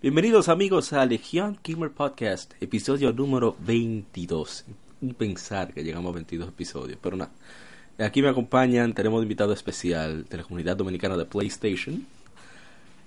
[0.00, 4.64] Bienvenidos amigos a Legión Gamer Podcast, episodio número 22.
[5.00, 7.30] Y pensar que llegamos a 22 episodios, pero nada.
[7.98, 12.06] Aquí me acompañan, tenemos invitado especial de la comunidad dominicana de PlayStation,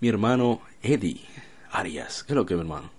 [0.01, 1.21] mi hermano Eddie
[1.71, 2.23] Arias.
[2.23, 2.89] ¿Qué es lo que, mi hermano?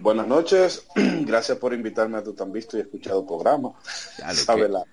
[0.00, 3.72] Buenas noches, gracias por invitarme a tu tan visto y escuchado programa.
[4.18, 4.84] Ya lo ¿Sabe que- la,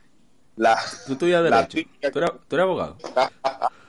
[0.58, 0.80] la-
[1.18, 1.68] Tú la Derecho.
[1.70, 2.98] típica- ¿Tú eres, tú eres abogado?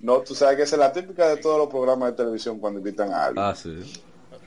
[0.00, 2.80] no, tú sabes que esa es la típica de todos los programas de televisión cuando
[2.80, 3.44] invitan a alguien.
[3.44, 4.02] Ah, sí.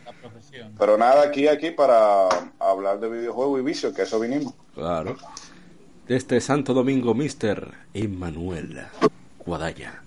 [0.06, 0.74] La profesión.
[0.78, 4.54] Pero nada, aquí, aquí para hablar de videojuegos y vicios, que eso vinimos.
[4.74, 5.18] Claro.
[6.08, 7.74] Desde Santo Domingo, Mr.
[7.94, 8.86] Emanuel
[9.46, 10.02] Guadaya.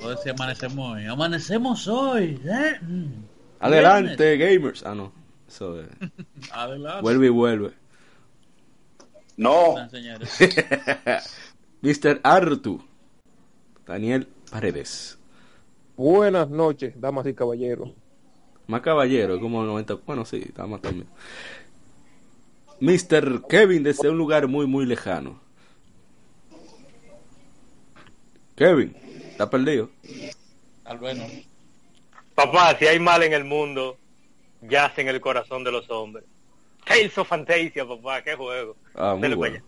[0.00, 1.06] No decir amanecemos hoy.
[1.06, 2.40] Amanecemos hoy.
[2.44, 2.78] ¿eh?
[2.80, 3.24] Mm.
[3.60, 4.84] Adelante, gamers.
[4.84, 5.12] Ah, no.
[5.48, 5.88] Eso es.
[6.52, 7.02] Adelante.
[7.02, 7.72] Vuelve y vuelve.
[9.36, 9.74] No.
[11.82, 12.20] Mr.
[12.22, 12.84] Artu.
[13.88, 15.18] Daniel Paredes.
[15.96, 17.88] Buenas noches, damas y caballeros.
[18.66, 19.94] Más caballero, como el 90.
[20.06, 21.08] Bueno, sí, está más también.
[22.80, 23.46] Mr.
[23.48, 25.40] Kevin desde un lugar muy, muy lejano.
[28.54, 28.94] Kevin,
[29.30, 29.88] ¿está perdido?
[30.84, 31.24] Al bueno.
[32.34, 33.96] Papá, si hay mal en el mundo,
[34.60, 36.24] yace en el corazón de los hombres.
[36.84, 38.76] Tales of Fantasia, papá, qué juego.
[38.94, 39.64] Ah, muy bueno.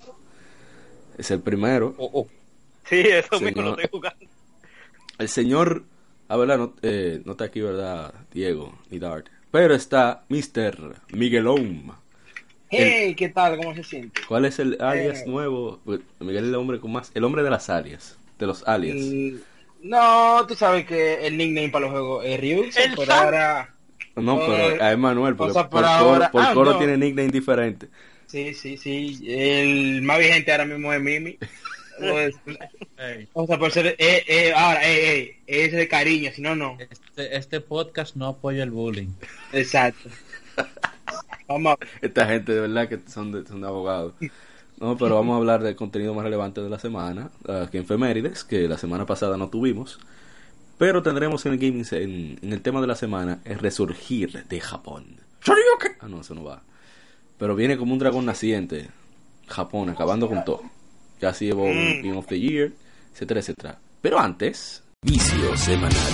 [1.16, 1.94] Es el primero.
[1.96, 2.39] Oh, oh.
[2.88, 3.44] Sí, eso Señor.
[3.44, 4.26] mismo lo estoy jugando.
[5.18, 5.84] El señor,
[6.28, 8.12] a verdad, no, eh, no está aquí, ¿verdad?
[8.32, 9.26] Diego ni Dart.
[9.50, 10.96] Pero está Mr.
[11.12, 11.92] Miguelón.
[12.70, 13.56] Hey, ¿qué tal?
[13.56, 14.20] ¿Cómo se siente?
[14.28, 15.24] ¿Cuál es el alias Eh.
[15.26, 15.80] nuevo?
[15.84, 18.96] Pues, Miguel es el hombre con más, el hombre de las alias, de los alias.
[18.96, 19.36] Mm,
[19.82, 23.74] No, tú sabes que el nickname para los juegos es Ryuk, El por ahora...
[24.16, 26.78] No, pero a Emanuel, porque o sea, por, por coro, ahora- por ah, coro no.
[26.78, 27.88] tiene nickname diferente.
[28.26, 29.18] Sí, sí, sí.
[29.26, 31.38] El más vigente ahora mismo es Mimi.
[33.32, 33.86] O sea, por ser...
[33.98, 36.76] Eh, eh, ahora, eh, eh, es de cariño, si no, no.
[36.78, 39.08] este, este podcast no apoya el bullying.
[39.52, 40.08] Exacto.
[41.48, 41.86] Vamos a...
[42.00, 44.14] Esta gente de verdad que son de, son de abogados.
[44.78, 48.44] No, pero vamos a hablar del contenido más relevante de la semana, aquí en Femérides,
[48.44, 50.00] que la semana pasada no tuvimos.
[50.78, 54.60] Pero tendremos en el gaming, en, en el tema de la semana, el resurgir de
[54.60, 55.16] Japón.
[56.00, 56.62] Ah, no, eso no va.
[57.38, 58.88] Pero viene como un dragón naciente.
[59.46, 60.62] Japón, acabando con todo.
[61.20, 62.02] Ya se llevó un Mm.
[62.02, 62.72] Game of the Year,
[63.12, 63.78] etcétera, etcétera.
[64.00, 66.12] Pero antes, vicio semanal.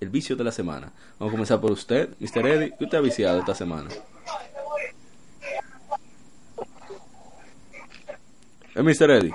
[0.00, 0.92] El vicio de la semana.
[1.18, 2.46] Vamos a comenzar por usted, Mr.
[2.46, 2.74] Eddie.
[2.78, 3.88] ¿Qué usted ha viciado esta semana?
[8.74, 9.10] ¿Es Mr.
[9.10, 9.34] Eddie?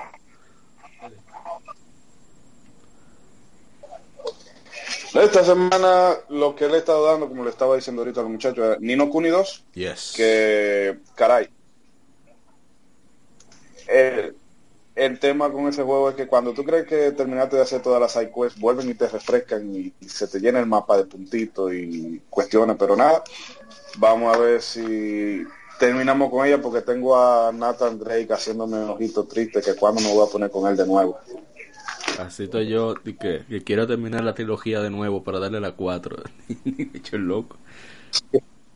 [5.14, 8.32] Esta semana lo que le he estado dando, como le estaba diciendo ahorita a los
[8.32, 10.12] muchachos, era Nino Kuni 2, Yes.
[10.16, 11.48] que, caray,
[13.88, 14.36] el,
[14.94, 18.00] el tema con ese juego es que cuando tú crees que terminaste de hacer todas
[18.00, 21.04] las side quests, vuelven y te refrescan y, y se te llena el mapa de
[21.04, 23.22] puntitos y cuestiones, pero nada,
[23.98, 25.44] vamos a ver si
[25.78, 30.12] terminamos con ella porque tengo a Nathan Drake haciéndome un ojito triste que cuando me
[30.12, 31.18] voy a poner con él de nuevo.
[32.18, 35.72] Así estoy yo, de que, que quiero terminar la trilogía de nuevo para darle la
[35.72, 36.22] 4.
[36.94, 37.56] Hecho el loco.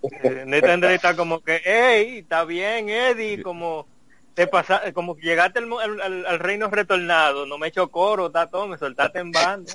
[0.03, 3.87] Eh, Nathan Drake está como que, hey, está bien, Eddie, como
[4.35, 8.27] te pasa, como que llegaste al, mo- al- al- reino retornado, no me echo coro,
[8.27, 9.73] está todo, me soltaste en banda.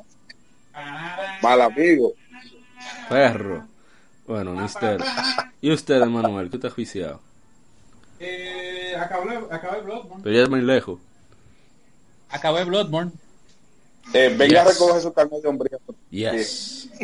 [1.41, 2.14] Mal amigo.
[3.09, 3.68] Perro.
[4.28, 5.03] Bueno, Mister.
[5.62, 6.50] ¿Y usted, Manuel?
[6.50, 7.20] ¿Qué te ha juiciado?
[8.20, 10.23] Eh, acabé, acabé Bloodborne.
[10.23, 11.00] Pero ya es muy lejos.
[12.29, 13.12] Acabé Bloodborne.
[14.13, 14.73] Eh, venga a Yes.
[14.79, 15.78] recoger su carnet de hombría.
[16.09, 16.90] Yes.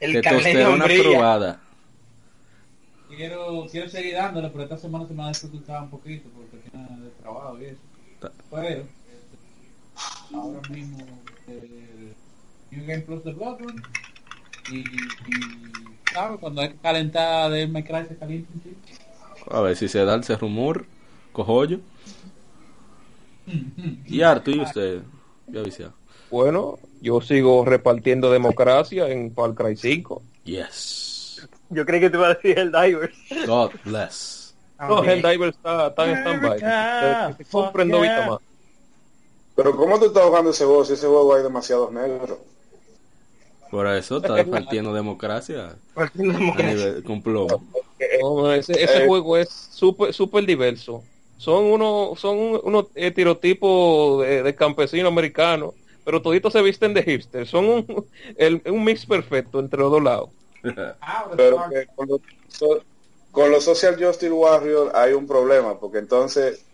[0.00, 1.02] El carnet de Testosterona hombría.
[1.02, 1.60] probada.
[3.08, 7.00] Quiero, quiero seguir dándole, pero esta semana se me ha dificultado un poquito porque tiene
[7.00, 7.78] de trabajo y eso.
[8.50, 8.86] Pero, este,
[10.34, 10.98] ahora mismo,
[11.48, 12.12] eh,
[12.70, 13.82] New Game Plus de Bloodborne.
[14.72, 14.84] Y, y
[16.12, 16.40] ¿sabes?
[16.40, 19.54] Cuando hay que calentar de Cry se calienta un chico.
[19.54, 20.86] A ver si se da ese rumor.
[21.32, 21.80] Cojollo.
[24.06, 25.02] Y Artu, ¿y usted?
[25.48, 25.92] Ya.
[26.30, 30.22] Bueno, yo sigo repartiendo democracia en Far Cry 5.
[30.44, 31.48] Yes.
[31.70, 33.14] Yo creí que te iba a decir el Divers.
[33.46, 34.54] God bless.
[34.80, 36.60] No, Helldiver está, está en stand-by.
[38.28, 38.40] Más.
[39.56, 42.38] Pero ¿cómo tú estás jugando ese juego si ese juego hay demasiados negros?
[43.70, 47.64] Por eso está partiendo democracia a nivel con plomo.
[48.20, 49.06] No, ese ese Eh.
[49.06, 51.02] juego es súper súper diverso.
[51.44, 55.74] Son unos son un- unos eh, tirotipos de, de campesinos americanos,
[56.04, 57.46] pero toditos se visten de hipster.
[57.46, 57.86] Son un,
[58.36, 60.30] el- un mix perfecto entre los dos lados.
[61.36, 62.20] Pero que con los,
[63.30, 66.66] con los Social Justice Warriors hay un problema, porque entonces,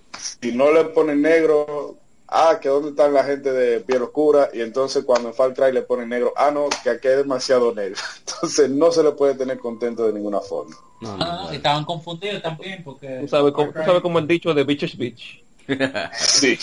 [0.42, 1.99] si no le ponen negro,
[2.30, 5.72] ah, que dónde están la gente de piel oscura, y entonces cuando en Far Cry
[5.72, 8.00] le ponen negro, ah, no, que aquí hay demasiado negro.
[8.26, 10.74] Entonces no se le puede tener contento de ninguna forma.
[11.00, 11.50] No, no, Ah, no.
[11.52, 13.18] estaban confundidos también porque...
[13.22, 15.42] Tú sabes cómo, tú sabes cómo el dicho de Bitches Beach.
[16.18, 16.58] Sí.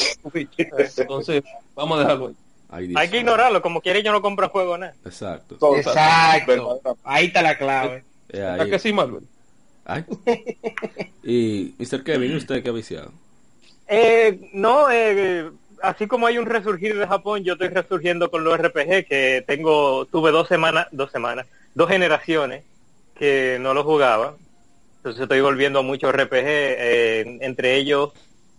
[0.97, 1.43] Entonces,
[1.75, 2.33] vamos a dejarlo
[2.69, 2.93] ahí.
[2.95, 4.93] Hay que ignorarlo, como quiere yo no compro juego nada.
[5.05, 5.55] Exacto.
[5.77, 6.51] Exacto.
[6.51, 6.89] Verdaderamente.
[7.03, 8.03] Ahí está la clave.
[8.29, 8.69] Eh, ¿A ahí.
[8.69, 9.23] que sí, Marvel?
[9.85, 10.03] Ay.
[11.23, 12.03] Y Mr.
[12.03, 13.11] Kevin, ¿y usted qué ha viciado?
[13.87, 15.49] Eh, no, eh,
[15.81, 20.05] así como hay un resurgir de Japón, yo estoy resurgiendo con los RPG que tengo,
[20.05, 22.63] tuve dos semanas, dos semanas, dos generaciones
[23.15, 24.35] que no lo jugaba.
[24.97, 28.11] Entonces estoy volviendo a muchos RPG, eh, entre ellos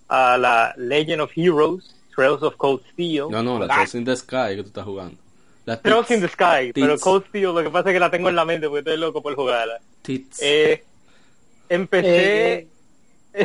[0.08, 4.16] a la Legend of Heroes, Trails of Cold Steel, No, no, la Trails in the
[4.16, 5.16] Sky que tú estás jugando.
[5.66, 6.98] La Trails in the Sky, pero.
[6.98, 9.22] Cold Steel lo que pasa es que la tengo en la mente porque estoy loco
[9.22, 9.78] por jugarla.
[10.02, 10.38] Tits.
[10.40, 10.82] Eh,
[11.68, 12.66] empecé,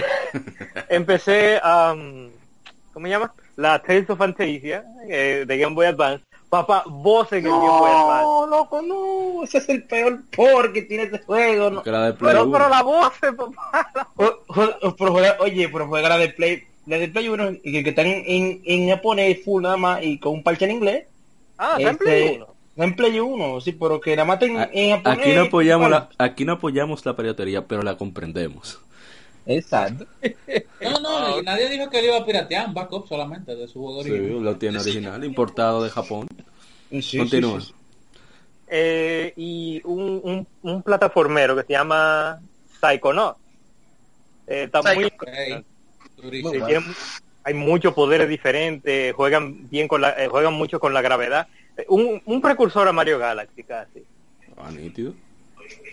[0.89, 1.95] empecé a,
[2.93, 3.33] ¿cómo se llama?
[3.55, 6.23] La Tales of Fantasia eh, de Game Boy Advance.
[6.49, 8.23] Papá, vos en el Game Boy Advance.
[8.23, 9.43] No, loco, no.
[9.43, 11.69] Ese es el peor por que tiene este juego.
[11.69, 11.75] No.
[11.77, 12.51] Porque la de Play Pero, 1.
[12.51, 13.91] pero la voz, papá.
[13.95, 14.39] la- O-
[14.87, 17.83] o- pero juega- oye, pero juega la de Play, la de Play 1 y que,
[17.83, 21.05] que están en, en japonés full nada más y con un parche en inglés.
[21.57, 22.47] Ah, está en Este, Play 1.
[22.75, 25.19] No en Play 1, sí, pero que nada más en, en japonés.
[25.19, 28.79] Aquí no apoyamos Bueno, la, aquí no apoyamos la piratería, pero la comprendemos.
[29.45, 30.05] Exacto.
[30.81, 33.79] No, no, y nadie dijo que le iba a piratear un backup solamente de su
[33.81, 34.43] juego Sí, original.
[34.43, 36.27] lo tiene original, importado de Japón.
[36.89, 37.59] Sí, sí, Continúa.
[37.61, 37.73] sí, sí.
[38.67, 42.39] Eh, y un, un, un plataformero que se llama
[42.81, 43.35] Psychonaut.
[44.47, 45.11] Eh, está muy...
[46.21, 46.83] Tiene
[47.45, 51.45] hay muchos poderes diferentes, juegan bien con la, eh, juegan mucho con la gravedad.
[51.75, 54.01] Eh, Un, un precursor a Mario Galaxy casi.
[54.55, 55.13] Ah, nítido.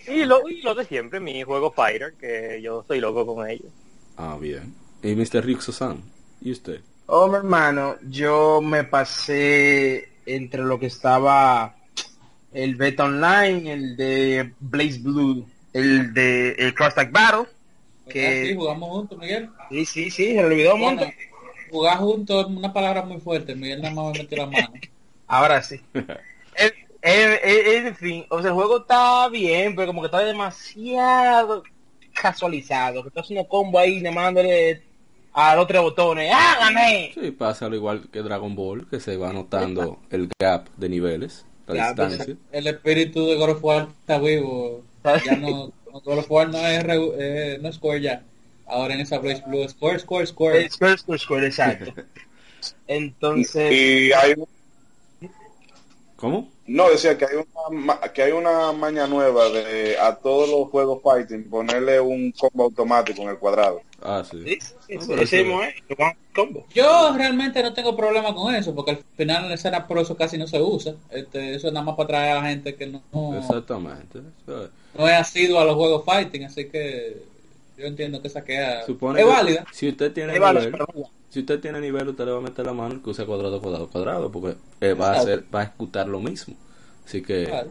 [0.07, 3.71] Y lo, y lo de siempre, mi juego Fighter, que yo soy loco con ellos.
[4.17, 4.73] Ah, bien.
[5.03, 5.43] Y Mr.
[5.45, 6.01] Rixo-san,
[6.41, 6.81] ¿y usted?
[7.07, 11.75] Oh, mi hermano, yo me pasé entre lo que estaba
[12.53, 17.47] el beta online, el de Blaze Blue, el de el Cross Tag Battle,
[18.03, 19.49] Ah, sí, que jugamos juntos, Miguel.
[19.69, 21.03] sí, sí, sí, se le olvidó Bueno,
[21.69, 23.55] jugar juntos es una palabra muy fuerte.
[23.55, 24.73] Miguel nada más me metió la mano.
[25.27, 25.79] Ahora sí.
[27.01, 31.63] en fin, o sea, el juego está bien, pero como que está demasiado
[32.13, 34.83] casualizado, que está haciendo combo ahí, dándole
[35.33, 37.11] a los tres botones, ¡ah, gané!
[37.13, 41.45] Sí, pasa lo igual que Dragon Ball, que se va notando el gap de niveles,
[41.67, 42.35] la Ya, pues, distancia.
[42.51, 44.83] El espíritu de God of War está vivo.
[45.25, 45.71] Ya no,
[46.03, 47.11] God of War no es, re-
[47.55, 48.23] eh, no es Square ya.
[48.67, 50.61] Ahora en esa Blaze Blue, Square, Square, Square.
[50.65, 51.93] Eh, Square, Square, Square, exacto.
[52.87, 55.29] Entonces, Y hay un-
[56.17, 56.49] ¿Cómo?
[56.71, 60.69] No decía que hay una ma- que hay una maña nueva de a todos los
[60.69, 63.81] juegos fighting ponerle un combo automático en el cuadrado.
[64.01, 64.43] Ah, sí.
[64.43, 65.73] sí, sí, Ah, sí, ese es, one
[66.33, 66.65] combo.
[66.73, 70.15] Yo realmente no tengo problema con eso, porque al final en la escena por eso
[70.15, 70.95] casi no se usa.
[71.11, 73.01] Este, eso es nada más para atraer a la gente que no,
[73.37, 74.19] Exactamente.
[74.97, 77.17] No es asiduo a los juegos fighting, así que
[77.77, 79.65] yo entiendo que esa queda Supone es que válida.
[79.71, 80.85] Si usted tiene Es válida,
[81.29, 83.87] si usted tiene nivel, usted le va a meter la mano que usa cuadrado, cuadrado,
[83.87, 86.55] cuadrado, porque eh, va a hacer, va a ejecutar lo mismo.
[87.11, 87.69] Así que Claro.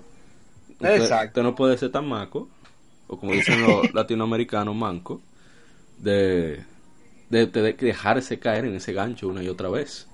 [0.69, 1.27] usted, Exacto.
[1.29, 2.47] usted no puede ser tan maco,
[3.09, 5.23] o como dicen los latinoamericanos, manco,
[5.97, 6.63] de,
[7.31, 10.07] de, de dejarse caer en ese gancho una y otra vez.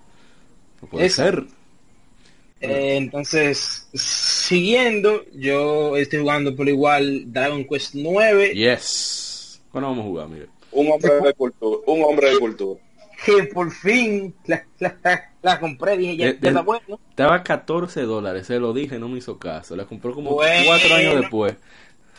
[0.81, 1.41] No puede Exacto.
[1.41, 2.71] ser.
[2.71, 9.61] Eh, entonces, siguiendo, yo estoy jugando por igual Dragon Quest 9, Yes.
[9.73, 10.47] ¿Cuándo vamos a jugar, mire?
[10.71, 12.81] Un hombre de cultura, un hombre de cultura.
[13.27, 17.01] que por fin la, la- la compré, dije, ya, De- ya de- está bueno.
[17.11, 19.77] Estaba a 14 dólares, se lo dije, no me hizo caso.
[19.77, 20.65] La compró como Bueno.
[20.67, 21.55] cuatro años después.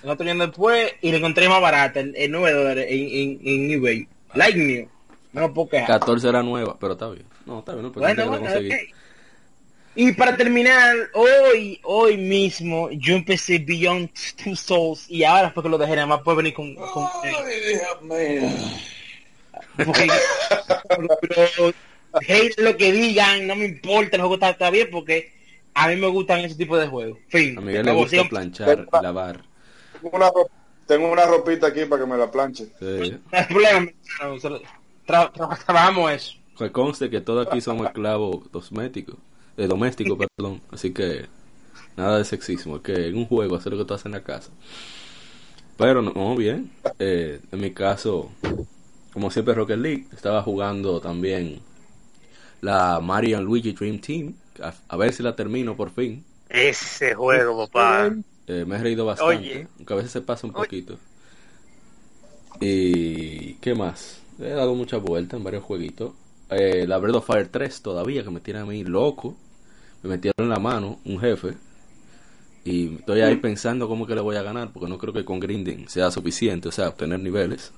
[0.03, 3.39] El otro año después y lo encontré más barata, en, en 9 dólares en, en,
[3.43, 4.07] en eBay.
[4.33, 4.87] Like new.
[5.33, 5.87] No quejar.
[5.99, 7.25] 14 era nueva, pero está bien.
[7.45, 8.71] No, está bien, no, pero Bueno, la bueno, conseguí.
[9.95, 14.11] Y para terminar, hoy, hoy mismo, yo empecé Beyond
[14.43, 16.75] Two Souls y ahora fue que lo dejé, nada más puedo venir con...
[16.75, 17.07] con
[19.85, 20.07] porque,
[21.21, 21.73] pero,
[22.27, 25.31] hate lo que digan, no me importa, el juego está, está bien porque
[25.73, 27.19] a mí me gustan ese tipo de juegos.
[27.29, 27.57] Fin.
[27.57, 29.43] A Miguel le gusta planchar y lavar.
[30.01, 30.49] Tengo una, ro-
[30.85, 32.65] tengo una ropita aquí para que me la planche.
[32.79, 33.11] Sí.
[33.31, 33.91] No hay problema.
[34.19, 34.61] tra-
[35.07, 36.33] tra- trabajamos eso.
[36.57, 39.15] Que conste que todos aquí somos esclavos domésticos,
[39.57, 40.61] eh, domésticos, perdón.
[40.71, 41.25] Así que
[41.95, 44.23] nada de sexismo, es que en un juego hacer lo que tú haces en la
[44.23, 44.49] casa.
[45.77, 46.71] Pero no, no, bien.
[46.97, 48.31] Eh, en mi caso,
[49.13, 51.59] como siempre Rocket League, estaba jugando también
[52.61, 54.33] la Mario Luigi Dream Team.
[54.61, 56.23] A, a ver si la termino por fin.
[56.49, 58.13] Ese juego, papá.
[58.47, 59.67] Eh, me he reído bastante, Oye.
[59.77, 60.63] aunque a veces se pasa un Oye.
[60.63, 60.97] poquito.
[62.59, 64.21] ¿Y qué más?
[64.39, 66.13] He dado muchas vueltas en varios jueguitos.
[66.49, 69.35] Eh, la Breath of Fire 3 todavía, que me tiene a mí loco.
[70.03, 71.53] Me metieron en la mano un jefe.
[72.63, 75.39] Y estoy ahí pensando cómo que le voy a ganar, porque no creo que con
[75.39, 77.71] grinding sea suficiente, o sea, obtener niveles.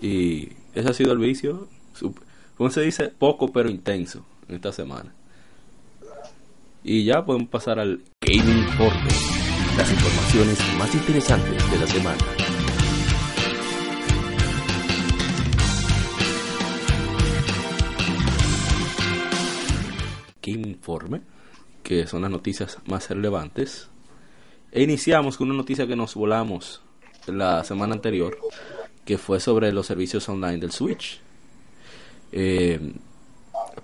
[0.00, 1.68] Y ese ha sido el vicio.
[1.98, 2.20] Sup-
[2.56, 3.08] ¿Cómo se dice?
[3.08, 5.14] Poco pero intenso en esta semana.
[6.82, 9.10] Y ya podemos pasar al Gaming Informe.
[9.76, 12.18] Las informaciones más interesantes de la semana.
[20.42, 21.20] Game Informe,
[21.82, 23.90] que son las noticias más relevantes.
[24.72, 26.80] E iniciamos con una noticia que nos volamos
[27.26, 28.38] la semana anterior,
[29.04, 31.25] que fue sobre los servicios online del Switch.
[32.32, 32.92] Eh,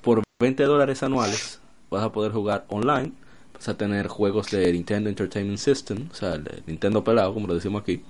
[0.00, 3.12] por 20 dólares anuales vas a poder jugar online,
[3.54, 7.54] vas a tener juegos de Nintendo Entertainment System, o sea, el Nintendo pelado, como lo
[7.54, 8.02] decimos aquí,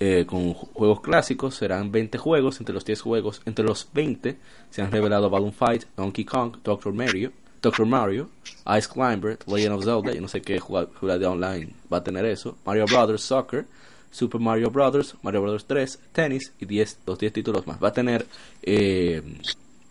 [0.00, 4.36] eh, con ju- juegos clásicos, serán 20 juegos, entre los 10 juegos, entre los 20
[4.70, 6.92] se han revelado Balloon Fight, Donkey Kong, Dr.
[6.92, 7.86] Mario, Dr.
[7.86, 8.28] Mario,
[8.76, 12.56] Ice Climber, Legend of Zelda, yo no sé qué jugabilidad online va a tener eso,
[12.66, 13.66] Mario Brothers Soccer,
[14.12, 17.82] Super Mario Brothers, Mario Brothers 3, tenis y 10, los 10 títulos más.
[17.82, 18.24] Va a tener
[18.62, 19.22] eh,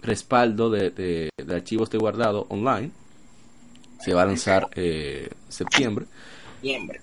[0.01, 2.91] respaldo de, de- de archivos de guardado online.
[3.99, 6.05] Se va a lanzar eh, septiembre.
[6.61, 7.01] Siempre.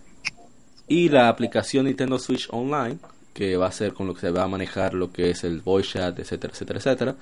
[0.88, 2.98] Y la aplicación Nintendo Switch Online,
[3.34, 5.60] que va a ser con lo que se va a manejar lo que es el
[5.60, 7.16] voice chat, etcétera, etcétera, etcétera.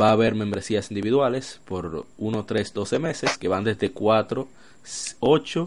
[0.00, 4.48] Va a haber membresías individuales por 1, 3, 12 meses, que van desde 4,
[5.20, 5.66] 8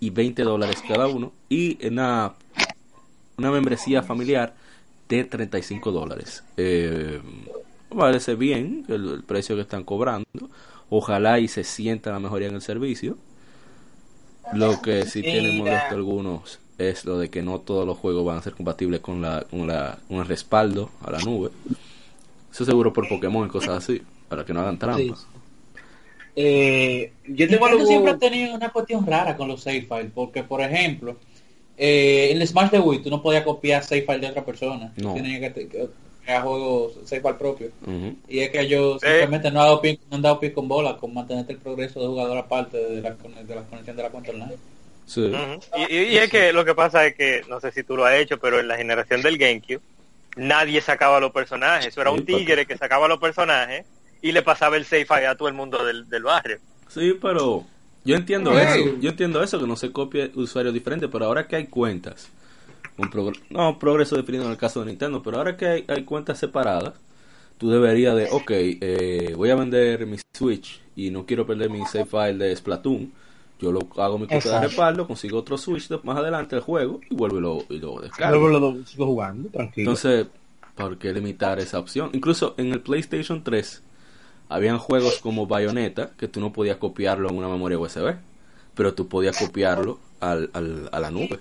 [0.00, 1.32] y 20 dólares cada uno.
[1.48, 2.34] Y una,
[3.36, 4.54] una membresía familiar
[5.08, 6.44] de 35 dólares.
[6.56, 7.20] Eh,
[7.90, 10.26] me parece bien el, el precio que están cobrando.
[10.90, 13.16] Ojalá y se sienta la mejoría en el servicio.
[14.52, 18.38] Lo que sí tiene molesto algunos es lo de que no todos los juegos van
[18.38, 21.50] a ser compatibles con la con la con el respaldo a la nube.
[22.52, 25.16] Eso seguro por Pokémon y cosas así, para que no hagan trampa.
[25.16, 25.24] Sí.
[26.36, 27.86] Eh, yo tengo algo...
[27.86, 31.16] siempre ha tenido una cuestión rara con los save files, porque por ejemplo,
[31.76, 34.92] eh, en el Smash de Wii tú no podías copiar save file de otra persona,
[34.96, 35.14] No.
[35.14, 35.68] Tenías que,
[36.24, 37.68] crear juegos save file propio.
[38.28, 39.06] Y es que ellos Sí.
[39.08, 42.00] simplemente no han dado pie, no han dado pie con bola con mantenerte el progreso
[42.00, 44.56] de jugador aparte de la, de la conexión de la cuenta online.
[45.06, 45.30] Sí.
[45.76, 48.06] Y, y- y es que lo que pasa es que, no sé si tú lo
[48.06, 49.80] has hecho, pero en la generación del GameCube,
[50.36, 51.88] nadie sacaba los personajes.
[51.88, 53.84] Eso era Sí, un tigre que sacaba los personajes
[54.22, 56.58] y le pasaba el save file a todo el mundo del, del barrio.
[56.88, 57.64] Sí, pero
[58.04, 58.98] yo entiendo eso.
[59.00, 62.28] Yo entiendo eso, que no se copie usuarios diferentes, pero ahora que hay cuentas,
[62.98, 66.04] un progr- no progreso definido en el caso de Nintendo, pero ahora que hay, hay
[66.04, 66.94] cuentas separadas,
[67.58, 71.84] tú deberías de, ok, eh, voy a vender mi Switch y no quiero perder mi
[71.86, 73.12] save file de Splatoon.
[73.60, 77.00] Yo lo hago mi copia de respaldo, consigo otro Switch de- más adelante el juego
[77.08, 78.48] y vuelvo y lo, y lo descargo.
[78.74, 79.90] Lo sigo jugando, tranquilo.
[79.90, 80.26] Entonces,
[80.74, 82.10] ¿por qué limitar esa opción?
[82.12, 83.82] Incluso en el PlayStation 3
[84.48, 88.16] habían juegos como Bayonetta que tú no podías copiarlo en una memoria USB,
[88.74, 91.40] pero tú podías copiarlo al, al- a la nube.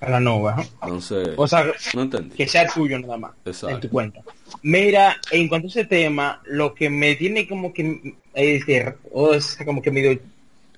[0.00, 0.18] a la
[0.50, 0.62] ajá.
[0.80, 2.36] Entonces, O sea, no entendí.
[2.36, 3.68] que sea tuyo nada más Exacto.
[3.74, 4.20] en tu cuenta.
[4.62, 9.38] Mira, en cuanto a ese tema, lo que me tiene como que es decir, o
[9.40, 10.18] sea, como que medio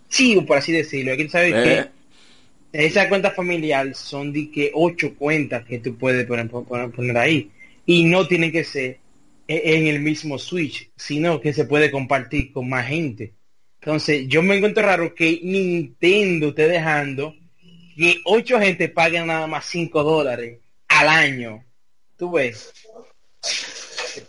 [0.09, 1.91] chivo, por así decirlo, tú sabes Eh, que
[2.73, 7.51] esa cuenta familiar son de que ocho cuentas que tú puedes poner, poner, poner ahí
[7.87, 8.99] y no tienen que ser
[9.53, 13.35] en el mismo Switch, sino que se puede compartir con más gente.
[13.81, 17.35] Entonces, yo me encuentro raro que Nintendo esté dejando
[17.97, 21.65] que ocho gente paguen nada más cinco dólares al año.
[22.17, 22.73] ¿Tú ves?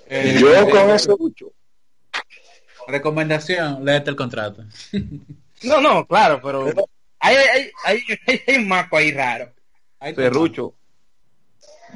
[0.07, 1.17] Eh, Yo eh, con eso,
[2.87, 4.65] Recomendación, léete el contrato.
[5.63, 6.73] No, no, claro, pero
[7.19, 9.53] hay, hay, hay, hay, hay un maco ahí raro.
[9.99, 10.73] Ahí te Serrucho.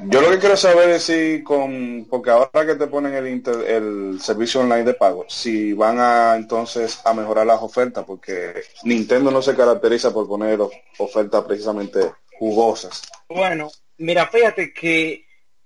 [0.04, 3.68] Yo lo que quiero saber es si con, porque ahora que te ponen el, inter-
[3.68, 9.30] el servicio online de pago, si van a entonces a mejorar las ofertas, porque Nintendo
[9.30, 13.02] no se caracteriza por poner of- ofertas precisamente jugosas.
[13.28, 15.12] Bueno, mira, fíjate que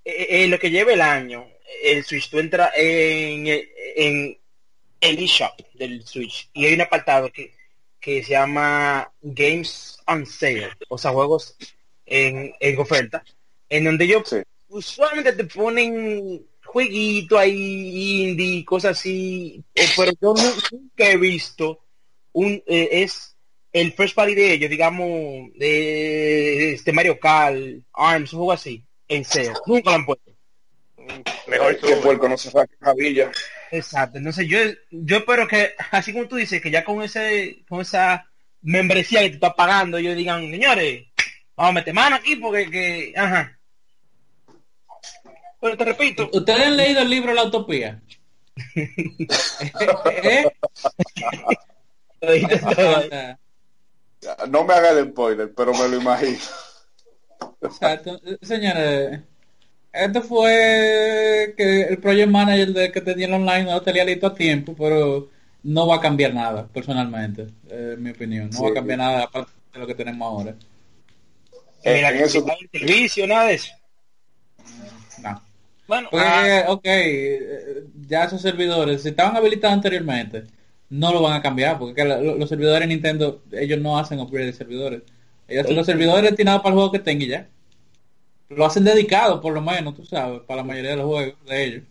[0.04, 1.46] eh, eh, lo que lleva el año,
[1.82, 4.38] el Switch, tú entras en, el- en
[5.00, 7.52] el eShop del Switch y hay un apartado que,
[7.99, 11.56] que se llama Games on Sale, o sea, juegos
[12.06, 13.25] en, en oferta,
[13.70, 14.36] en donde ellos Sí.
[14.68, 19.62] usualmente te ponen jueguito ahí, indie, cosas así,
[19.96, 21.80] pero yo nu- nunca he visto
[22.32, 23.34] un, eh, es
[23.72, 25.08] el first party de ellos, digamos,
[25.56, 27.56] de este Mario Kart,
[27.92, 30.30] ARMS, un juego así, en serio, nunca lo han puesto.
[31.48, 31.96] Mejor que sube.
[31.96, 33.32] puerco no se cabilla.
[33.72, 34.58] Exacto, entonces yo,
[34.90, 38.26] yo espero que, así como tú dices, que ya con ese, con esa
[38.62, 41.06] membresía que tú estás pagando, ellos digan, señores,
[41.56, 43.56] vamos a meter mano aquí porque, que, ajá.
[45.60, 48.00] Pero te repito, ¿Ustedes han leído el libro La Utopía?
[50.22, 50.44] ¿Eh?
[54.48, 56.38] No me haga el spoiler, pero me lo imagino.
[57.62, 58.20] Exacto.
[58.42, 59.20] Señores,
[59.92, 64.26] esto fue que el project manager de que tenía el online no lo tenía listo
[64.28, 65.28] a tiempo, pero
[65.62, 68.50] no va a cambiar nada, personalmente, eh, en mi opinión.
[68.50, 70.54] No va a cambiar nada aparte de lo que tenemos ahora.
[71.84, 73.72] Mira, en que eso- servicio, nada de eso.
[75.90, 75.97] No.
[75.97, 80.44] Bueno, Porque, ah, ok, eh, ya esos servidores, si estaban habilitados anteriormente,
[80.88, 84.52] no lo van a cambiar, porque los servidores de Nintendo, ellos no hacen upgrade de
[84.52, 85.02] servidores.
[85.49, 87.49] Ellos hacen los servidores destinados para el juego que tengan y ya.
[88.50, 91.64] Lo hacen dedicado, por lo menos, tú sabes, para la mayoría de los juegos de
[91.64, 91.85] ellos.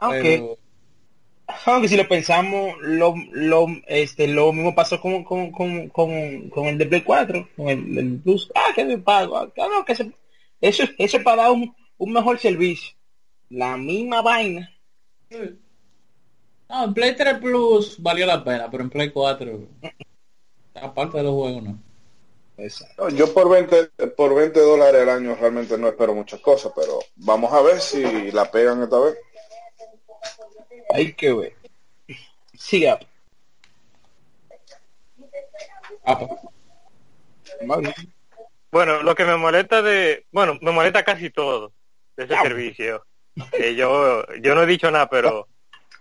[0.00, 0.58] aunque, Pero,
[1.66, 6.66] aunque si lo pensamos, lo, lo, este, lo mismo pasó con, con, con, con, con
[6.66, 8.50] el de Play 4, con el, el Plus.
[8.54, 9.36] Ah, que me pago.
[9.38, 10.12] Ah, no, que se-
[10.60, 12.94] eso, eso es para dar un, un mejor servicio.
[13.54, 14.68] La misma vaina.
[15.30, 19.68] no, en Play 3 Plus valió la pena, pero en Play 4,
[20.74, 21.78] aparte de los juegos, no.
[22.98, 26.98] No, yo por 20, por 20 dólares al año realmente no espero muchas cosas, pero
[27.14, 29.16] vamos a ver si la pegan esta vez.
[30.90, 31.56] Hay que ver.
[32.54, 32.98] Siga.
[36.04, 36.30] Ah, pues.
[38.72, 41.72] Bueno, lo que me molesta de, bueno, me molesta casi todo
[42.16, 43.04] de ese servicio.
[43.52, 45.48] Eh, yo, yo no he dicho nada, pero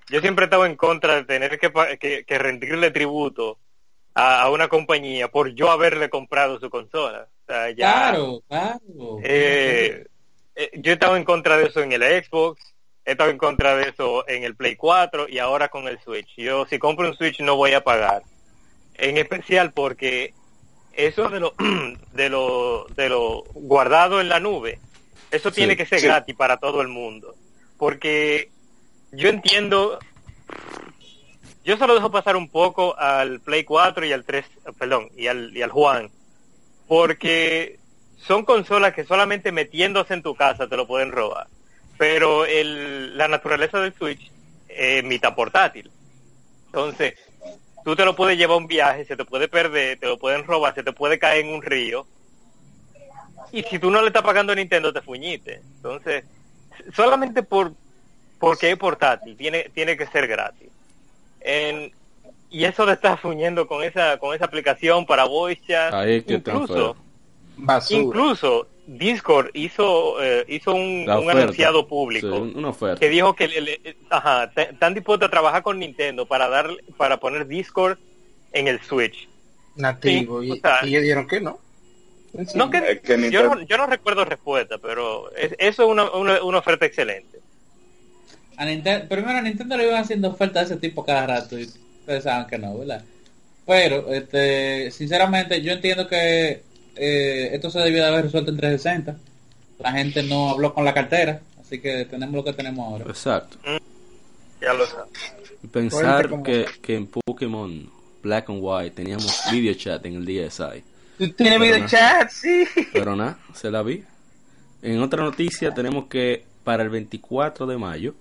[0.10, 3.58] yo siempre he estado en contra de tener que, que, que rendirle tributo
[4.13, 7.27] a, a una compañía por yo haberle comprado su consola.
[7.43, 7.75] O sea, ya,
[8.12, 8.79] Claro, claro.
[9.23, 10.05] eh,
[10.55, 12.62] eh, yo he estado en contra de eso en el Xbox,
[13.05, 16.29] he estado en contra de eso en el Play 4 y ahora con el Switch.
[16.38, 18.21] Yo si compro un Switch no voy a pagar.
[18.95, 20.34] En especial porque
[20.93, 21.53] eso de lo
[22.13, 24.79] de lo de lo guardado en la nube,
[25.34, 26.06] eso Sí, tiene que ser sí.
[26.06, 27.36] gratis para todo el mundo.
[27.78, 28.50] Porque
[29.12, 30.00] yo entiendo
[31.63, 34.46] yo solo dejo pasar un poco al Play 4 y al 3,
[34.78, 36.10] perdón, y al, y al Juan,
[36.88, 37.80] porque
[38.17, 41.48] son consolas que solamente metiéndose en tu casa te lo pueden robar.
[41.98, 44.30] Pero el, la naturaleza del Switch
[44.67, 45.89] es mitad portátil.
[46.65, 47.13] Entonces,
[47.86, 50.43] tú te lo puedes llevar a un viaje, se te puede perder, te lo pueden
[50.46, 52.06] robar, se te puede caer en un río.
[53.53, 55.61] Y si tú no le estás pagando a Nintendo, te fuñiste.
[55.77, 56.25] Entonces,
[56.93, 57.71] solamente por
[58.39, 60.67] porque es portátil, tiene, tiene que ser gratis.
[61.39, 61.93] En-
[62.49, 66.95] y eso de estar fuñendo con esa con esa aplicación para voice chat, Ahí incluso
[67.89, 72.99] incluso Discord hizo eh, hizo un, anunciado público Sí, un- una oferta.
[72.99, 77.17] que dijo que le- le- ajá, están dispuestos a trabajar con Nintendo para dar para
[77.17, 77.97] poner Discord
[78.51, 79.29] en el Switch.
[79.75, 80.41] Nativo.
[80.41, 81.59] Sí, y, o sea- y ellos dijeron que no.
[82.56, 86.10] No que, Es que yo, no, yo no recuerdo respuesta, pero es- eso es una,
[86.12, 87.39] una, una oferta excelente.
[88.58, 91.69] A Nintendo, primero a Nintendo le iban haciendo ofertas de ese tipo cada rato y
[92.06, 93.04] pensaban que no, ¿verdad?
[93.65, 96.62] Pero, este, sinceramente, yo entiendo que
[96.96, 99.15] eh, esto se debió de haber resuelto en 360.
[99.80, 103.06] La gente no habló con la cartera, así que tenemos lo que tenemos ahora.
[103.08, 103.58] Exacto.
[104.62, 105.12] Ya lo sabes.
[105.72, 107.89] Pensar que, que en Pokémon
[108.22, 110.84] Black and White teníamos video chat en el DSi.
[111.17, 111.88] Tú tienes Pero video no.
[111.88, 112.65] chat, sí.
[112.91, 114.04] Pero nada, se la vi.
[114.82, 118.15] En otra noticia tenemos que para el 24 de mayo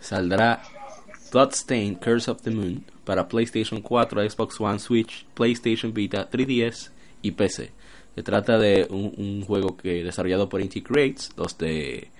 [0.00, 0.62] saldrá
[1.32, 6.90] Bloodstained Curse of the Moon para PlayStation 4, Xbox One, Switch, PlayStation Vita, 3DS
[7.22, 7.70] y PC.
[8.14, 12.10] Se trata de un, un juego que desarrollado por Inti Creates, los de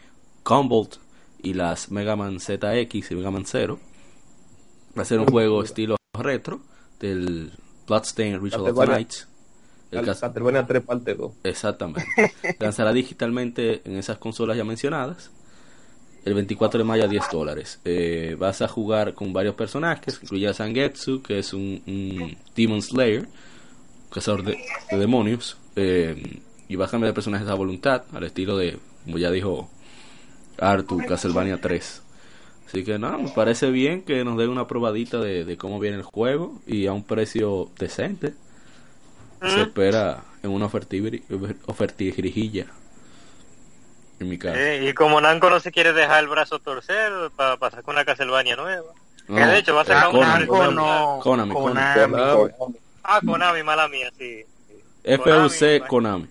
[0.42, 0.96] Combolt
[1.42, 3.80] y las Mega Man ZX y Mega Man Zero.
[4.96, 6.60] Va a ser un juego estilo retro
[7.00, 7.52] del
[7.86, 8.86] Bloodstained Ritual of the.
[8.86, 9.12] Night.
[9.90, 11.32] El cas- Castlevania 3 parte 2.
[11.44, 12.04] Exactamente.
[12.58, 15.30] Lanzará digitalmente en esas consolas ya mencionadas.
[16.24, 17.80] El 24 de mayo a 10 dólares.
[17.84, 22.82] Eh, vas a jugar con varios personajes, incluye a Sangetsu, que es un, un Demon
[22.82, 23.28] Slayer,
[24.10, 24.58] cazador de,
[24.90, 25.56] de demonios.
[25.76, 29.70] eh, y vas a cambiar de personajes a voluntad, al estilo de, como ya dijo
[30.58, 32.02] Arthur, Castlevania 3.
[32.66, 35.98] Así que nada, me parece bien que nos den una probadita de, de cómo viene
[35.98, 38.34] el juego y a un precio decente.
[39.42, 42.66] Se espera en una ofertijilla.
[44.18, 44.58] En mi caso.
[44.58, 48.04] Eh, y como Namco no se quiere dejar el brazo torcer para pasar con una
[48.04, 48.92] Castlevania nueva.
[49.28, 51.20] No, que de hecho va a ser eh, la una Konami, no.
[51.22, 52.12] Konami, Konami.
[52.12, 52.74] Konami.
[53.02, 54.44] Ah, Konami, mala mía, sí.
[55.04, 56.28] FUC Konami.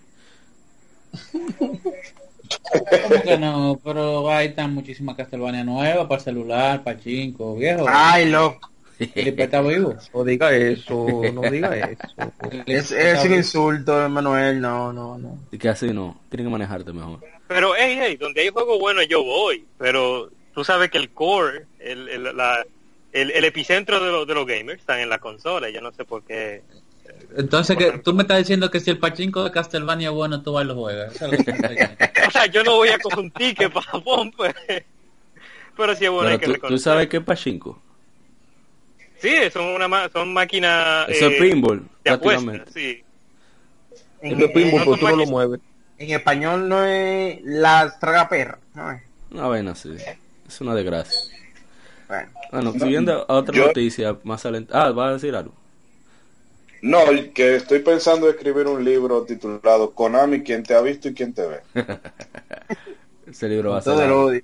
[1.49, 3.79] ¿Cómo que no?
[3.83, 7.85] Pero ahí están muchísimas Castlevania nuevas para celular, para chinco, viejo.
[7.87, 8.69] Ay, loco.
[9.13, 9.95] Felipe está vivo.
[10.13, 12.31] No diga eso, no diga eso.
[12.65, 14.62] Es, es un insulto, Manuel.
[14.62, 15.38] No, no, no.
[15.51, 17.19] Y que así no, tienen que manejarte mejor.
[17.47, 19.65] Pero, hey, hey, donde hay juegos buenos yo voy.
[19.77, 22.65] Pero tú sabes que el core, el, el, la,
[23.12, 25.69] el, el epicentro de, los de los gamers están en la consola.
[25.69, 26.63] Yo no sé por qué.
[27.38, 30.53] Entonces, que tú me estás diciendo que si el pachinko de Castlevania es bueno, tú
[30.53, 31.15] vas y lo juegas.
[31.15, 31.51] Eso es lo que.
[32.27, 34.55] O sea, yo no voy a coger un ticket para Japón, pues.
[35.77, 37.79] Pero sí es bueno, hay que Pero tú, tú sabes qué es Pachinko.
[39.25, 42.61] Sí, son una ma- son máquinas Eso es eh, pinball, de prácticamente.
[42.61, 43.03] apuestas, sí.
[44.21, 45.59] En, Eso es pinball, no lo mueves.
[45.97, 48.59] en español no es la traga perra.
[48.73, 49.01] No es.
[49.31, 49.95] Una vaina así.
[50.47, 51.19] Es una desgracia.
[52.07, 52.29] Bueno.
[52.51, 54.85] Bueno, siguiendo a otra yo- noticia más alentada.
[54.85, 55.53] Ah, ¿vas a decir algo?
[56.81, 56.99] No,
[57.33, 61.33] que estoy pensando en escribir un libro titulado Konami, quien te ha visto y quien
[61.33, 61.61] te ve.
[63.27, 63.93] Ese libro va a ser...
[63.93, 64.25] Todo el largo.
[64.25, 64.41] odio.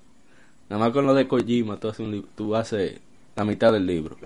[0.70, 3.00] Nada más con lo de Kojima, tú haces, un tú haces
[3.36, 4.17] la mitad del libro.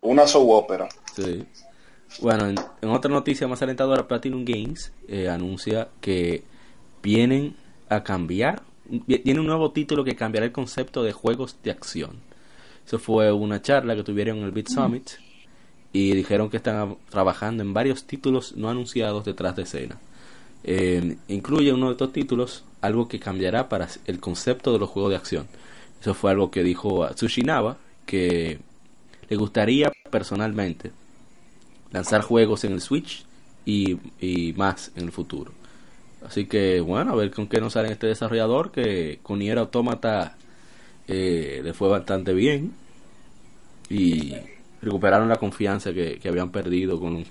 [0.00, 0.88] Una soap ópera.
[1.14, 1.44] Sí.
[2.20, 6.42] Bueno, en, otra noticia más alentadora, Platinum Games eh, anuncia que
[7.02, 7.54] vienen
[7.88, 8.62] a cambiar,
[9.06, 12.20] tiene un nuevo título que cambiará el concepto de juegos de acción.
[12.86, 15.10] Eso fue una charla que tuvieron en el Beat Summit
[15.92, 19.98] y dijeron que están trabajando en varios títulos no anunciados detrás de escena.
[20.64, 25.10] Eh, incluye uno de estos títulos algo que cambiará para el concepto de los juegos
[25.10, 25.46] de acción.
[26.00, 28.60] Eso fue algo que dijo Tsushinaba, que
[29.28, 30.92] le gustaría personalmente
[31.92, 33.24] lanzar juegos en el Switch
[33.64, 35.52] y, y más en el futuro.
[36.26, 40.36] Así que bueno, a ver con qué nos sale este desarrollador que con Nier Automata
[41.06, 42.72] eh, le fue bastante bien
[43.88, 44.34] y
[44.82, 47.24] recuperaron la confianza que, que habían perdido con...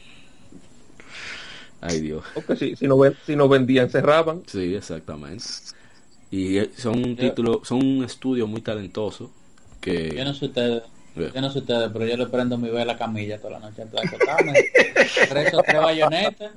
[1.82, 2.24] Ay Dios.
[2.34, 4.42] Porque si, si, no ven, si no vendían, cerraban.
[4.48, 5.44] Sí, exactamente.
[6.32, 9.32] Y eh, son un título, son un estudio muy talentoso
[9.80, 10.16] que...
[10.16, 10.84] Yo no sé ustedes,
[11.34, 14.02] Yo no sé ustedes, pero yo le prendo mi vela camilla toda la noche antes
[14.02, 14.54] de acostarme.
[15.32, 16.52] rezo tres bayonetas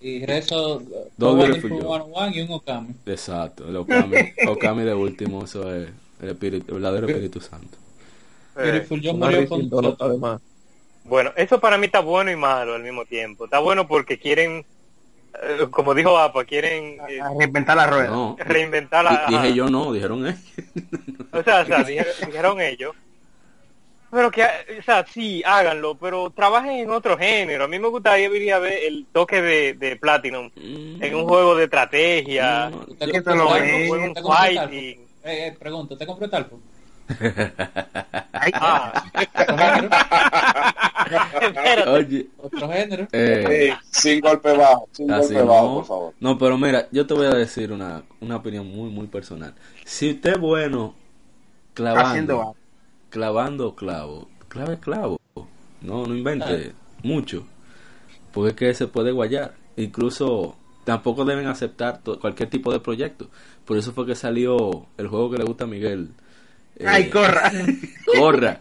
[0.00, 0.82] y rezo.
[1.18, 2.94] 101 y un Okami.
[3.06, 5.88] Exacto, el Okami, Okami de último, eso es
[6.20, 7.78] el, espíritu, el verdadero Espíritu Santo.
[8.58, 10.40] Eh, Una murió con indolora, además.
[11.04, 13.44] Bueno, eso para mí está bueno y malo al mismo tiempo.
[13.44, 14.64] Está bueno porque quieren,
[15.42, 18.08] eh, como dijo APA, quieren eh, reinventar la rueda.
[18.08, 19.10] No, reinventar la...
[19.28, 19.42] di- ajá.
[19.44, 20.40] dije yo no, dijeron ellos.
[21.32, 22.92] O sea, o sea, dije- dijeron ellos.
[24.16, 24.44] Pero que,
[24.78, 27.64] o sea, sí, háganlo, pero trabajen en otro género.
[27.64, 31.54] A mí me gustaría venir a ver el toque de, de Platinum en un juego
[31.54, 35.00] de estrategia, No, ¿Usted yo- que te compró fighting.
[35.22, 35.98] Eh, eh, pregunto,
[38.32, 39.88] Ah, Otro género,
[41.42, 41.90] espérate.
[41.90, 43.08] Oye, otro género.
[43.12, 45.74] eh, sin golpe bajo, sin así golpe bajo, no.
[45.74, 46.14] por favor.
[46.20, 49.54] No, pero mira, yo te voy a decir una, una opinión muy, muy personal.
[49.84, 50.94] Si usted es bueno
[51.74, 52.56] clavando.
[53.10, 55.20] Clavando clavo, clave clavo.
[55.80, 57.46] No, no invente mucho.
[58.32, 59.54] Porque es que se puede guayar.
[59.76, 63.28] Incluso tampoco deben aceptar cualquier tipo de proyecto.
[63.64, 66.10] Por eso fue que salió el juego que le gusta a Miguel.
[66.76, 67.50] Eh, Ay, corra.
[68.18, 68.60] corra.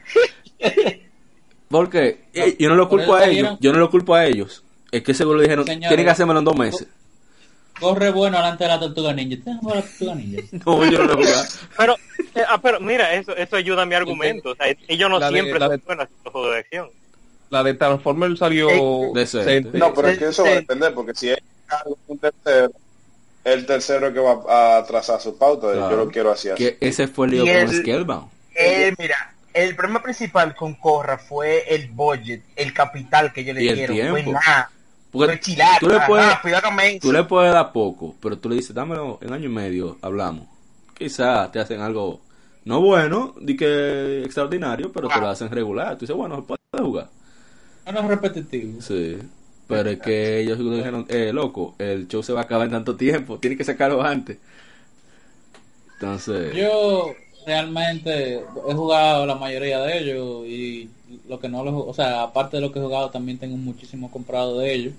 [1.67, 2.25] Porque
[2.59, 3.57] yo no lo culpo a ellos.
[3.59, 4.63] Yo no lo culpo a ellos.
[4.91, 6.87] Es que seguro le dijeron, Señores, tienen que hacérmelo en dos meses.
[7.79, 9.37] Corre bueno delante de la tortuga ninja.
[9.37, 10.41] ¿Usted no juega a la tortuga ninja?
[10.65, 11.17] No, yo no.
[11.77, 11.95] Pero,
[12.35, 14.51] eh, ah, pero mira, eso, eso ayuda a mi argumento.
[14.51, 16.89] O sea, ellos no La de- siempre la de- son buenos haciendo juegos de acción.
[17.49, 19.77] La de Transformers salió Eh, decente.
[19.77, 21.37] No, pero es que eso va a depender, porque si es
[22.07, 22.71] un tercero,
[23.43, 25.89] el tercero que va a trazar su pauta, Claro.
[25.91, 26.49] yo lo quiero así.
[26.49, 26.63] así.
[26.63, 28.29] Que ese fue el lío Y con el- Scalebound.
[28.55, 33.63] Eh, mira, el problema principal con Corra fue el budget, el capital que ellos Y
[33.63, 33.95] le el dieron.
[33.95, 34.13] tiempo.
[34.23, 34.71] Fue nada.
[35.15, 35.37] Porque
[35.79, 39.19] tú le puedes- rápido, hágame Tú le puedes dar poco, pero tú le dices, dámelo
[39.21, 40.47] en año y medio, hablamos.
[40.97, 42.21] Quizás te hacen algo
[42.65, 45.93] no bueno, di que extraordinario, pero te lo hacen regular.
[45.95, 47.09] Tú dices, bueno, puede jugar.
[47.91, 48.81] No es repetitivo.
[48.81, 49.17] Sí.
[49.67, 52.95] Pero es que ellos dijeron, eh, loco, el show se va a acabar en tanto
[52.95, 54.37] tiempo, tiene que sacarlo antes.
[55.93, 57.13] Entonces, Yo
[57.45, 60.89] realmente he jugado la mayoría de ellos y
[61.27, 64.09] lo que no lo o sea, aparte de lo que he jugado también tengo muchísimo
[64.11, 64.93] comprado de ellos,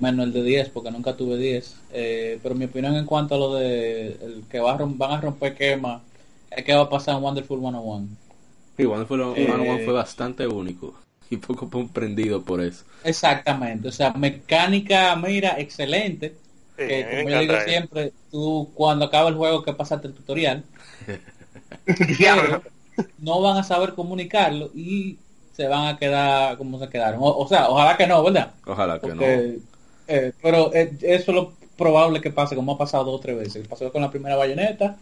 [0.00, 3.38] menos el de 10 porque nunca tuve 10, eh, pero mi opinión en cuanto a
[3.38, 6.02] lo de el que va a van a romper quema
[6.50, 8.06] es que va a pasar en Wonderful 101.
[8.78, 10.94] igual fue, lo- Eh, One on One fue bastante único.
[11.30, 12.84] y poco comprendido por eso.
[13.04, 16.34] Exactamente, o sea, mecánica, mira, excelente.
[16.78, 20.64] Sí, que, como yo digo siempre, tú cuando acaba el juego que pasaste el tutorial,
[22.18, 22.62] Diablo.
[23.18, 25.16] no van a saber comunicarlo y
[25.54, 27.20] se van a quedar como se quedaron.
[27.22, 28.52] O, o sea, ojalá que no, ¿verdad?
[28.66, 29.14] Ojalá que no.
[29.16, 29.58] Porque,
[30.08, 33.36] eh, pero eh, eso es lo probable que pase, como ha pasado dos o tres
[33.38, 33.66] veces.
[33.68, 34.96] Pasó con la primera bayoneta,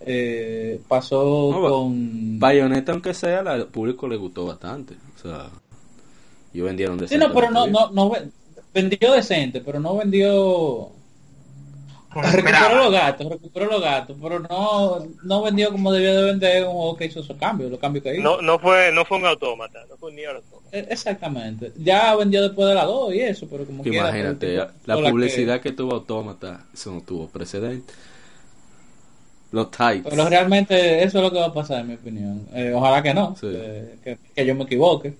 [0.00, 2.38] eh, pasó No, con...
[2.38, 4.94] Bayonetta, aunque sea, la- al público le gustó bastante.
[5.16, 5.46] O sea,
[6.52, 8.28] yo vendieron Sí, no, pero no, no, no ve-
[8.72, 10.90] vendió decente, pero no vendió...
[12.14, 16.72] Recuperó los gatos, recuperó los gatos, pero no, no vendió como debía de vender un
[16.72, 18.22] juego que hizo esos cambios, los cambios que hizo.
[18.22, 20.68] No, no fue, no fue un autómata, no fue un Nier Automata.
[20.72, 21.72] Eh, Exactamente.
[21.76, 24.54] Ya vendió después de la 2 y eso, pero como Que quiera, imagínate,
[24.86, 25.72] la con la publicidad que...
[25.72, 27.92] tuvo Autómata, eso no tuvo precedente.
[29.50, 30.06] Los tights.
[30.08, 32.46] Pero realmente eso es lo que va a pasar, en mi opinión.
[32.54, 33.46] Eh, ojalá que no, Sí.
[33.50, 35.14] eh, que, que yo me equivoque.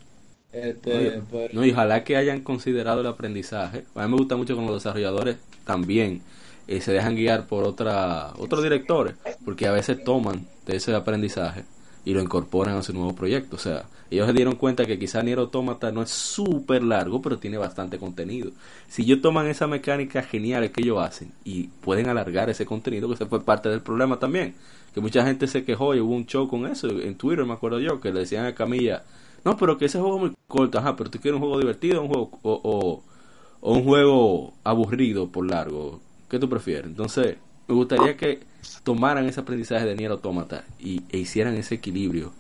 [0.53, 3.85] Este, Oye, pero- No, y ojalá que hayan considerado el aprendizaje.
[3.95, 6.23] A mí me gusta mucho cuando los desarrolladores también
[6.69, 11.65] eh, se dejan guiar por otra, otros directores, porque a veces toman de ese aprendizaje
[12.05, 13.57] y lo incorporan a su nuevo proyecto.
[13.57, 17.39] O sea, ellos se dieron cuenta que quizá Nier Automata no es súper largo, pero
[17.39, 18.53] tiene bastante contenido.
[18.87, 23.15] Si ellos toman esa mecánica genial que ellos hacen y pueden alargar ese contenido, que
[23.15, 24.55] ese fue parte del problema también,
[24.95, 27.81] que mucha gente se quejó y hubo un show con eso en Twitter, me acuerdo
[27.81, 29.05] yo, que le decían a Camilla,
[29.45, 32.03] no, pero que ese juego es muy corto, ajá, pero tú quieres un juego divertido
[32.03, 33.03] un juego, o, o,
[33.61, 36.01] o un juego aburrido por largo.
[36.29, 36.87] ¿Qué tú prefieres?
[36.87, 37.37] Entonces,
[37.67, 38.41] me gustaría que
[38.83, 42.33] tomaran ese aprendizaje de Nier Automata y, e hicieran ese equilibrio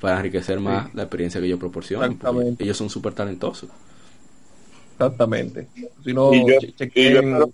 [0.00, 2.18] para enriquecer más la experiencia que ellos proporcionan.
[2.58, 3.68] Ellos son súper talentosos.
[4.92, 5.68] Exactamente.
[6.04, 7.48] Si no, Y yo- y chequen, yo-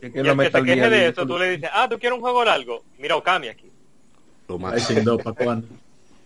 [0.00, 2.16] chequen Y la que se Metal Gear de eso, tú le dices, ah, tú quieres
[2.16, 3.66] un juego largo, mira Okami aquí.
[4.48, 5.04] Lo más.
[5.04, 5.66] 2, ¿para cuándo?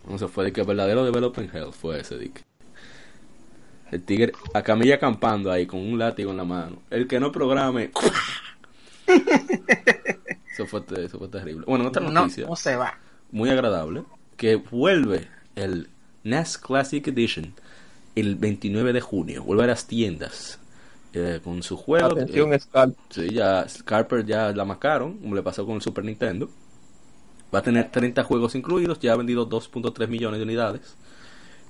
[0.08, 2.40] No se fue de que el verdadero development hell fue ese Dick.
[3.92, 6.78] El tigre, a Camilla acampando ahí con un látigo en la mano.
[6.90, 7.90] El que no programe.
[10.52, 11.64] eso, fue, te- eso fue terrible.
[11.66, 12.98] Bueno, otra No, noticia no se va.
[13.30, 14.04] muy agradable.
[14.36, 15.88] Que vuelve el
[16.24, 17.54] NES Classic Edition
[18.14, 19.42] el 29 de junio.
[19.44, 20.58] Vuelve a las tiendas
[21.12, 22.06] eh, con su juego.
[22.06, 22.96] Atención, eh, Scalp.
[23.10, 26.50] Sí, ya Scarper ya la marcaron, como le pasó con el Super Nintendo.
[27.54, 30.96] Va a tener 30 juegos incluidos, ya ha vendido 2.3 millones de unidades.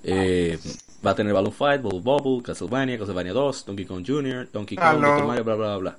[0.03, 0.59] Eh,
[1.05, 5.01] va a tener Balloon Fight, Bubble Bobble, Castlevania, Castlevania 2, Donkey Kong Jr., Donkey Kong,
[5.01, 5.77] Mario, bla bla bla.
[5.79, 5.97] bla.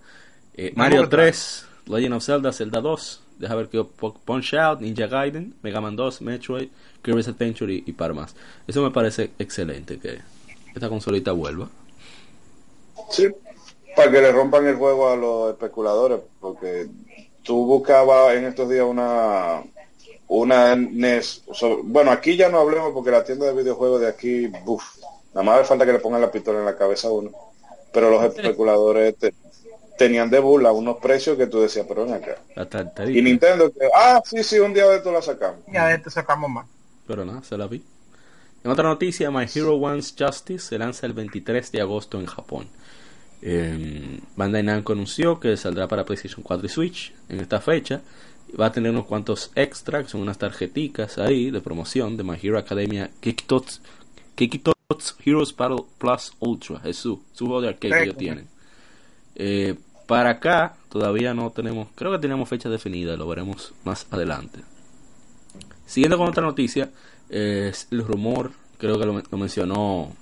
[0.56, 5.08] Eh, Mario me 3, Legend of Zelda, Zelda 2, deja ver que Punch Out, Ninja
[5.08, 6.70] Gaiden, Mega Man 2, Metroid,
[7.04, 8.36] Curious Adventure y, y para más.
[8.68, 10.20] Eso me parece excelente que
[10.74, 11.70] esta consolita vuelva.
[13.10, 13.28] Sí,
[13.96, 16.88] para que le rompan el juego a los especuladores, porque
[17.44, 19.64] tú buscabas en estos días una
[20.28, 21.44] una NES,
[21.84, 24.84] bueno, aquí ya no hablemos porque la tienda de videojuegos de aquí, buf,
[25.34, 27.32] nada más hace falta que le pongan la pistola en la cabeza a uno,
[27.94, 29.34] pero los especuladores te-
[29.98, 32.38] tenían de burla unos precios que tú decías, pero ven acá.
[33.18, 33.22] Y.
[33.22, 35.60] Nintendo, que, ah, sí, sí, un día de esto la sacamos.
[35.72, 36.68] Ya de esto sacamos más.
[37.08, 37.84] Pero nada, se la vi.
[38.64, 42.68] En otra noticia, My Hero Wants Justice se lanza el 23 de agosto en Japón.
[43.42, 48.02] Eh, Bandai Namco anunció que saldrá para PlayStation 4 y Switch en esta fecha.
[48.60, 52.38] Va a tener unos cuantos extras, que son unas tarjeticas ahí de promoción de My
[52.42, 53.82] Hero Academia Kikitots,
[54.36, 56.82] Kikitots Heroes Battle Plus Ultra.
[56.86, 58.48] Es su, su juego de arcade que ellos tienen.
[59.36, 59.76] Eh,
[60.08, 64.60] para acá todavía no tenemos, creo que tenemos fecha definida, lo veremos más adelante.
[65.86, 66.90] Siguiendo con otra noticia,
[67.30, 70.14] eh, es el rumor, creo que lo, lo mencionó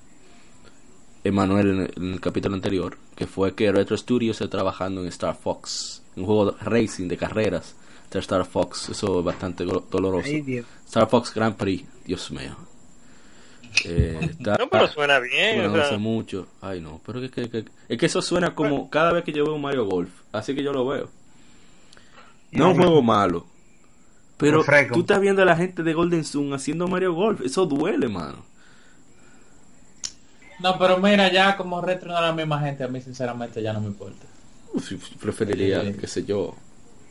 [1.23, 5.07] Emanuel en el, en el capítulo anterior, que fue que Retro Studios está trabajando en
[5.07, 7.75] Star Fox, un juego de racing de carreras
[8.15, 10.25] de Star Fox, eso es bastante doloroso.
[10.27, 10.65] Ay, Dios.
[10.85, 12.55] Star Fox Grand Prix, Dios mío.
[13.83, 16.47] Eh, está- No, pero suena bien, bueno, o no sea, sé mucho.
[16.61, 19.43] Ay, no, pero es que, que- es que eso suena como cada vez que yo
[19.43, 20.09] veo un Mario Golf.
[20.31, 21.09] Así que yo lo veo.
[22.51, 23.45] No es un juego malo.
[24.37, 27.41] Pero tú estás viendo a la gente de Golden Sun haciendo Mario Golf.
[27.41, 28.43] Eso duele, mano.
[30.59, 33.81] No, pero mira, ya como retro no la misma gente, a mí sinceramente ya no
[33.81, 34.25] me importa.
[34.73, 35.93] Uf, preferiría, Sí.
[35.99, 36.55] qué sé yo,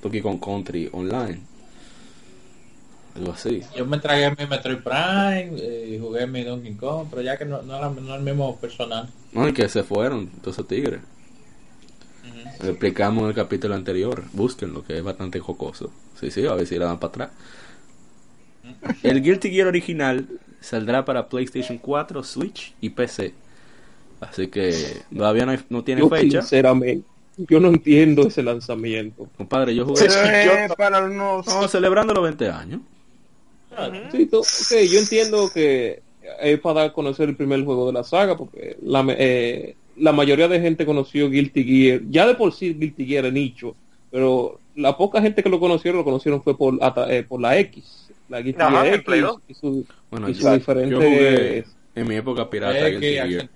[0.05, 1.41] Donkey Kong Country online.
[3.17, 3.63] Algo así.
[3.77, 7.45] Yo me tragué mi Metroid Prime eh, y jugué mi Donkey Kong, pero ya que
[7.45, 9.09] no, no, era- no es el mismo personal.
[9.33, 11.01] No, y que se fueron todos esos tigres.
[12.63, 14.25] Lo explicamos en el capítulo anterior.
[14.33, 15.93] Búsquenlo, que es bastante jocoso.
[16.19, 17.31] Sí, sí, a ver si la dan para atrás.
[19.03, 20.27] El Guilty Gear original
[20.61, 23.35] saldrá para PlayStation 4, Switch y PC.
[24.21, 26.41] Así que todavía no, hay- no tiene Yo fecha.
[26.41, 29.29] sinceramente, yo no entiendo ese lanzamiento.
[29.37, 30.09] Compadre, yo jugué.
[30.09, 31.47] Sí, Eh, yo- para unos...
[31.47, 32.81] No, celebrando los 20 años.
[34.13, 36.01] Sí, to- ok, yo entiendo que
[36.41, 39.75] es para dar a conocer el primer juego de la saga, porque la, me- eh,
[39.97, 43.75] la mayoría de gente conoció Guilty Gear, ya de por sí Guilty Gear era nicho,
[44.13, 47.59] pero la poca gente que lo conocieron, lo conocieron fue por, ata- eh, por la
[47.59, 49.15] X, la Guilty Gear X
[49.49, 51.65] y su, Bueno, y yo, yo jugué
[51.97, 53.51] en mi época pirata Guilty Gear.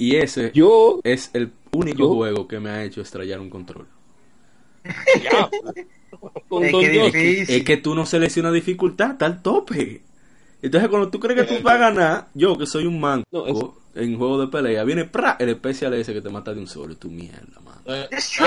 [0.00, 3.86] Y ese Yo, es el único Yo- juego que me ha hecho estrellar un control.
[5.22, 5.50] ya,
[6.48, 6.72] con Es
[7.12, 7.42] que.
[7.56, 10.02] Es que tú no seleccionas dificultad, está al tope.
[10.62, 13.46] Entonces cuando tú crees que tú vas a ganar, yo que soy un manco No,
[13.46, 13.64] es-
[14.02, 16.96] en juego de pelea, viene pra, el especial ese que te mata de un solo,
[16.96, 17.74] tu mierda, man.
[17.84, 18.44] Entonces, Sí,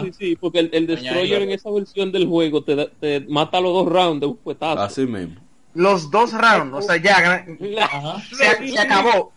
[0.00, 3.60] sí, sí, porque el, el Destroyer en esa versión del juego te, da- te mata
[3.60, 4.80] los dos rounds de un puetazo.
[4.80, 5.36] Así mismo.
[5.74, 7.44] Los dos rounds, o sea, ya
[8.38, 9.32] se acabó.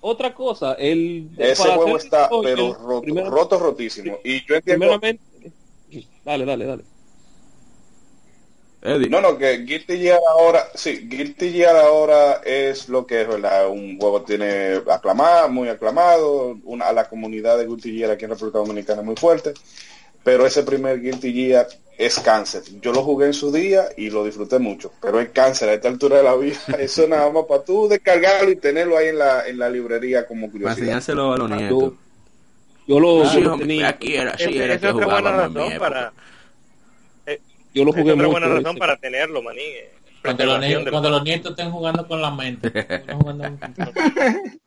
[0.00, 4.18] Otra cosa, el Ese juego está, pero roto, primero- roto, rotísimo.
[4.24, 4.86] Y yo entiendo.
[4.86, 5.22] primeramente,
[6.24, 6.84] dale, dale, dale.
[8.80, 13.28] Eddie, No, no, que Guilty Gear ahora, sí, Guilty Gear ahora es lo que es,
[13.28, 13.68] ¿verdad?
[13.68, 18.30] Un juego tiene aclamado, muy aclamado, una, a la comunidad de Guilty Gear aquí en
[18.30, 19.52] República Dominicana es muy fuerte,
[20.22, 21.66] pero ese primer Guilty Gear
[21.98, 22.62] es cáncer.
[22.80, 25.88] Yo lo jugué en su día y lo disfruté mucho, pero es cáncer a esta
[25.88, 26.58] altura de la vida.
[26.78, 30.46] Eso nada más para tú descargarlo y tenerlo ahí en la, en la librería como
[30.46, 30.78] para curiosidad.
[30.78, 31.92] enseñárselo a los nietos.
[32.86, 36.12] Yo lo, Sí, yo tenía, aquí era, que es otra buena razón para,
[37.74, 38.30] yo lo es jugué otra mucho.
[38.30, 38.78] buena razón ese.
[38.78, 39.60] para tenerlo, maní.
[39.60, 39.90] eh,
[40.22, 42.70] Cuando los, nietos, de cuando los nietos estén jugando con la mente.
[43.12, 43.74] jugando con.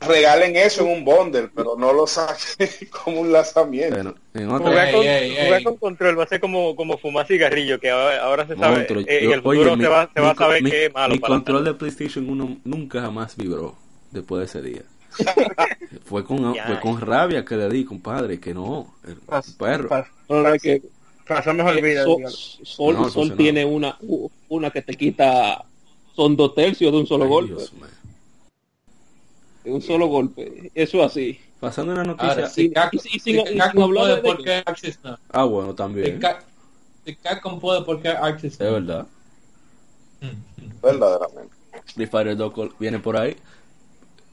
[0.00, 2.68] Regalen eso en un bundle, pero no lo saquen
[3.04, 3.94] como un lanzamiento.
[3.94, 5.44] Bueno, en otra, Jugar, con, ey, ey.
[5.46, 8.76] jugar con control va a ser como, como fumar cigarrillo, que ahora, ahora se sabe,
[8.76, 10.86] monstruo, eh, en el futuro oye, se, va, se mi- va a saber mi- que
[10.86, 13.76] es malo Mi para control de PlayStation 1 nunca jamás vibró
[14.10, 14.82] después de ese día.
[16.04, 19.88] fue con fue con rabia que le di, compadre, que no, el Pas- perro.
[19.88, 20.82] pas- No, que.
[22.04, 22.24] Sol.
[22.62, 23.36] Sol- No, Sol entonces no.
[23.36, 23.96] tiene una
[24.48, 25.64] una que te quita
[26.16, 27.72] son dos tercios de un solo Ay, golpe, Dios.
[29.64, 30.70] De un solo golpe.
[30.74, 31.38] Eso así.
[31.60, 32.30] Pasando una noticia.
[32.32, 33.58] Ahora, si Capcom, y- y sin- si
[33.92, 35.18] puede, de- ¿por qué Axis no?
[35.30, 36.20] Ah, bueno, Si, también.
[37.04, 39.06] Si Capcom puede, ¿por qué Axis Es verdad.
[40.82, 41.54] Verdaderamente.
[41.94, 43.36] Free Fighter 2 col- viene por ahí.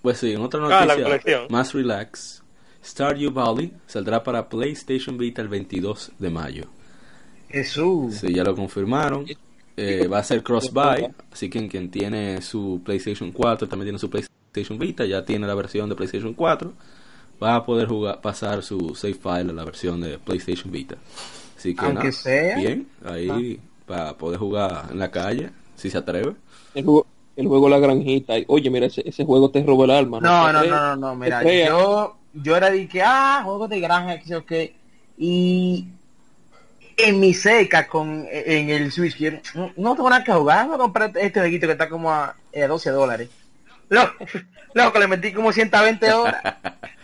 [0.02, 1.48] Pues sí, en otra Ah, la noticia colección.
[1.50, 2.44] más relax.
[2.84, 6.66] Stardew Valley saldrá para PlayStation Vita el 22 de mayo.
[7.50, 8.16] Jesús.
[8.16, 9.26] Sí, ya lo confirmaron.
[9.76, 14.10] Eh, va a ser cross-buy, así que quien tiene su PlayStation 4 también tiene su
[14.10, 16.74] PlayStation Vita, ya tiene la versión de PlayStation 4,
[17.42, 20.96] va a poder jugar, pasar su save file a la versión de PlayStation Vita.
[21.58, 22.58] Así que Aunque nada, sea.
[22.58, 26.36] bien, ahí para poder jugar en la calle, si se atreve.
[26.76, 28.38] El juego, el juego La Granjita.
[28.38, 30.20] y, Oye, mira, ese, ese juego te robó el alma.
[30.20, 34.20] No, no, no, no, no, mira, yo, yo era de que, ah, juegos de granja,
[34.20, 34.76] que qué,
[35.18, 35.88] y
[36.98, 40.76] en mi seca con, en el Switch, yo, no, no tengo nada que jugar, voy
[40.76, 43.30] a comprar este jueguito que está como a, eh, 12 dólares.
[43.90, 44.26] Loco,
[44.74, 46.42] loco, le metí como 120 horas.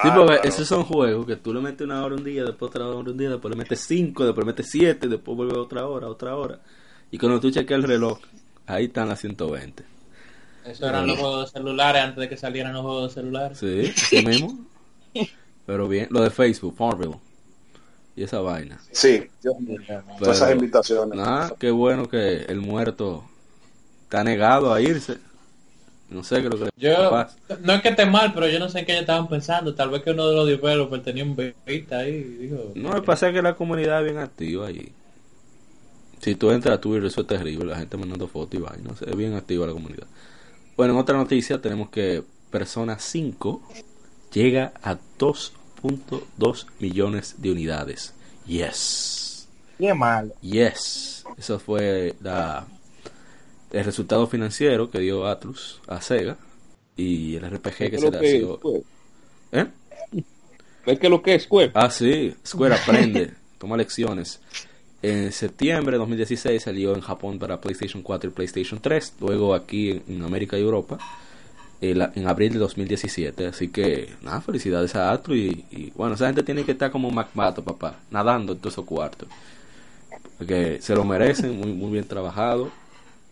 [0.00, 2.86] Sí, porque esos son juegos que tú le metes una hora un día, después otra
[2.86, 6.06] hora un día, después le metes cinco, después le metes siete, después vuelve otra hora,
[6.06, 6.60] otra hora.
[7.10, 8.20] Y cuando tú chequeas el reloj,
[8.66, 9.84] ahí están las 120.
[10.66, 13.58] Eso eran los juegos de celulares antes de que salieran los juegos de celulares.
[13.58, 14.66] Sí, así mismo.
[15.66, 17.16] Pero bien, lo de Facebook, Farmville.
[18.14, 18.80] Y esa vaina.
[18.90, 19.80] Sí, Dios mío.
[20.18, 21.16] Todas esas invitaciones.
[21.16, 23.24] Nada, qué bueno que el muerto
[24.02, 25.18] está negado a irse.
[26.10, 27.36] No sé qué es lo que le Yo, pasa.
[27.62, 29.74] no es que esté mal, pero yo no sé en qué ellos estaban pensando.
[29.74, 32.14] Tal vez que uno de los developers tenía un Vita ahí.
[32.14, 34.90] y Dijo, No, me pasa que la comunidad es bien activa ahí.
[36.20, 37.66] Si tú entras a Twitter, eso es terrible.
[37.66, 38.88] La gente mandando fotos y vaina.
[38.88, 40.06] No sé, es bien activa la comunidad.
[40.76, 43.62] Bueno, en otra noticia tenemos que Persona 5
[44.32, 48.14] llega a 2.2 millones de unidades.
[48.46, 49.46] Yes.
[49.78, 50.32] Qué malo.
[50.40, 51.24] Yes.
[51.36, 52.66] Eso fue la,
[53.72, 56.36] el resultado financiero que dio Atlus a Sega
[56.96, 58.56] y el RPG que ¿Ves se le que es dio.
[58.56, 58.82] Square?
[59.52, 59.66] ¿Eh?
[60.86, 61.70] ¿Ves que lo que es Square?
[61.74, 64.40] Ah, sí, Square aprende, toma lecciones.
[65.02, 70.02] En septiembre de 2016 salió en Japón para PlayStation 4 y PlayStation 3, luego aquí
[70.08, 70.98] en, América y Europa
[71.80, 73.46] el- en abril de 2017.
[73.46, 77.62] Así que, nada, felicidades a y, y, bueno, esa gente tiene que estar como MacMato,
[77.62, 79.28] papá, nadando en todos esos cuartos.
[80.38, 82.70] Porque se lo merecen, muy, muy bien trabajado.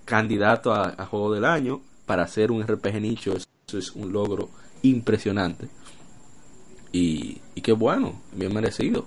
[0.07, 4.49] Candidato a, a Juego del Año para hacer un RPG nicho, eso es un logro
[4.83, 5.69] impresionante.
[6.93, 9.05] Y, y qué bueno, bien merecido.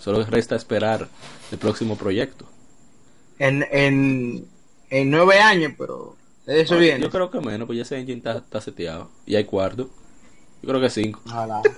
[0.00, 1.08] Solo resta esperar
[1.52, 2.46] el próximo proyecto.
[3.38, 4.44] En, en,
[4.90, 6.16] en nueve años, pero
[6.46, 7.00] eso Ah, viene.
[7.04, 9.10] Yo creo que menos, pues ya ese engine está, está seteado.
[9.26, 9.88] Y hay cuarto.
[10.62, 11.20] Yo creo que cinco.
[11.26, 11.62] Ojalá.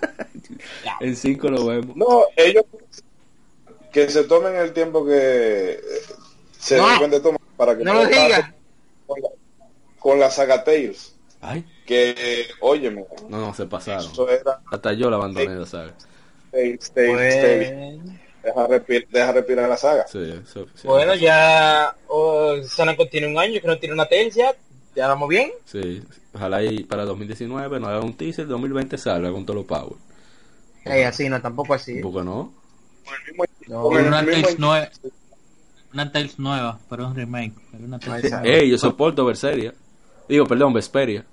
[1.01, 1.97] En cinco lo vemos.
[1.97, 2.65] No, ellos
[3.93, 5.81] que se tomen el tiempo que eh,
[6.59, 6.89] se No.
[6.89, 8.51] deben de tomar para que No lo digas.
[9.07, 9.29] con la-
[10.01, 11.15] con la saga Tales.
[11.41, 14.11] Ay, Que, óyeme, no, no, se pasaron.
[14.11, 15.95] eso era Hasta yo la abandoné la saga.
[16.51, 17.73] Tales, Tales, Tales.
[17.73, 20.07] Bueno, Deja, respirar, deja respirar la saga.
[20.09, 24.35] Sí, eso, sí, bueno ya oh, Sanaco tiene un año que no tiene una Tails
[24.35, 24.53] ya.
[24.97, 25.53] Ya vamos bien.
[25.65, 26.03] Sí,
[26.35, 29.95] ojalá y para 2019 nos haga un teaser, 2020 salga con todos los power.
[30.85, 32.01] Ey, así no, tampoco así.
[32.01, 32.53] Porque no,
[33.05, 34.91] Con el mismo- No, con el
[35.93, 36.78] Una Tales nueva.
[36.88, 37.55] Pero un remake.
[37.70, 38.32] Pero una Tales.
[38.45, 39.74] Ey, yo soporto Berseria.
[40.28, 41.24] Digo, perdón, Vesperia.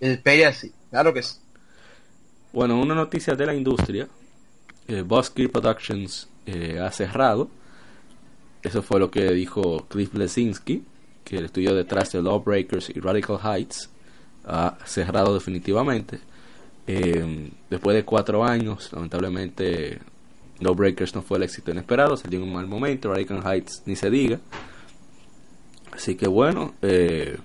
[0.00, 1.36] Espera así, claro que sí.
[2.52, 4.08] Bueno, una noticia de la industria.
[4.88, 7.48] Eh, Buzzkill Productions eh, ha cerrado.
[8.62, 10.84] Eso fue lo que dijo Cliff Blesinski,
[11.24, 13.90] que el estudio detrás de Lawbreakers y Radical Heights
[14.44, 16.18] ha cerrado definitivamente.
[16.86, 20.00] Eh, después de cuatro años, lamentablemente,
[20.62, 24.10] Lawbreakers no fue el éxito inesperado, salió en un mal momento, Radical Heights ni se
[24.10, 24.38] diga.
[25.92, 27.36] Así que bueno, eh,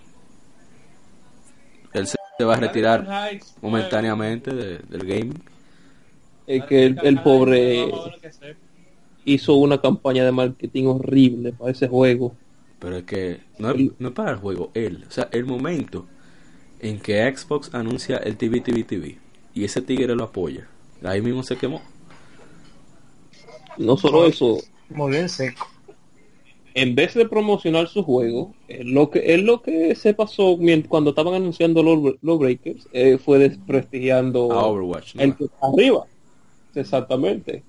[1.93, 3.03] él se se va a retirar
[3.63, 5.41] momentáneamente de- del gaming.
[6.45, 7.91] Es que el, el pobre
[9.25, 12.35] hizo una campaña de marketing horrible para ese juego.
[12.79, 15.03] Pero es que no es, no es para el juego, él.
[15.07, 16.05] O sea, el momento
[16.79, 19.17] en que Xbox anuncia el TV, TV, TV
[19.55, 20.67] y ese tigre lo apoya,
[21.03, 21.81] ahí mismo se quemó.
[23.77, 24.57] No solo eso,
[24.89, 25.65] Muy bien seco.
[26.73, 30.87] en vez de promocionar su juego, eh, lo que es lo que se pasó mient-
[30.87, 32.87] cuando estaban anunciando los Breakers
[33.23, 35.21] fue desprestigiando A Overwatch, ¿no?
[35.23, 36.05] el que está arriba.
[36.75, 37.63] Exactamente.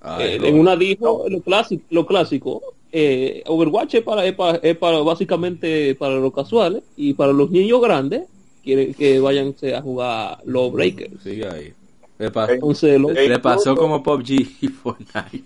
[0.00, 4.58] Ay, Eh, en una dijo lo clásico, lo clásico eh, Overwatch es para, es para,
[4.58, 8.24] es para básicamente para los casuales y para los niños grandes
[8.62, 11.22] quieren que vayan a jugar los Breakers.
[11.22, 11.72] Sigue ahí.
[12.18, 15.42] Le, pa- Entonces, lo- le pasó como PUBG y Fortnite.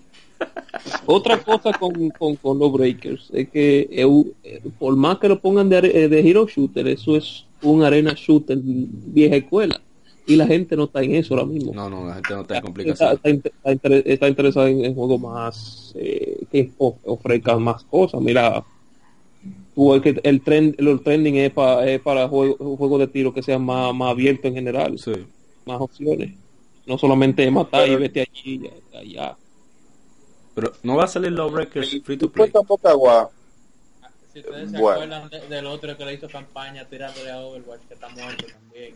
[1.05, 5.39] Otra cosa con, con, con los Breakers es que eh, eh, por más que lo
[5.39, 9.81] pongan de, eh, de Hero Shooter, eso es un arena shooter vieja escuela
[10.25, 11.73] y la gente no está en eso ahora mismo.
[11.73, 13.13] No, no, la gente no está en complicación.
[13.13, 18.19] está está inter- está interesada en, en juegos más eh, que of- ofrezcan más cosas.
[18.21, 18.63] Mira,
[19.73, 23.33] tú ves que el trend, el trending es, pa- es para juegos juegos de tiro
[23.33, 25.13] que sean más, más abiertos en general, Sí.
[25.65, 26.33] más opciones.
[26.85, 28.61] No solamente matar Pero- y vete allí
[28.93, 29.37] y allá.
[30.57, 32.49] Pero no va a salir Lawbreakers free to play.
[32.49, 33.29] tampoco agua.
[34.33, 35.03] Si ustedes se Bueno.
[35.15, 38.95] acuerdan de- del otro que le hizo campaña tirándole a Overwatch, que está muerto también.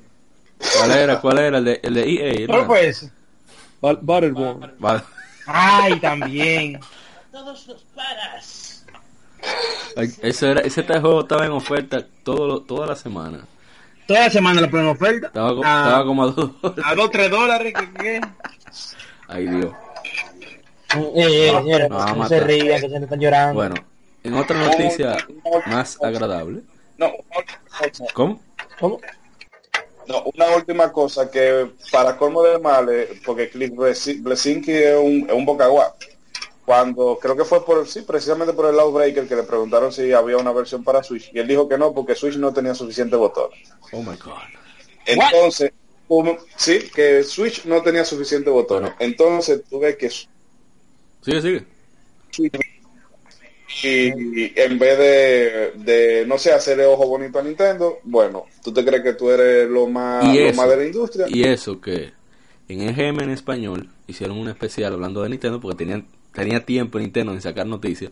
[0.78, 1.22] ¿Cuál era?
[1.22, 1.58] ¿Cuál era?
[1.60, 2.04] El de, el de
[2.42, 2.48] EA.
[2.48, 3.12] ¿Cuál fue ese?
[3.80, 4.74] Ba- Battleborn.
[5.46, 6.80] Ay, también.
[7.32, 8.84] Todos los paras.
[9.96, 13.46] Eso era, ese este juego estaba en oferta todo, toda la semana.
[14.08, 15.28] Toda la semana la ponen en oferta.
[15.28, 15.84] Estaba, Ah.
[15.86, 16.86] estaba como a dos dólares.
[16.88, 17.74] A dos, tres dólares.
[17.78, 18.22] ¿qué, qué?
[19.28, 19.72] Ay, Dios.
[20.96, 22.48] Eh, eh, señores, No, vamos no a se matar.
[22.50, 23.54] rían, que se me están llorando.
[23.54, 23.76] Bueno,
[24.24, 25.18] en otra noticia
[25.68, 26.62] más agradable.
[26.98, 28.06] No, una última cosa.
[28.14, 28.42] ¿Cómo?
[28.80, 29.00] ¿Cómo?
[30.08, 35.26] No, una última cosa que para colmo de males, porque Cliff Blesi- Blesinski es un,
[35.30, 35.96] es un bocaguá.
[36.66, 40.38] Cuando creo que fue por sí, precisamente por el Outbreaker que le preguntaron si había
[40.38, 43.60] una versión para Switch y él dijo que no porque Switch no tenía suficiente botones.
[43.92, 44.34] Oh my god.
[45.06, 45.72] Entonces,
[46.56, 48.94] sí, que Switch no tenía suficiente botones.
[49.00, 50.12] Entonces tuve que
[51.22, 51.66] Sigue, sigue.
[53.84, 58.84] y en vez de, de, no sé, hacerle ojo bonito a Nintendo, bueno, tú te
[58.84, 61.28] crees que tú eres lo más, Y lo más de la industria.
[61.30, 62.12] Y eso que
[62.68, 67.34] en EGM en español hicieron un especial hablando de Nintendo porque tenían, tenía tiempo Nintendo
[67.34, 68.12] en sacar noticias.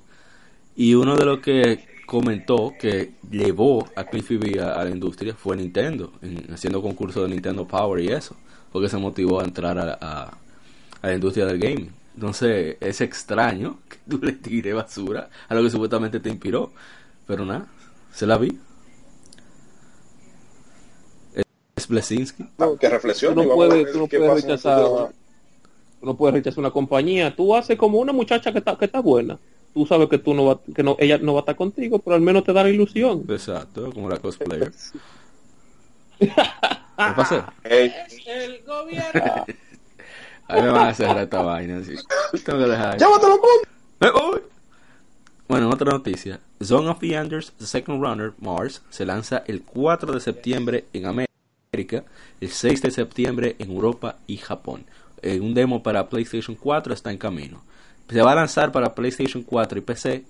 [0.76, 5.36] Y uno de los que comentó que llevó a Cliffy B a, a la industria
[5.36, 8.36] fue Nintendo, en- haciendo concursos de Nintendo Power y eso,
[8.72, 10.38] porque se motivó a entrar a, a-
[11.02, 11.92] a la industria del gaming.
[12.20, 16.74] Entonces es extraño que tú le tires basura a lo que supuestamente te inspiró,
[17.26, 17.66] pero nada,
[18.12, 18.60] se la vi.
[21.78, 22.44] Es Blesinski.
[22.78, 25.14] Que Tú no y vamos a puedes, ver tú no puedes rechazar,
[26.02, 27.34] no puedes rechazar una compañía.
[27.34, 29.40] Tú haces como una muchacha que está, que está buena.
[29.74, 32.18] Tú sabes que tú no va, que no, ella no va a estar contigo, pero
[32.18, 33.24] al menos te da la ilusión.
[33.30, 34.74] Exacto, como la cosplayer.
[36.20, 36.28] ¿Qué
[37.16, 37.54] pasa?
[37.64, 37.94] Ey,
[38.26, 39.46] El gobierno.
[40.50, 41.78] Ahí me van a cerrar esta vaina.
[41.78, 41.94] así.
[42.44, 42.98] Tengo que dejar.
[44.00, 44.42] ¡Me voy!
[45.48, 46.40] Bueno, en otra noticia.
[46.64, 51.06] Zone of the Enders, The Second Runner, Mars, se lanza el 4 de septiembre en
[51.06, 52.04] América,
[52.42, 54.86] el 6 de septiembre en Europa y Japón.
[55.22, 57.62] Eh, un demo para PlayStation 4 está en camino.
[58.10, 60.26] Se va a lanzar para PlayStation 4 y PC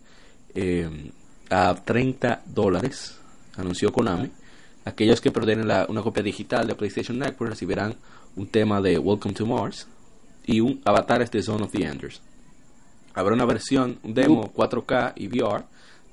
[0.53, 1.11] eh,
[1.49, 3.17] a 30 dólares,
[3.55, 4.31] anunció Konami.
[4.83, 7.95] Aquellos que perdieron una copia digital de PlayStation Network recibirán
[8.35, 9.87] un tema de Welcome to Mars
[10.49, 12.21] y un avatar de Zone of the Enders.
[13.13, 15.63] Habrá una versión, un demo 4K y VR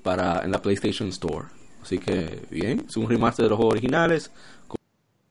[0.02, 1.46] para en la PlayStation Store.
[1.82, 4.30] Así que bien, es un remaster de los juegos originales
[4.68, 4.76] con,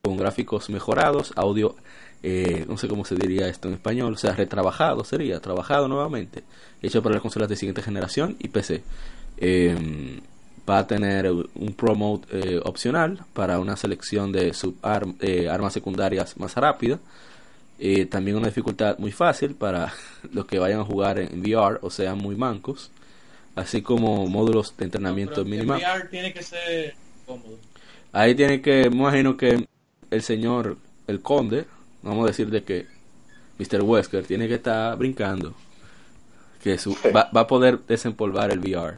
[0.02, 1.76] con gráficos mejorados, audio,
[2.24, 6.44] eh, no sé cómo se diría esto en español, o sea, retrabajado sería, trabajado nuevamente,
[6.82, 8.82] hecho para las consolas de siguiente generación y PC.
[9.38, 10.22] Eh,
[10.68, 16.38] va a tener un promote eh, opcional para una selección de subarm- eh, armas secundarias
[16.38, 17.00] más rápida.
[17.78, 19.94] Eh, también una dificultad muy fácil para
[20.32, 22.92] los que vayan a jugar en VR o sean muy mancos.
[23.56, 25.76] Así como módulos de entrenamiento el mínimo.
[25.76, 26.94] VR tiene que ser
[27.26, 27.58] cómodo.
[28.12, 29.66] Ahí tiene que, me imagino que
[30.12, 31.66] el señor, el conde,
[32.02, 32.88] vamos a decir de que
[33.58, 33.82] Mr.
[33.82, 35.54] Wesker tiene que estar brincando.
[36.62, 38.98] Que su, va, va a poder desempolvar el VR.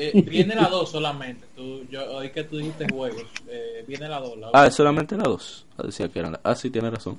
[0.00, 1.44] Eh, viene la 2 solamente.
[1.56, 4.38] Tú, yo, hoy que tú dijiste juegos, eh, viene la 2.
[4.38, 5.66] La Ah, es solamente la 2.
[5.84, 6.40] Decía que era la...
[6.44, 7.18] Ah, sí, tiene razón.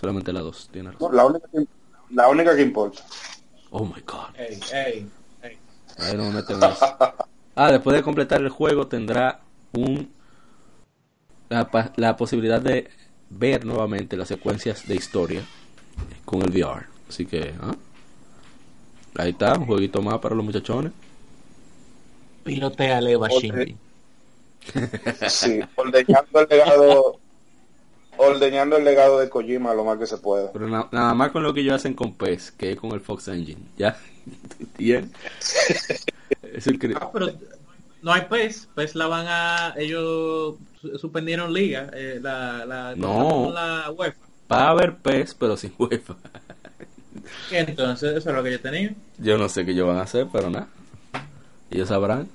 [0.00, 1.10] Solamente la 2, tiene razón.
[1.10, 1.66] No, la, única que,
[2.10, 3.02] la única que importa.
[3.70, 4.34] Oh my god.
[4.36, 5.08] Ey, ey,
[5.42, 5.58] ey.
[5.98, 6.96] Ahí no me meten eso.
[7.56, 9.40] Ah, después de completar el juego tendrá
[9.72, 10.08] un
[11.48, 12.88] la, pa- la posibilidad de
[13.28, 15.42] ver nuevamente las secuencias de historia
[16.24, 16.86] con el VR.
[17.08, 17.74] Así que, ¿ah?
[19.16, 20.92] ahí está, un jueguito más para los muchachones.
[22.44, 23.40] Pilotea Leva Ok.
[23.42, 23.76] Shinji.
[25.28, 27.18] Sí, ordeñando el legado,
[28.16, 30.52] ordeñando el legado de Kojima lo más que se pueda.
[30.52, 33.00] Pero na- nada más con lo que ellos hacen con PES, que es con el
[33.00, 33.60] Fox Engine.
[33.76, 33.96] ¿Ya?
[34.78, 35.10] Bien.
[36.54, 36.98] Es increíble.
[37.02, 37.28] Ah, pero
[38.02, 38.68] no hay PES.
[38.74, 39.74] PES la van a.
[39.76, 41.90] Ellos su- suspendieron liga.
[41.94, 43.50] Eh, la, la, No.
[43.52, 44.18] la UEFA.
[44.50, 46.16] Va a haber PES, pero sin UEFA.
[47.48, 48.16] ¿Qué entonces?
[48.16, 48.92] Eso es lo que yo tenía.
[49.18, 50.68] Yo no sé qué ellos van a hacer, pero nada.
[51.70, 52.28] Ellos sabrán.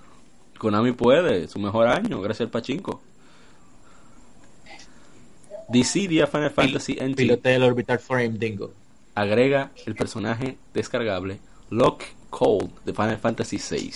[0.58, 3.02] Konami puede, su mejor año, gracias al Pachinko.
[5.70, 8.72] DC Dia Final Fantasy NT Pilotea el Orbital Frame Dingo.
[9.16, 11.40] agrega el personaje descargable
[11.72, 13.92] Lock Cold de Final Fantasy VI.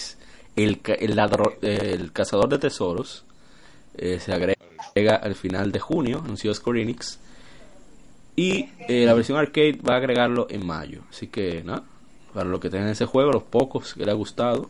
[0.56, 3.24] El, el, ladro- el cazador de tesoros
[3.96, 7.20] eh, se agrega al final de junio, anunció Square Enix.
[8.36, 11.02] Y eh, la versión arcade va a agregarlo en mayo.
[11.10, 11.84] Así que, nada,
[12.34, 14.70] para los que tengan ese juego, los pocos que les ha gustado,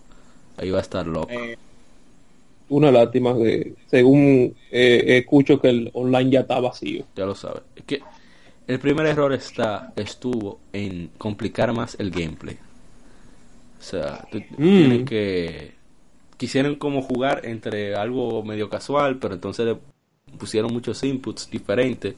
[0.60, 1.30] ahí va a estar Lock.
[1.32, 1.57] Eh,
[2.70, 7.05] Una lástima que, según eh, escucho que el online ya está vacío.
[7.16, 7.64] ya lo sabes.
[7.76, 8.01] Es que
[8.68, 12.57] el primer error está estuvo en complicar más el gameplay.
[13.80, 15.72] O sea, tú- tienen que
[16.38, 19.78] quisieron como jugar entre algo medio casual, pero entonces le
[20.38, 22.14] pusieron muchos inputs diferentes.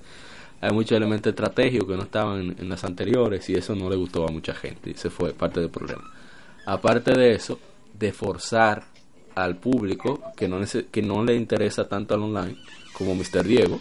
[0.59, 3.95] Hay muchos elementos estratégicos que no estaban en, en las anteriores y eso no le
[3.95, 6.03] gustó a mucha gente y se fue parte del problema.
[6.65, 7.57] Aparte de eso,
[8.01, 8.83] de forzar
[9.35, 10.59] al público que no,
[10.91, 12.57] que no le interesa tanto al online
[12.93, 13.45] como Mr.
[13.45, 13.79] Diego,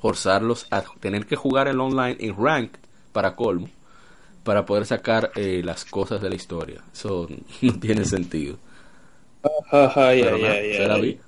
[0.00, 2.72] forzarlos a tener que jugar el online en rank
[3.12, 3.68] para colmo
[4.44, 6.82] para poder sacar eh, las cosas de la historia.
[6.92, 7.28] Eso
[7.62, 8.58] no tiene sentido.
[10.20, 11.02] Pero ay, será ay.
[11.02, 11.20] bien.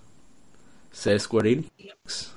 [0.92, 2.32] Sé Square Enix.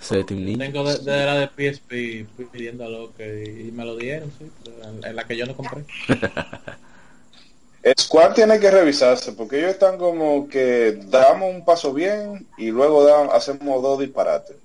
[0.00, 0.66] Sé Team Ninja.
[0.66, 4.82] tengo de, de la de PSP pidiendo lo que y me lo dieron, sí, pero
[4.88, 5.84] en, en la que yo no compré.
[7.98, 13.04] Squad tiene que revisarse porque ellos están como que damos un paso bien y luego
[13.04, 14.56] da- hacemos dos disparates.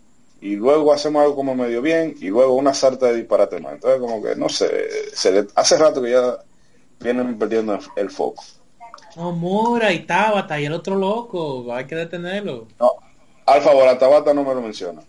[0.41, 3.73] Y luego hacemos algo como medio bien y luego una sarta de disparates más.
[3.73, 4.69] Entonces como que no sé,
[5.13, 6.37] se le- hace rato que ya
[6.99, 8.43] vienen perdiendo el, el foco.
[9.15, 12.67] Omura y Tabata y el otro loco, hay que detenerlo.
[12.79, 12.91] No,
[13.45, 15.01] al favor, la Tabata no me lo menciona.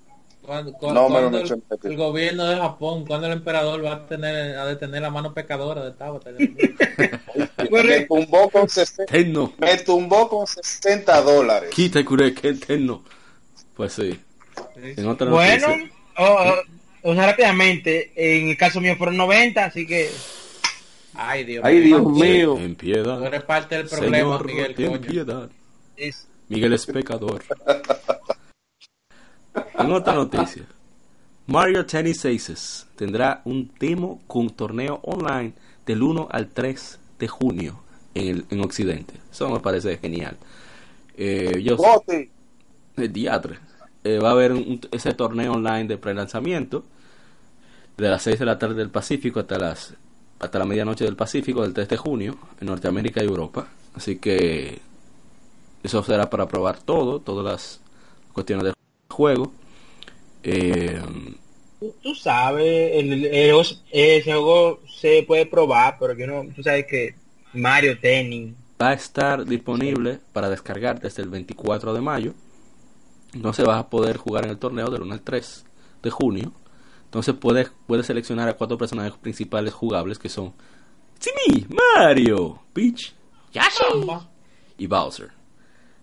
[0.43, 5.03] No cuando el, el gobierno de Japón, cuando el emperador va a tener a detener
[5.03, 6.30] la mano pecadora de Tabata.
[7.70, 9.53] Me tumbó con 60, Tenno.
[9.59, 11.70] me tumbó con 60 dólares.
[11.74, 13.03] Quita cure que tenno.
[13.74, 14.18] Pues sí.
[14.76, 19.87] En otra Bueno, noticia, o, o- sea, rápidamente, en el caso mío fueron 90, así
[19.87, 20.11] que
[21.14, 22.55] Ay, Dios Ay, Dios mío.
[22.55, 22.59] mío.
[22.59, 23.24] en Tú piedad.
[23.26, 25.01] eres parte del problema, Señor, Miguel, ten coño.
[25.01, 25.51] piedad.
[25.97, 27.43] es, Miguel es pecador.
[29.78, 30.64] en otra noticia,
[31.46, 35.52] Mario Tennis Aces tendrá un demo con torneo online
[35.86, 37.80] del 1 al 3 de junio
[38.14, 39.14] en, el, en Occidente.
[39.30, 40.36] Eso me parece genial.
[41.16, 41.76] Eh, yo,
[42.96, 43.59] el diatre.
[44.04, 46.84] Eh, va a haber un- ese torneo online de pre-lanzamiento
[47.96, 49.94] de las 6 de la tarde del Pacífico hasta las
[50.38, 53.68] hasta la medianoche del Pacífico del 3 de junio en Norteamérica y Europa.
[53.94, 54.80] Así que
[55.82, 57.80] eso será para probar todo, todas las
[58.34, 58.74] cuestiones del
[59.16, 59.52] juego.
[60.42, 61.00] Eh,
[62.02, 63.24] tú, sabes, el,
[63.90, 67.14] ese juego se puede probar, pero yo no, tú sabes que
[67.54, 72.34] Mario Tennis, va a estar disponible para descargar desde el 24 de mayo.
[73.32, 75.64] Entonces vas a poder jugar en el torneo del 1 al 3
[76.02, 76.52] de junio.
[77.04, 80.52] Entonces puedes, puedes seleccionar a cuatro personajes principales jugables que son
[81.18, 83.14] Timmy, Mario, Peach,
[83.52, 84.06] Yoshi
[84.78, 85.30] y Bowser.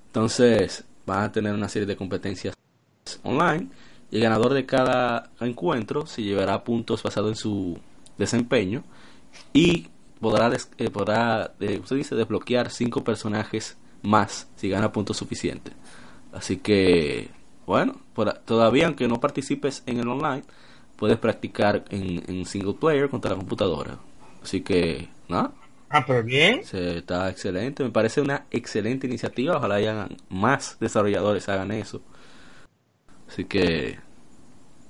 [0.07, 2.55] Entonces van a tener una serie de competencias
[3.23, 3.69] online
[4.11, 7.79] y el ganador de cada encuentro se llevará puntos basados en su
[8.17, 8.83] desempeño
[9.53, 9.87] y
[10.19, 15.73] podrá, eh, podrá eh, usted dice, desbloquear cinco personajes más si gana puntos suficientes.
[16.31, 17.29] Así que,
[17.65, 20.43] bueno, por todavía aunque no participes en el online,
[20.97, 23.97] puedes practicar en, en single player contra la computadora.
[24.43, 25.53] Así que, nada,
[25.89, 26.61] Ah, pero bien.
[26.61, 27.83] se- está excelente.
[27.83, 29.57] Me parece una excelente iniciativa.
[29.57, 32.01] Ojalá hayan más desarrolladores hagan eso.
[33.33, 33.97] Así que,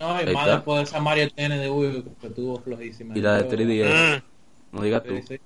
[0.01, 3.17] No, y más después de esa Mario Tennis de Wii que estuvo flojísima.
[3.17, 4.75] y la de Yo- 3DS, Mm.
[4.75, 5.15] no digas tú.
[5.25, 5.39] Sí.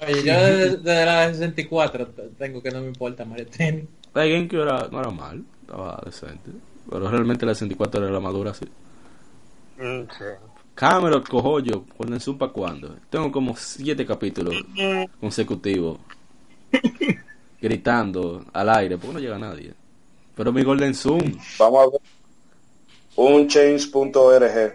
[0.00, 3.84] Oye, yo desde, desde la de 64 t- tengo que no me importa Mario Tennis.
[4.14, 6.50] La de GameCube era, no era mal, estaba decente.
[6.90, 8.66] Pero realmente la 64 era la madura, sí.
[9.78, 10.24] Mm, sí.
[10.74, 12.96] Camelot, Cojollo, Golden Sun para cuándo?
[13.10, 14.54] Tengo como siete capítulos
[15.20, 15.98] consecutivos
[17.60, 19.74] gritando al aire, porque no llega nadie.
[20.42, 22.00] Pero mi Golden Sun, Vamos a ver.
[23.14, 24.74] Un change.org.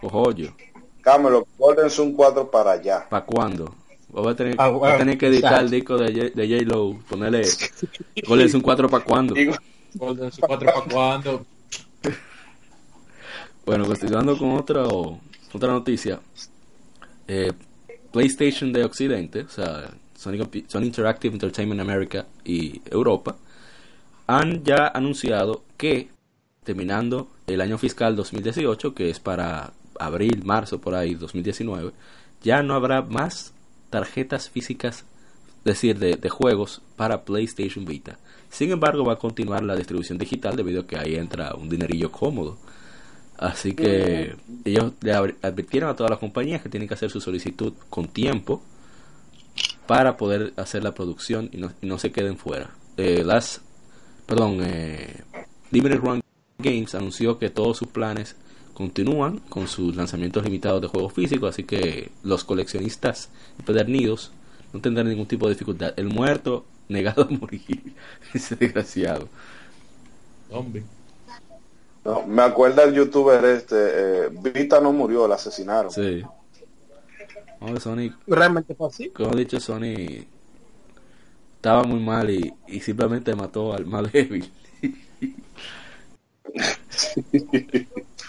[0.00, 0.52] Cojollo,
[1.00, 3.06] Camelot, Golden Sun 4 para allá.
[3.08, 3.72] ¿para cuándo?
[4.08, 5.64] Voy a tener, Ah, voy a tener que editar exacto.
[5.64, 7.42] el disco de, J- de J-Lo, ponerle
[8.26, 9.34] Golden Sun 4 para cuándo.
[9.94, 11.46] Golden Sun 4 para cuando.
[13.64, 14.82] Bueno, continuando con otra,
[15.52, 16.18] otra noticia.
[17.28, 17.52] Eh,
[18.10, 23.36] PlayStation de Occidente, o sea, Sony, Sony Interactive Entertainment America y Europa,
[24.26, 26.08] han ya anunciado que
[26.64, 31.92] terminando el año fiscal 2018, que es para abril, marzo, por ahí, 2019,
[32.42, 33.54] ya no habrá más
[33.90, 35.04] tarjetas físicas,
[35.58, 38.18] es decir, de, de juegos para PlayStation Vita.
[38.50, 42.10] Sin embargo, va a continuar la distribución digital debido a que ahí entra un dinerillo
[42.10, 42.58] cómodo.
[43.38, 47.74] Así que ellos le advirtieron a todas las compañías que tienen que hacer su solicitud
[47.90, 48.62] con tiempo
[49.86, 52.70] para poder hacer la producción y no, y no se queden fuera.
[52.96, 53.60] Eh, las,
[54.26, 55.22] perdón, eh,
[55.70, 56.20] Limited Run
[56.58, 58.36] Games anunció que todos sus planes
[58.74, 64.32] continúan con sus lanzamientos limitados de juegos físicos, así que los coleccionistas empedernidos
[64.72, 65.94] no tendrán ningún tipo de dificultad.
[65.96, 67.94] El muerto negado a morir,
[68.34, 69.28] ese desgraciado.
[70.50, 70.84] Zombie.
[72.04, 73.76] no, me acuerda el youtuber este.
[73.76, 75.90] eh, Vita no murió, la asesinaron.
[75.90, 76.22] Sí.
[77.60, 79.08] No, Sony Realmente fue así.
[79.10, 80.24] como he dicho, Sony
[81.56, 84.50] estaba muy mal y, y simplemente mató al más débil.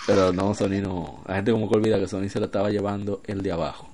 [0.07, 1.23] Pero no, Sony no.
[1.27, 3.89] La gente como que olvida que Sony se lo estaba llevando el de abajo.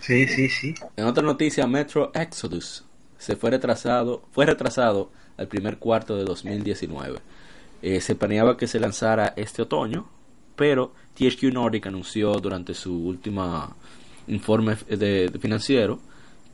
[0.00, 0.74] Sí, sí, sí.
[0.96, 2.84] En otra noticia, Metro Exodus
[3.18, 7.18] se fue retrasado, fue retrasado al primer cuarto de 2019.
[7.82, 10.06] Eh, se planeaba que se lanzara este otoño,
[10.56, 13.74] pero THQ Nordic anunció durante su última
[14.26, 16.00] informe de, de financiero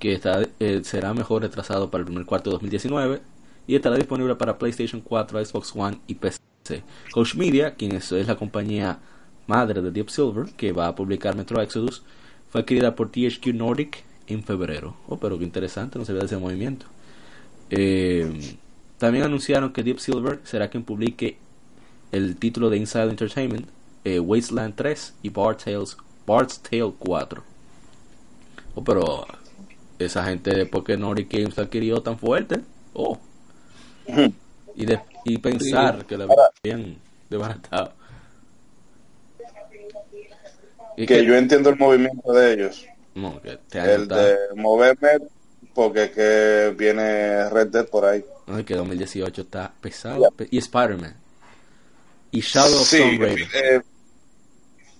[0.01, 3.21] que está, eh, será mejor retrasado para el primer cuarto de 2019
[3.69, 6.41] y estará disponible para PlayStation 4, Xbox One y PC.
[7.13, 8.99] Coach Media, quien es, la compañía
[9.47, 12.03] madre de Deep Silver, que va a publicar Metro Exodus,
[12.49, 14.97] fue adquirida por THQ Nordic en febrero.
[15.09, 16.87] Oh, pero qué interesante, no se ve ese movimiento.
[17.71, 18.57] Eh,
[18.99, 21.39] también anunciaron que Deep Silver será quien publique
[22.13, 23.69] el título de Inside Entertainment,
[24.05, 27.43] eh, Wasteland 3 y Bard's Tale 4.
[28.75, 29.27] Oh, pero
[30.07, 32.61] esa gente, ¿por qué Nordic Games adquirió tan fuerte?
[32.95, 33.19] Oh.
[34.77, 36.27] Y, de, y pensar que la
[36.63, 36.97] habían
[37.29, 37.93] desbaratado.
[40.97, 42.85] Y Que yo entiendo el movimiento de ellos.
[43.15, 45.09] no, que El está- de moverme
[45.75, 48.25] porque es que viene Red Dead por ahí.
[48.47, 50.31] no, es que 2018 está pesado.
[50.33, 51.15] pe- Y Spider-Man.
[52.33, 53.49] Y Shadow of Sí, Tomb Raider.
[53.55, 53.83] eh,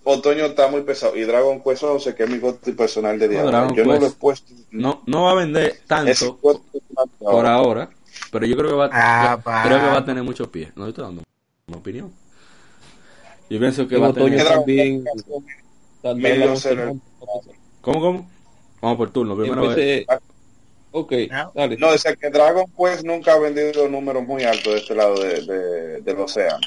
[0.05, 1.17] otoño está muy pesado.
[1.17, 3.43] Y Dragon Quest 11, que es mi gosti personal de día.
[3.43, 4.53] Dragon yo no lo he puesto.
[4.71, 6.39] No, no va a vender tanto
[7.19, 7.91] por ahora.
[8.31, 10.71] pero yo creo que va, Ah, yo creo que va a tener mucho pie.
[10.77, 11.23] No estoy dando
[11.67, 12.13] una opinión.
[13.49, 14.47] Yo pienso que va a tener.
[14.47, 15.05] También.
[16.41, 16.97] Medio cero.
[17.81, 18.31] ¿Cómo, cómo?
[18.81, 19.37] Vamos por turno.
[19.37, 20.07] Primero Empecé-
[20.93, 21.53] Ok, No.
[21.55, 21.77] dale.
[21.77, 21.89] No,
[22.21, 26.19] que Dragon Quest nunca ha vendido números muy altos de este lado de, de- del
[26.19, 26.59] océano.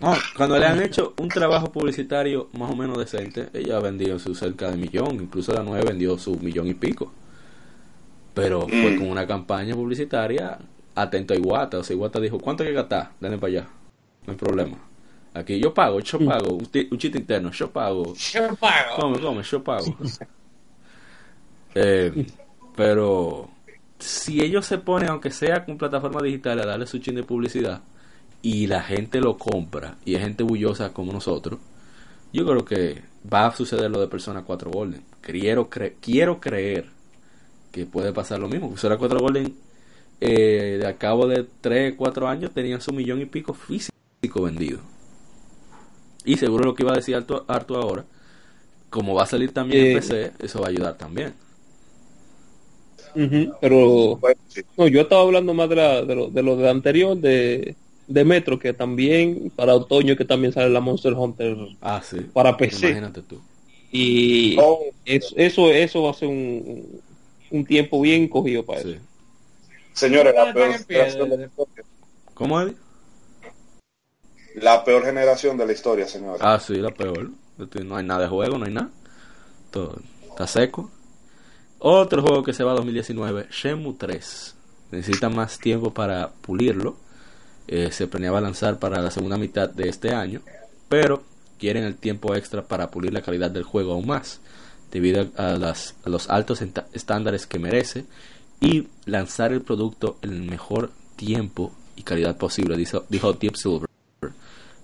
[0.00, 4.18] No, cuando le han hecho un trabajo publicitario más o menos decente, ella ha vendido
[4.18, 7.12] su cerca de millón, incluso la 9 vendió su millón y pico.
[8.34, 8.98] Pero fue Mm.
[8.98, 10.58] con una campaña publicitaria
[10.94, 11.78] atento a Iguata.
[11.78, 13.12] O sea, Iguata dijo, ¿cuánto hay que gastar?
[13.20, 13.68] Denle para allá.
[14.26, 14.76] No hay problema.
[15.32, 16.54] Aquí yo pago, yo pago.
[16.56, 18.14] Un, un chiste interno, yo pago.
[18.14, 18.96] Yo pago.
[19.00, 19.96] Come, come, yo pago.
[21.78, 22.26] Eh,
[22.74, 23.50] pero
[23.98, 27.82] si ellos se ponen, aunque sea con plataforma digital, a darle su chin de publicidad
[28.42, 31.58] y la gente lo compra y es gente bullosa como nosotros,
[32.32, 35.02] yo creo que va a suceder lo de Persona 4 Golden.
[35.20, 36.86] Quiero, cre- quiero creer
[37.72, 38.70] que puede pasar lo mismo.
[38.70, 39.54] Persona 4 Golden
[40.20, 43.92] eh, de a cabo de 3, 4 años tenían su millón y pico físico
[44.42, 44.80] vendido.
[46.24, 48.04] Y seguro lo que iba a decir Arto, Arto ahora,
[48.90, 49.94] como va a salir también en Eh.
[49.96, 51.34] PC, eso va a ayudar también.
[53.60, 54.20] Pero
[54.76, 57.74] no, yo estaba hablando más de, la, de, lo, de lo de anterior, de,
[58.06, 62.18] de Metro, que también para otoño que también sale la Monster Hunter Ah, sí.
[62.32, 62.86] para PC.
[62.90, 63.40] Imagínate tú.
[63.90, 67.00] Y Oh, es- eso, eso va a ser un,
[67.50, 68.90] un tiempo bien cogido para Sí.
[68.92, 69.00] eso.
[69.94, 71.84] señores, la peor, generación de la historia.
[72.34, 72.74] ¿Cómo es?
[74.56, 76.40] la peor generación de la historia, señores.
[76.42, 77.30] Ah, sí, la peor.
[77.84, 78.90] No hay nada de juego, no hay nada.
[79.70, 79.98] Todo
[80.28, 80.90] está seco.
[81.78, 84.54] Otro juego que se va a 2019, Shenmue 3.
[84.90, 86.96] Necesita más tiempo para pulirlo.
[87.68, 90.40] Eh, se planeaba lanzar para la segunda mitad de este año,
[90.88, 91.22] pero
[91.58, 94.40] quieren el tiempo extra para pulir la calidad del juego aún más,
[94.92, 96.62] debido a, las- a los altos
[96.92, 98.04] estándares que merece
[98.60, 103.88] y lanzar el producto en el mejor tiempo y calidad posible, dijo, dijo Deep Silver.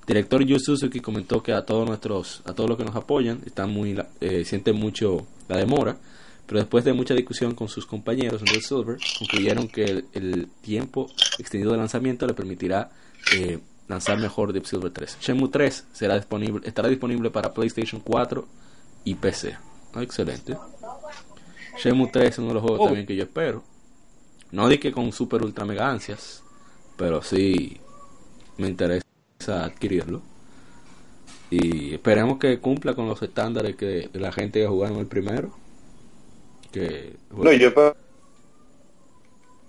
[0.07, 3.71] Director Yu Suzuki comentó que a todos nuestros, a todos los que nos apoyan, están
[3.71, 5.97] muy, eh, sienten mucho la demora,
[6.53, 10.49] pero después de mucha discusión con sus compañeros en Deep Silver, concluyeron que el, el
[10.61, 12.91] tiempo extendido de lanzamiento le permitirá
[13.35, 15.17] eh, lanzar mejor Deep Silver 3.
[15.19, 18.47] Shenmue 3 será disponible, estará disponible para PlayStation 4
[19.05, 19.57] y PC.
[19.95, 20.55] Ah, excelente.
[21.83, 22.85] Shenmue 3 es uno de los juegos Oh.
[22.85, 23.65] también que yo espero.
[24.51, 26.43] No di que con super ultra mega ansias,
[26.99, 27.81] pero sí
[28.59, 29.07] me interesa
[29.47, 30.21] adquirirlo.
[31.49, 35.62] Y esperemos que cumpla con los estándares que la gente que jugaron el primero.
[36.73, 37.97] Que, No, yo espero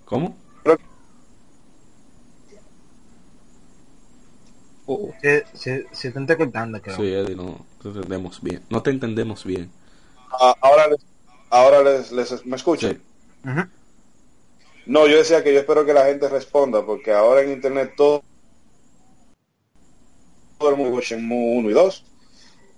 [0.04, 0.36] ¿Cómo?
[4.86, 6.96] Oh, Se, se, se está entrecortando, creo.
[6.96, 8.62] Sí, Eddie, no te entendemos bien.
[8.68, 9.70] No te entendemos bien.
[10.30, 10.98] Ah, ahora les,
[11.48, 13.00] ahora les, les- me escuchan.
[13.44, 13.50] Sí.
[14.86, 18.22] No, yo decía que yo espero que la gente responda porque ahora en internet todo,
[20.58, 22.04] todo el mundo Shenmue 1 y 2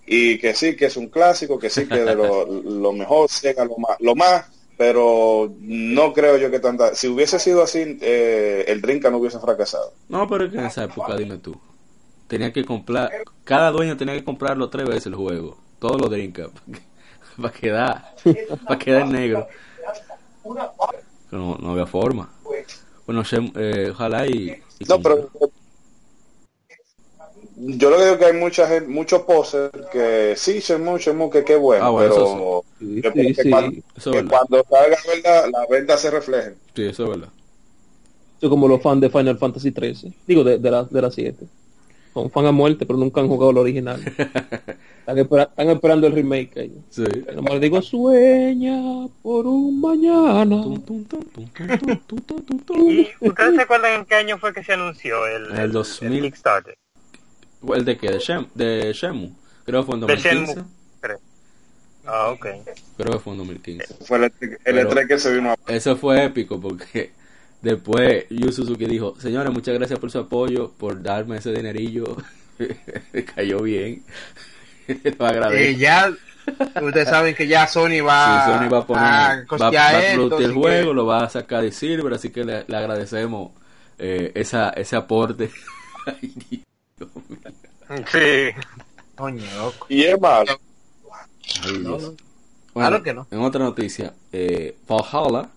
[0.07, 3.65] y que sí que es un clásico, que sí que de lo, lo mejor Sega
[3.65, 4.45] lo más, lo más,
[4.77, 9.39] pero no creo yo que tanta si hubiese sido así eh, el Drinka no hubiese
[9.39, 9.93] fracasado.
[10.07, 11.59] No, pero es que en esa época, dime tú.
[12.27, 13.11] Tenía que comprar,
[13.43, 15.57] cada dueño tenía que comprarlo tres veces el juego.
[15.79, 16.49] Todos los drinkas.
[17.37, 18.15] Para quedar,
[18.65, 19.47] para quedar en negro.
[21.29, 22.27] No, no había forma.
[23.05, 23.21] Bueno,
[23.55, 25.29] eh, ojalá y, y No, pero
[27.59, 31.43] yo lo que digo que hay mucha gente, muchos posers que sí, se mucho, que
[31.43, 36.53] qué bueno, pero que, cuando, salga la venta, la venta se refleje.
[36.75, 37.29] Sí, eso es verdad.
[38.39, 41.47] Yo como los fans de Final Fantasy 13, digo de, de la de la 7.
[42.13, 44.01] Son fan a muerte, pero nunca han jugado lo original.
[45.07, 46.81] están, esperando el remake ahí.
[46.89, 47.03] Sí.
[47.25, 50.63] Pero más digo, sueña por un mañana.
[52.75, 56.25] y ¿Ustedes se acuerdan en qué año fue que se anunció el, el, el, 2000...
[56.25, 56.25] el
[57.75, 58.11] ¿El de qué?
[58.11, 59.31] ¿De, Shem, de Shemu?
[59.65, 60.53] Creo que fue en De 2015.
[60.53, 60.63] Shenmue.
[61.01, 61.19] creo.
[62.05, 62.45] Ah, ok.
[62.97, 63.95] Creo que fue en 2015.
[64.05, 67.11] Fue el, el Pero- E3 que se vino a Eso fue épico porque
[67.61, 72.15] después Yu Suzuki dijo, señores, muchas gracias por su apoyo, por darme ese dinerillo.
[73.35, 74.03] Cayó bien.
[75.19, 75.63] Lo agradezco.
[75.63, 76.09] Eh, ya,
[76.81, 80.05] ustedes saben que ya Sony va, Sí, Sony va a poner, va, costear va a
[80.07, 82.77] esto, producir el juego, que- lo va a sacar de Silver, así que le, le
[82.77, 83.51] agradecemos
[83.99, 85.51] eh, esa, ese aporte.
[86.05, 86.63] Ay.
[88.11, 88.51] Sí.
[89.15, 89.85] Coño, loco.
[89.89, 90.59] Y es malo.
[91.63, 91.97] Ay, no.
[91.97, 92.15] Bueno,
[92.73, 93.27] Claro que no.
[93.31, 95.49] En otra noticia, eh, Valhalla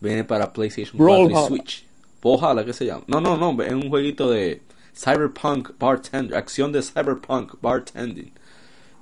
[0.00, 1.32] viene para PlayStation Brawlhalla.
[1.32, 1.86] 4 y Switch.
[2.22, 3.04] Valhalla, ¿qué se llama?
[3.06, 4.62] No, no, no, es un jueguito de
[4.94, 8.32] Cyberpunk Bartender, acción de Cyberpunk Bartending.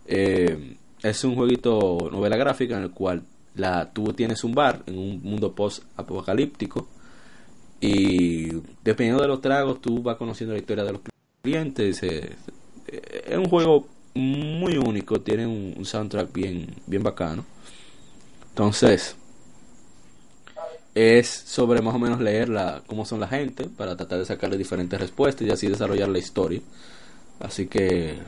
[0.06, 3.22] Eh, es un jueguito novela gráfica en el cual
[3.54, 6.88] la, tú tienes un bar en un mundo post-apocalíptico
[7.80, 8.48] y
[8.82, 11.02] dependiendo de los tragos tú vas conociendo la historia de los
[11.42, 12.02] clientes.
[12.02, 12.36] eh,
[12.86, 17.46] eh, es un juego muy único, tiene un, un soundtrack bien, bien bacano.
[18.50, 19.16] Entonces,
[20.94, 24.58] es sobre más o menos leer la, cómo son la gente para tratar de sacarle
[24.58, 26.60] diferentes respuestas y así desarrollar la historia.
[27.40, 28.18] Así que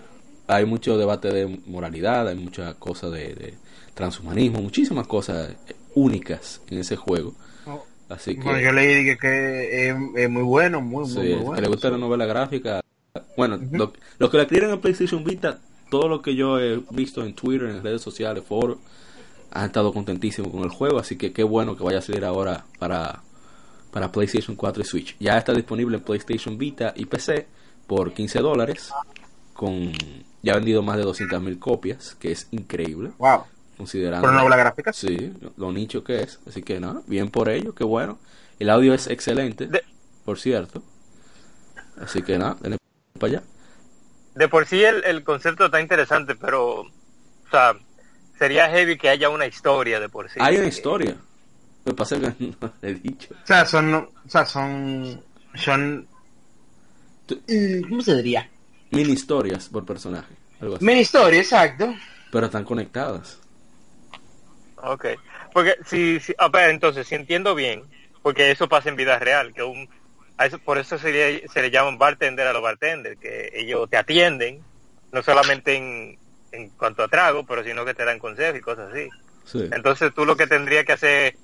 [0.49, 3.55] hay mucho debate de moralidad, hay mucha cosa de, de
[3.95, 5.57] transhumanismo, muchísimas cosas
[5.95, 7.35] únicas en ese juego.
[8.09, 11.53] Así que, Bueno, yo leí que, que es, es muy bueno, muy, sí, muy, el
[11.53, 11.61] que bueno.
[11.61, 12.81] le gusta la novela gráfica.
[13.37, 15.59] Bueno, lo, lo que la adquieren en PlayStation Vita,
[15.91, 18.79] todo lo que yo he visto en Twitter, en redes sociales, foros,
[19.51, 20.99] han estado contentísimos con el juego.
[20.99, 23.23] Así que qué bueno que vaya a salir ahora para,
[23.93, 25.17] para PlayStation 4 y Switch.
[25.21, 27.47] Ya está disponible en PlayStation Vita y PC
[27.87, 28.91] por 15 dólares.
[29.53, 29.93] Con,
[30.43, 33.13] ya ha vendido más de 200.000 copias, que es increíble.
[33.19, 33.43] Wow.
[33.77, 34.93] considerando Por novela gráfica.
[34.93, 36.41] sí, lo nicho que es.
[36.49, 38.19] Así que nada, bien por ello, qué bueno.
[38.59, 39.83] El audio es excelente, De-
[40.25, 40.83] por cierto.
[42.01, 42.79] Así que nada, denle
[43.19, 43.43] para allá.
[44.35, 46.91] De por sí el, el concepto está interesante, pero, o
[47.49, 47.77] sea,
[48.37, 50.41] sería heavy que haya una historia de por sí.
[50.43, 51.17] Hay una historia.
[51.85, 53.29] Me pasa que no le he dicho.
[53.33, 55.23] O sea, son, o sea, son,
[55.55, 56.09] son,
[57.47, 58.51] eh, ¿cómo se diría?
[58.91, 60.35] Mini historias por personaje.
[60.61, 60.85] Algo así.
[60.85, 61.95] Mini historia, exacto.
[62.33, 63.39] Pero están conectadas.
[64.83, 65.07] Ok.
[65.53, 67.85] Porque si, si a ver, entonces, si entiendo bien,
[68.23, 69.89] porque eso pasa en vida real, que un,
[70.37, 73.89] a eso, por eso se le, se le llaman bartender a los bartenders, que ellos
[73.89, 74.61] te atienden,
[75.13, 76.19] no solamente en,
[76.53, 79.09] en cuanto a trago, pero sino que te dan consejos y cosas así.
[79.45, 79.69] Sí.
[79.73, 81.37] Entonces tú lo que tendrías que hacer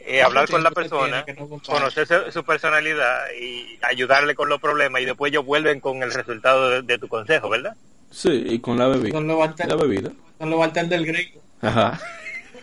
[0.00, 5.00] es hablar con la persona, no conocer su, su personalidad y ayudarle con los problemas
[5.00, 7.74] y después ellos vuelven con el resultado de, de tu consejo, ¿verdad?
[8.10, 9.12] Sí, y con la bebida.
[9.12, 10.10] Son los bartenders- La bebida.
[10.38, 11.42] son los bartenders gringos.
[11.62, 11.98] Ajá.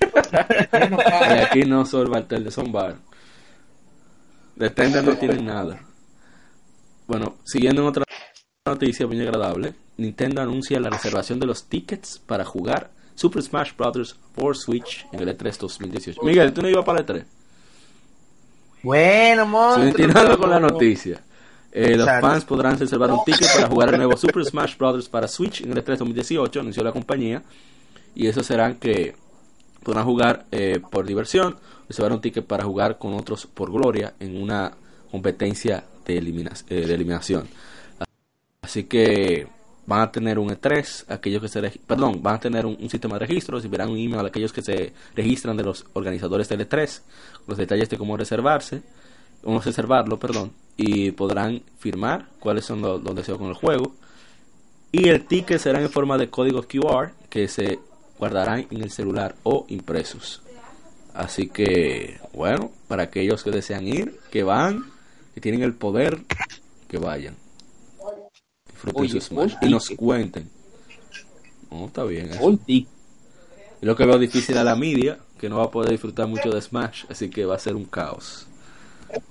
[0.73, 2.95] Y aquí no son bartender, son bar.
[4.61, 5.79] De tender no tienen nada.
[7.07, 8.03] Bueno, siguiendo en otra
[8.67, 14.15] noticia muy agradable, Nintendo anuncia la reservación de los tickets para jugar Super Smash Bros.
[14.35, 16.21] for Switch en el E3 2018.
[16.21, 17.25] Miguel, ¿tú no ibas para el E3?
[18.83, 19.93] Bueno, monstruo.
[19.93, 21.23] Continuando con la noticia.
[21.71, 25.09] Eh, los fans podrán reservar un ticket para jugar el nuevo Super Smash Bros.
[25.09, 27.41] para Switch en el E3 2018, anunció la compañía.
[28.13, 29.15] Y eso serán que
[29.83, 31.57] podrán jugar eh, por diversión,
[31.87, 34.71] reservar un ticket para jugar con otros por gloria en una
[35.09, 37.47] competencia de, elimina- eh, de eliminación.
[38.61, 39.47] Así que
[39.85, 43.15] van a tener un E3, aquellos que se perdón, van a tener un, un sistema
[43.15, 47.01] de registro, recibirán un email a aquellos que se registran de los organizadores del E3,
[47.47, 48.83] los detalles de cómo reservarse,
[49.43, 53.93] cómo reservarlo, perdón, y podrán firmar cuáles son los, los deseos con el juego.
[54.93, 57.79] Y el ticket será en forma de códigos QR que se
[58.21, 60.43] guardarán en el celular o impresos.
[61.11, 64.85] Así que, bueno, para aquellos que desean ir, que van,
[65.33, 66.19] que tienen el poder,
[66.87, 67.35] que vayan.
[68.67, 70.47] Disfruten Oye, su Smash un y nos cuenten.
[71.71, 72.29] No, está bien.
[72.29, 72.59] eso.
[72.67, 72.87] Y
[73.81, 76.61] lo que veo difícil a la media, que no va a poder disfrutar mucho de
[76.61, 78.45] Smash, así que va a ser un caos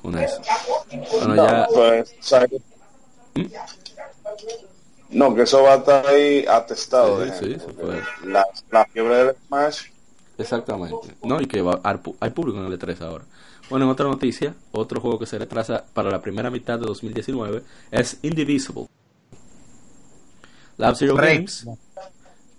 [0.03, 0.43] con eso.
[1.13, 2.13] Bueno, ya, Pues,
[5.11, 7.19] No, que eso va a estar ahí atestado.
[7.19, 8.03] Sí, de sí, gente, se puede.
[8.25, 9.87] La, la fiebre del Smash.
[10.39, 11.17] exactamente.
[11.23, 11.81] No, y que va,
[12.21, 13.25] hay público en el E3 ahora.
[13.69, 17.63] Bueno, en otra noticia, otro juego que se retrasa para la primera mitad de 2019
[17.91, 18.87] es Indivisible.
[20.77, 21.15] Lab Zero.
[21.15, 21.67] Games,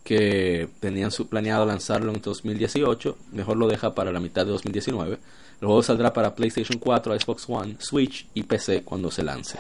[0.04, 5.18] que tenían su planeado lanzarlo en 2018, mejor lo deja para la mitad de 2019.
[5.60, 9.60] El juego saldrá para PlayStation 4, Xbox One, Switch y PC cuando se lance.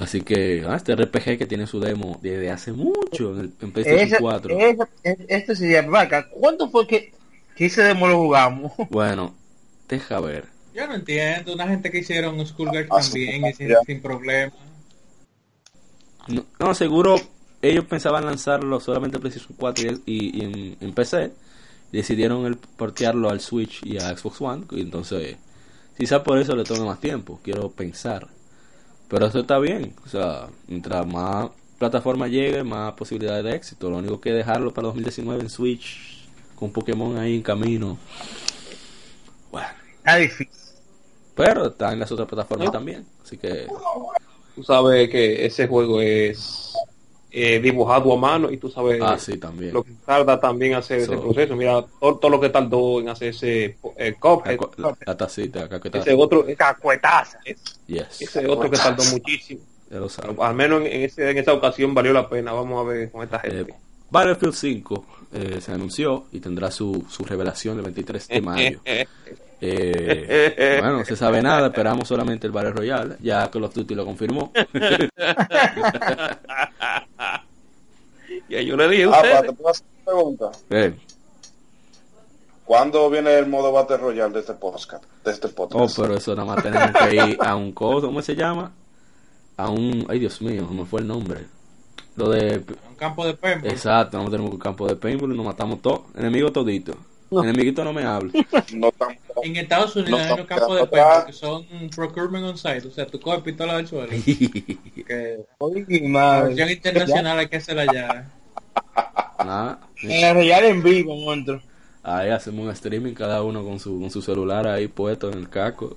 [0.00, 3.70] Así que ah, este RPG que tiene su demo desde hace mucho en, el, en
[3.72, 4.58] PlayStation Esa- 4.
[4.58, 7.12] esa- es- esto sería, vaca, ¿cuánto fue que,
[7.54, 8.72] que ese demo lo jugamos?
[8.90, 9.34] Bueno,
[9.88, 10.46] deja ver.
[10.74, 11.52] Yo no entiendo.
[11.52, 14.52] Una gente que hicieron Skullgirls Ah, sí, también y sin, sin problema.
[16.28, 17.16] No, no, seguro
[17.60, 21.32] ellos pensaban lanzarlo solamente en PlayStation 4 y, y- y en, en PC.
[21.92, 24.64] Decidieron el portearlo al Switch y a Xbox One.
[24.70, 25.36] Y entonces,
[25.98, 27.40] quizás por eso le tome más tiempo.
[27.42, 28.28] Quiero pensar.
[29.10, 29.94] Pero eso está bien.
[30.06, 33.90] O sea, mientras más plataformas llegue, más posibilidades de éxito.
[33.90, 36.26] Lo único que dejarlo para 2019 en Switch.
[36.54, 37.98] Con Pokémon ahí en camino.
[39.50, 39.68] Bueno.
[39.98, 40.48] Está difícil.
[41.34, 43.04] Pero está en las otras plataformas también.
[43.22, 43.66] Así que
[44.54, 46.69] Tú sabes que ese juego es
[47.32, 49.72] eh, dibujado a mano y tú sabes Ah, sí, también.
[49.72, 51.54] lo que tarda también hacer ese So- proceso.
[51.56, 55.64] Mira, todo, todo lo que tardó en hacer ese eh, Cuphead, La, la- la tacita
[55.64, 55.98] acá que está.
[55.98, 57.38] ese otro, Cacuetaza.
[57.86, 59.60] Yes, ese otro que tardó muchísimo.
[60.08, 60.36] saben.
[60.40, 62.52] Al menos en, en ese, en esa ocasión valió la pena.
[62.52, 63.72] Vamos a ver con esta gente.
[63.72, 63.74] Eh,
[64.10, 68.80] Battlefield 5 eh, se anunció y tendrá su, su revelación el 23 de mayo.
[69.62, 73.94] Eh, bueno, no se sabe nada, esperamos solamente el Battle Royale, ya Call of Duty
[73.94, 74.50] lo confirmó.
[78.48, 80.50] y yo le dije a Ah, te puedo hacer una pregunta.
[80.70, 80.94] Eh,
[82.64, 85.04] ¿Cuándo viene el modo Battle Royale de este podcast?
[85.24, 85.98] De este oh, podcast?
[85.98, 88.72] pero eso nada más tenemos que ir a un coso, ¿cómo se llama?
[89.58, 91.44] A un, ay Dios mío, no me fue el nombre.
[92.20, 93.70] Lo de, Un campo de paintball.
[93.72, 96.94] exacto, no tenemos un campo de paintball y nos matamos todos, enemigo todito.
[97.32, 98.32] Enemiguito no me hable.
[98.74, 101.64] No estamos- En Estados Unidos No hay estamos campos de paintball que son
[101.94, 102.86] procurement on site.
[102.88, 104.08] O sea, tú coges pistola del suelo.
[105.06, 108.30] Que Oye, la versión internacional hay que hacerla ya.
[110.02, 111.60] En el Royal en vivo, monstruo.
[112.02, 115.48] Ahí hacemos un streaming cada uno con su, con su celular ahí puesto en el
[115.48, 115.96] caco.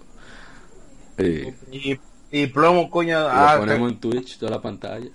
[1.17, 1.53] Y, y
[1.91, 1.99] Y,
[2.31, 3.19] y plomo, coño.
[3.19, 5.07] lo ah, ponemos en Twitch toda la pantalla.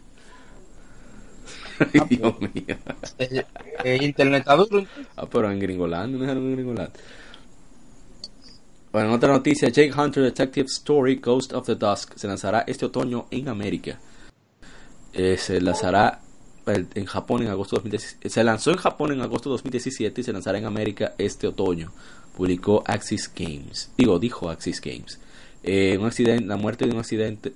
[1.94, 2.76] Ay, Dios mío.
[3.18, 3.44] Eh,
[3.84, 4.84] eh, internet está duro.
[5.16, 6.88] Ah, pero en Gringoland, no en.
[8.90, 12.86] Bueno, en otra noticia, Jake Hunter Detective Story Ghost of the Dusk se lanzará este
[12.86, 14.00] otoño en América.
[15.12, 16.20] Eh, se lanzará
[16.66, 18.28] eh, en Japón en agosto 2017.
[18.30, 21.92] Se lanzó en Japón en agosto 2017 y se lanzará en América este otoño.
[22.34, 23.90] Publicó Axis Games.
[23.96, 25.20] Digo, dijo Axis Games.
[25.62, 27.52] Eh, un accidente, la muerte de un accidente.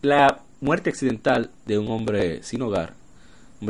[0.00, 2.94] La muerte accidental de un hombre sin hogar,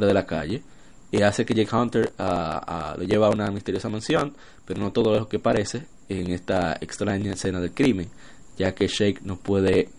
[0.01, 0.63] de la calle,
[1.11, 4.35] y hace que Jake Hunter ah, ah, lo lleva a una misteriosa mansión,
[4.65, 8.09] pero no todo es lo que parece en esta extraña escena del crimen,
[8.57, 9.91] ya que Jake no puede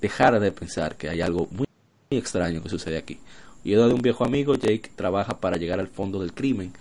[0.00, 1.66] dejar de pensar que hay algo muy,
[2.10, 3.20] muy extraño que sucede aquí.
[3.64, 6.72] Huyendo de un viejo amigo, Jake trabaja para llegar al fondo del crimen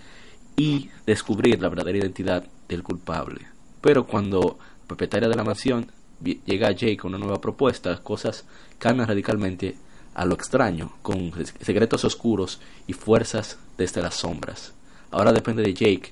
[0.55, 3.47] y descubrir la verdadera identidad del culpable.
[3.81, 5.91] Pero cuando la propietaria de la mansión
[6.21, 8.45] llega a Jake con una nueva propuesta, las cosas
[8.79, 9.75] cambian radicalmente
[10.17, 14.73] a lo extraño, con secretos oscuros y fuerzas desde las sombras.
[15.11, 16.11] Ahora depende de Jake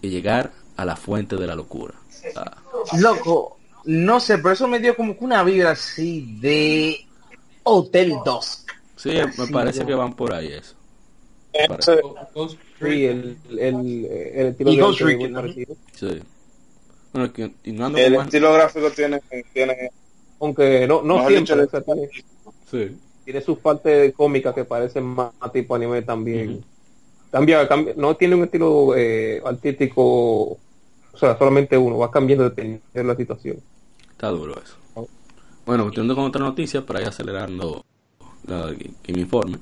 [0.00, 1.94] de llegar a la fuente de la locura.
[2.34, 2.56] Ah,
[2.98, 7.06] Loco, no sé, pero eso me dio como que una vibra así de
[7.62, 8.70] Hotel Dusk.
[8.96, 10.74] sí, me parece que van por ahí eso.
[11.52, 12.00] Ese-
[12.34, 13.10] Ghost Sí, Trick.
[13.10, 14.70] el, el, el estilo
[17.96, 19.20] el más- estilo gráfico tiene,
[19.52, 19.90] tiene
[20.40, 21.84] Aunque no, no siempre, dicho,
[22.70, 22.96] Sí.
[23.24, 26.64] tiene sus partes cómicas que parecen más tipo anime también.
[27.30, 30.58] Cambia, cambia, no tiene un estilo eh, artístico, o
[31.18, 33.56] sea, solamente uno, va cambiando dependiendo de la situación.
[34.10, 34.76] Está duro eso.
[35.66, 37.84] Bueno, continuando con otra noticia para ir acelerando
[38.46, 39.58] la, que me informe.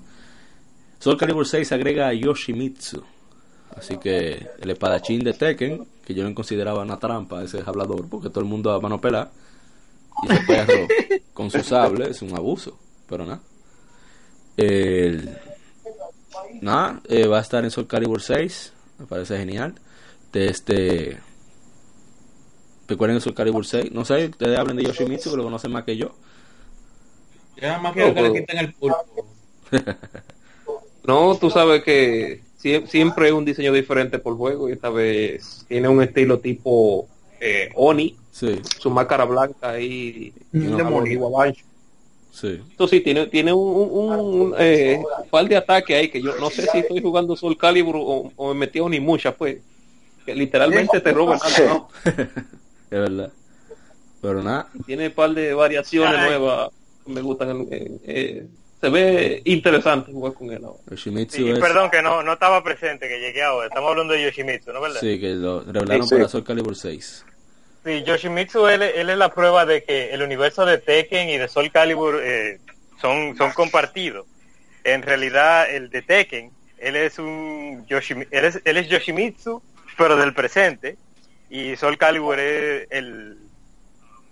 [0.99, 3.03] Soul Calibur 6 agrega a Yoshimitsu.
[3.77, 8.29] Así que el espadachín de Tekken, que yo no consideraba una trampa, ese hablador, porque
[8.29, 9.33] todo el mundo a mano pelada.
[10.23, 10.87] Y ese perro
[11.33, 12.79] con su sable es un abuso,
[13.13, 13.41] pero nada.
[14.57, 15.39] El-
[16.61, 19.75] nada, eh, va a estar en Soul Calibur 6, me parece genial.
[20.33, 21.19] De este.
[22.89, 23.93] Recuerden Soul Calibur 6.
[23.93, 26.13] No sé, ustedes hablen de Yoshimitsu, que lo conocen más que yo.
[27.61, 29.27] Nada más quiero que le quiten el pulpo.
[31.05, 35.65] No, tú sabes que sie- siempre es un diseño diferente por juego y esta vez
[35.67, 37.09] tiene un estilo tipo
[37.41, 41.29] eh, Oni, Sí, su máscara blanca y, y Un demonio.
[42.33, 42.61] Sí.
[42.89, 43.61] Sí, tiene, tiene un,
[43.93, 47.57] un- un, eh, par de ataques ahí que yo no sé si estoy jugando Soul
[47.57, 49.59] Calibur o, o me metí a Onimusha, pues.
[50.27, 51.89] Que literalmente te roban algo, ¿no?
[52.91, 53.33] Es verdad.
[54.21, 56.27] Pero nada, Tiene un par de variaciones Ay.
[56.29, 56.71] nuevas
[57.05, 57.67] que me gustan.
[57.71, 58.47] eh, eh,
[58.81, 60.79] se ve interesante jugar con él ahora.
[60.91, 61.59] Yoshimitsu Sí, es.
[61.59, 63.69] perdón que no, no estaba presente, que llegué ahora.
[63.69, 65.01] Estamos hablando de Yoshimitsu, ¿no verdad?
[65.01, 66.15] Sí, que lo revelaron Sí, sí.
[66.17, 67.25] para Soul Calibur 6.
[67.85, 71.49] Sí, Yoshimitsu, él, él es la prueba de que el universo de Tekken y de
[71.49, 72.61] Soul Calibur eh,
[73.01, 74.27] son, son compartidos.
[74.85, 79.63] En realidad, el de Tekken, él es un Yoshimi- él es, él es Yoshimitsu,
[79.99, 80.97] pero del presente.
[81.51, 83.37] Y Soul Calibur es el,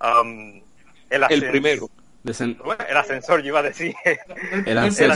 [0.00, 0.62] um,
[1.10, 1.90] el, El primero.
[2.24, 3.94] Desen- Bueno, el ascensor, yo iba a decir.
[4.66, 5.06] El ancestro.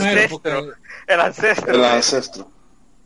[1.07, 1.73] el ancestro.
[1.73, 2.51] el ancestro.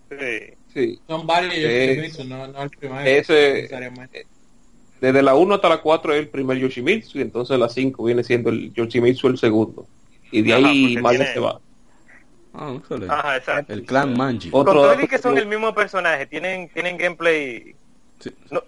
[0.10, 0.54] Sí.
[0.74, 1.02] Sí.
[1.08, 3.02] son varios Eh, Yoshimitsu, no, no el primero.
[3.06, 4.26] ese- necesariamente.
[5.02, 8.24] Desde la 1 hasta la 4 es el primer Yoshimitsu y entonces la 5 viene
[8.24, 9.86] siendo el Yoshimitsu el segundo.
[10.32, 11.60] Y de Ajá, ahí tiene- se va.
[12.54, 13.14] Ah, excelente.
[13.14, 13.74] Ajá, exacto.
[13.74, 14.50] El clan Manji.
[14.52, 17.76] Otro Con todo dato que son el mismo personaje, tienen, tienen gameplay
[18.20, 18.32] Sí.
[18.52, 18.62] no,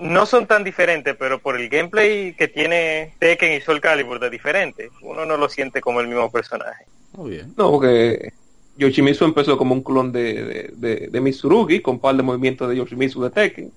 [0.00, 4.30] no son tan diferentes, pero por el gameplay que tiene Tekken y Soul Calibur de
[4.30, 6.84] diferente, uno no lo siente como el mismo personaje.
[7.12, 7.52] Muy bien.
[7.56, 8.32] No, porque
[8.78, 12.76] Yoshimitsu empezó como un clon de, de, de, de Mitsurugi con par de movimientos de
[12.76, 13.70] Yoshimitsu de Tekken.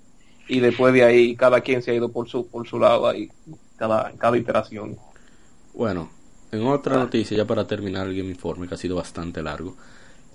[0.48, 3.30] Y después de ahí cada quien se ha ido por su, por su lado ahí,
[3.78, 4.98] cada, cada iteración.
[5.74, 6.10] Bueno,
[6.52, 9.76] en otra noticia, ya para terminar el Game Informe, que ha sido bastante largo.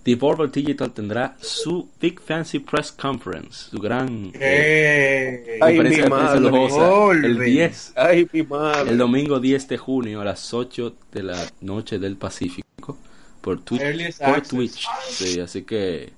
[0.04, 6.10] Devolver Digital tendrá su Big Fancy Press Conference, su gran eh, Eh, Ay, conferencia mi
[6.10, 6.40] de prensa madre.
[6.40, 7.46] lujosa, el Devolver.
[7.46, 8.90] 10 Ay, mi madre.
[8.90, 12.96] El domingo 10 de junio a las 8 de la noche del Pacífico
[13.40, 14.42] por, Twitch, por.
[14.42, 14.86] Twitch.
[15.08, 16.12] Sí, así que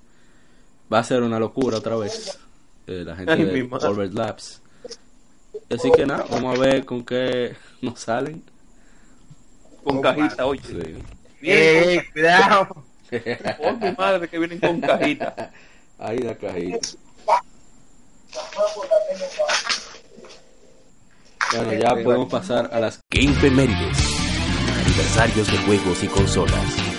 [0.93, 2.39] va a ser una locura otra vez.
[2.87, 4.61] Eh, la gente Ay, de Labs.
[5.71, 8.43] Así que nada, vamos a ver con qué nos salen.
[9.83, 10.61] Con cajita, oye.
[10.67, 10.75] Sí.
[11.41, 12.85] Bien, Eh, cuidado.
[13.59, 15.51] por mi madre que vienen con cajita.
[15.99, 16.79] Ahí la cajita.
[21.53, 23.99] Bueno, ya podemos pasar a las Game Femérides.
[24.85, 26.94] Aniversarios de juegos y consolas.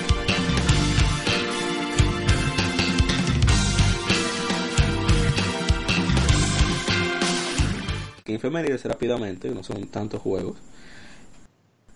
[8.35, 10.57] Infemérides rápidamente, que no son tantos juegos.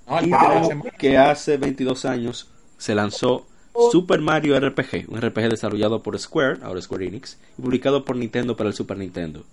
[0.08, 3.46] no, Y que hace 22 años se lanzó
[3.92, 8.56] Super Mario RPG, un RPG desarrollado por Square, ahora Square Enix, y publicado por Nintendo
[8.56, 9.44] para el Super Nintendo.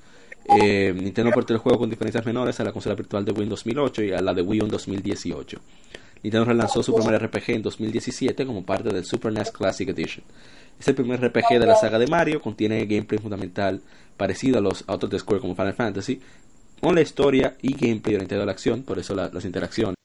[0.60, 3.48] Eh, Nintendo portó el juego con diferencias menores a la consola virtual de Wii en
[3.48, 5.60] 2008 y a la de Wii en 2018.
[6.22, 10.24] Nintendo relanzó su primer RPG en 2017 como parte del Super NES Classic Edition.
[10.78, 13.80] Es el primer RPG de la saga de Mario, contiene gameplay fundamental
[14.16, 16.20] parecido a los a otros de Square como Final Fantasy,
[16.80, 19.96] con la historia y gameplay orientado a la acción, por eso la- las interacciones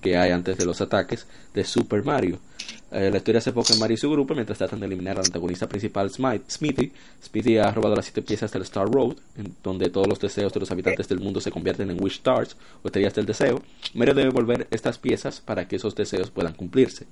[0.00, 2.38] que hay antes de los ataques de Super Mario.
[2.90, 5.24] Eh, la historia se enfoca en Mario y su grupo mientras tratan de eliminar al
[5.26, 6.92] antagonista principal Smite- Smithy.
[7.22, 10.60] Smithy ha robado las siete piezas del Star Road, en donde todos los deseos de
[10.60, 13.60] los habitantes del mundo se convierten en Wish Stars o estrellas del deseo.
[13.94, 17.06] Mario debe volver estas piezas para que esos deseos puedan cumplirse.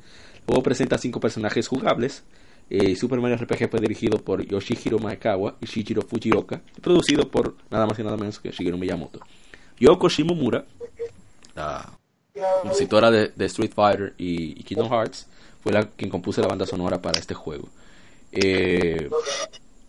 [0.46, 2.22] Luego presenta cinco personajes jugables.
[2.68, 7.86] Eh, Super Mario RPG fue dirigido por Yoshihiro Maekawa y Shichiro Fujioka producido por nada
[7.86, 9.20] más y nada menos que Shigeru Miyamoto.
[9.78, 10.64] Yoko Shimomura,
[11.54, 11.92] la
[12.62, 15.26] compositora de, Street Fighter y, Kingdom Hearts,
[15.62, 17.68] fue la quien compuso la banda sonora para este juego.
[18.32, 19.08] Eh,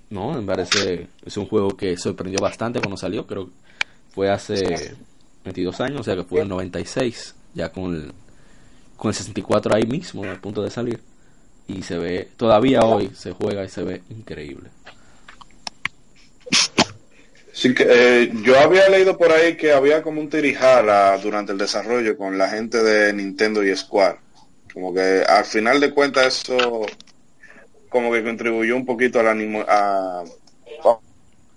[0.09, 3.51] no, me parece es un juego que sorprendió bastante cuando salió, creo que
[4.09, 4.95] fue hace
[5.43, 8.11] 22 años, o sea que fue en 96, ya con el,
[8.97, 10.99] con el 64 ahí mismo, a punto de salir.
[11.67, 14.69] Y se ve, todavía hoy se juega y se ve increíble.
[17.53, 21.57] Sí que, eh, yo había leído por ahí que había como un tirijala durante el
[21.57, 24.17] desarrollo con la gente de Nintendo y Square.
[24.73, 26.85] Como que al final de cuentas eso
[27.89, 30.23] como que contribuyó un poquito al ánimo a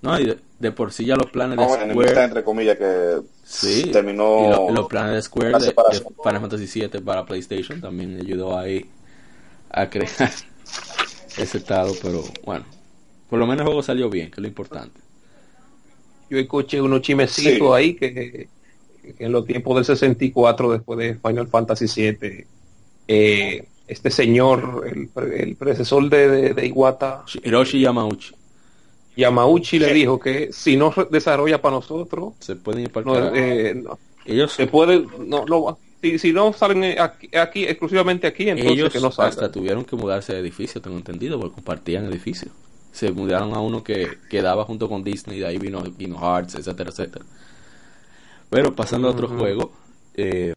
[0.03, 3.91] No, y de, de por sí ya los planes de Square, entre comillas que sí,
[3.93, 6.01] terminó y, lo- y los planes de Square de, de.
[6.23, 8.87] Final Fantasy VII para PlayStation también ayudó ahí
[9.71, 10.09] a crear
[11.39, 12.65] ese estado, pero bueno,
[13.29, 15.01] por lo menos el juego salió bien, que es lo importante.
[16.29, 17.75] Yo escuché unos chimecitos Sí.
[17.75, 18.49] ahí que, que
[19.19, 22.47] en los tiempos del 64, después de Final Fantasy VII,
[23.09, 28.35] eh, este señor, el, pre- el predecesor de, de, de Iwata, Hiroshi Yamauchi,
[29.17, 33.15] Yamauchi, le dijo que si no desarrolla para nosotros, se pueden ir para el no,
[33.15, 33.37] carajo.
[33.37, 38.49] eh, no, ellos, se puede, no, no, si, si no salen aquí, aquí, exclusivamente aquí,
[38.49, 42.51] entonces ellos que no hasta tuvieron que mudarse de edificio, tengo entendido, porque compartían edificio.
[42.93, 46.91] Se mudaron a uno que quedaba junto con Disney, de ahí vino, vino Hearts, etcétera,
[46.91, 47.25] etcétera.
[48.49, 49.73] Pero pasando a otro juego,
[50.15, 50.55] eh,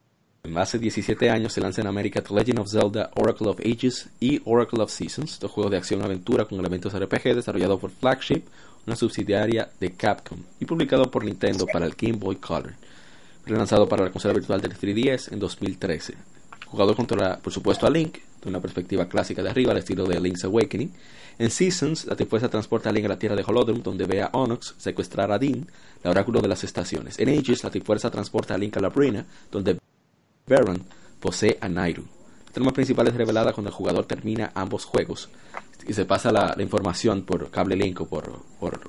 [0.55, 4.41] hace 17 años se lanza en América The Legend of Zelda, Oracle of Ages y
[4.45, 8.43] Oracle of Seasons, dos juegos de acción-aventura con elementos RPG desarrollado por Flagship,
[8.87, 12.73] una subsidiaria de Capcom, y publicado por Nintendo para el Game Boy Color.
[13.45, 16.13] Fue lanzado para la consola virtual del 3DS en 2013.
[16.13, 20.05] El jugador controla, por supuesto, a Link, de una perspectiva clásica de arriba, al estilo
[20.05, 20.93] de Link's Awakening.
[21.37, 24.29] En Seasons, la Trifuerza transporta a Link a la tierra de Holodrum, donde ve a
[24.31, 25.67] Onyx secuestrar a Dean,
[26.03, 27.19] el oráculo de las estaciones.
[27.19, 29.77] En Ages, la Trifuerza transporta a Link a la Brina, donde
[30.47, 30.81] Baron
[31.19, 32.03] posee a Nairu.
[32.45, 35.29] La trama principal es revelada cuando el jugador termina ambos juegos
[35.85, 38.39] y se pasa la, la información por cable Link o por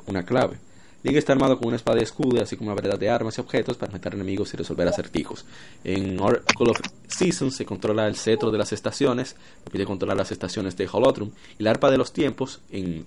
[0.07, 0.59] una clave.
[1.05, 3.40] Link está armado con una espada y escudo, así como una variedad de armas y
[3.42, 5.44] objetos para matar enemigos y resolver acertijos.
[5.84, 10.78] En Oracle of Seasons se controla el cetro de las estaciones, permite controlar las estaciones
[10.78, 13.05] de Holodrum, y la arpa de los tiempos en,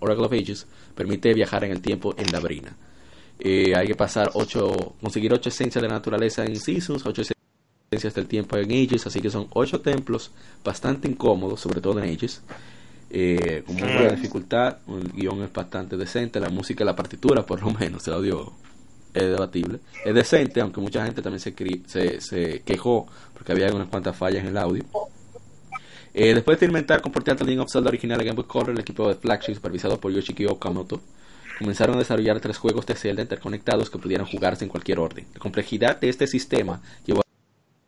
[0.00, 0.66] Oracle of Ages
[0.96, 2.76] permite viajar en el tiempo en la brina.
[3.38, 8.14] Eh, hay que pasar ocho, conseguir ocho esencias de la naturaleza en Seasons, ocho esencias
[8.14, 10.32] del tiempo en Ages, así que son ocho templos
[10.64, 12.42] bastante incómodos, sobre todo en Ages.
[13.10, 17.62] Eh, con muy buena dificultad, el guion es bastante decente, la música, la partitura, por
[17.62, 18.52] lo menos, el audio
[19.14, 19.80] es debatible.
[20.04, 24.16] Es decente, aunque mucha gente también se, cri- se, se quejó porque había unas cuantas
[24.16, 24.84] fallas en el audio.
[26.14, 28.80] Eh, después de experimentar con Portal Legend of Zelda original de Game Boy Color, el
[28.80, 31.00] equipo de Flagship, supervisado por Yoshiki Okamoto,
[31.58, 35.26] comenzaron a desarrollar tres juegos de Zelda interconectados que pudieran jugarse en cualquier orden.
[35.34, 37.22] La complejidad de este sistema llevó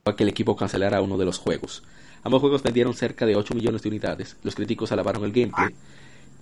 [0.05, 1.82] a que el equipo cancelara uno de los juegos.
[2.22, 4.36] Ambos juegos vendieron cerca de 8 millones de unidades.
[4.42, 5.74] Los críticos alabaron el gameplay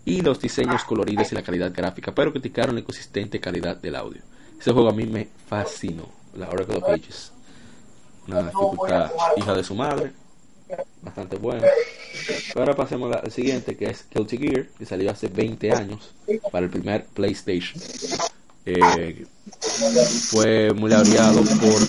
[0.05, 4.23] y los diseños coloridos y la calidad gráfica, pero criticaron la inconsistente calidad del audio.
[4.59, 7.33] Ese juego a mí me fascinó, la Oracle of Ages.
[8.27, 10.13] Una dificultad hija de su madre,
[11.03, 11.67] bastante buena.
[12.57, 16.15] Ahora pasemos al siguiente, que es Guilty Gear, que salió hace 20 años
[16.51, 17.81] para el primer PlayStation.
[18.67, 19.27] Eh,
[20.31, 21.81] fue muy laureado por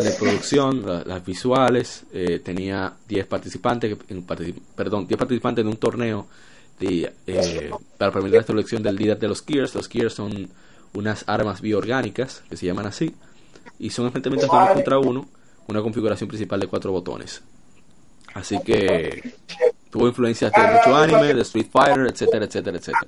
[0.00, 5.70] nivel de producción, la- las visuales, eh, tenía 10 participantes, en perdón, 10 participantes de
[5.70, 6.26] un torneo
[6.78, 9.74] de, eh, para permitir la selección del líder de los Gears.
[9.74, 10.48] Los Gears son
[10.94, 13.14] unas armas bioorgánicas que se llaman así
[13.78, 15.28] y son enfrentamientos de uno contra uno,
[15.68, 17.42] una configuración principal de cuatro botones.
[18.34, 19.34] Así que
[19.90, 23.06] tuvo influencias de mucho anime, de Street Fighter, etcétera, etcétera, etcétera.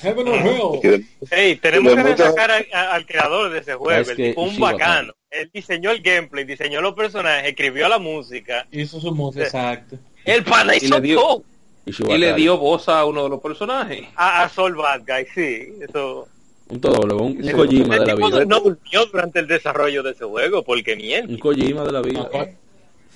[0.00, 0.80] Heaven or Hell.
[0.82, 4.28] Y de- Hey, tenemos que muchas- sacar al creador de ese juego, Es el que
[4.30, 5.12] tipo un bacano.
[5.30, 8.66] Él diseñó el gameplay, diseñó los personajes, escribió la música.
[8.72, 9.96] Hizo su música, exacto.
[10.24, 11.44] El pana Y hizo le dio- todo.
[11.86, 14.06] Y le dio voz a uno de los personajes.
[14.16, 15.68] A, a Soul Bad Guy, sí.
[15.88, 16.28] Eso.
[16.68, 17.50] un todólogo, un, un Sí.
[17.52, 18.44] Kojima de la vida.
[18.44, 21.38] no durmió durante el desarrollo de ese juego, porque Un miente.
[21.40, 22.28] Kojima de la vida.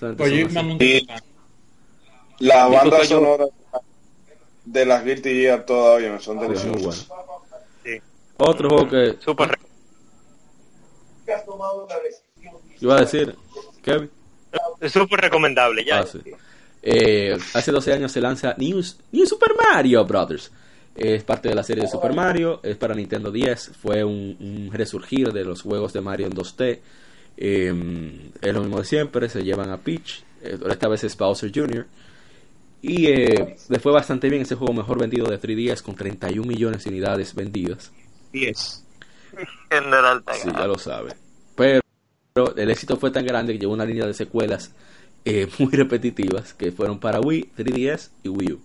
[0.01, 1.01] No, Kojima nunca Sí.
[1.01, 1.24] se cansa.
[2.40, 3.48] Las Y bandas tú, yo- sonoras
[4.65, 7.09] de las Guilty Gear todavía son Sí, muy deliciosas.
[7.09, 7.24] bueno.
[7.85, 7.99] Sí.
[8.39, 9.59] Otro juego que Súper re-
[12.81, 13.35] iba a decir,
[13.82, 14.11] Kevin.
[14.81, 16.01] es súper recomendable, ya.
[16.01, 16.20] Ah, sí.
[16.82, 18.82] Eh, hace 12 años se lanza New,
[19.12, 20.51] New Super Mario Brothers.
[20.95, 24.70] Es parte de la serie de Super Mario, es para Nintendo 10, fue un, un
[24.73, 26.78] resurgir de los juegos de Mario en 2D.
[27.36, 31.51] Eh, es lo mismo de siempre, se llevan a Peach, eh, esta vez es Bowser
[31.53, 31.85] Jr.
[32.86, 36.85] Y eh, le fue bastante bien ese juego mejor vendido de 3DS con 31 millones
[36.85, 37.90] de unidades vendidas.
[38.31, 38.85] 10.
[39.70, 41.15] General Sí, ya lo sabe.
[41.56, 41.81] Pero
[42.55, 44.73] el éxito fue tan grande que llevó una línea de secuelas
[45.24, 48.61] eh, muy repetitivas que fueron para Wii, 3DS y Wii U.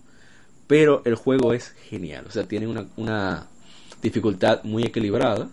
[0.66, 3.46] Pero el juego es genial, o sea, tiene una, una
[4.02, 5.48] dificultad muy equilibrada.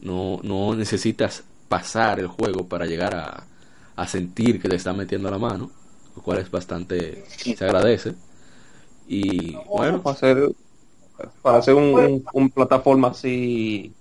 [0.00, 3.46] No, no necesitas pasar el juego para llegar a,
[3.94, 5.70] a sentir que te está metiendo la mano,
[6.16, 8.14] lo cual es bastante, se agradece.
[9.08, 10.48] Y bueno, Para hacer,
[11.42, 13.92] para hacer un, un- un plataforma así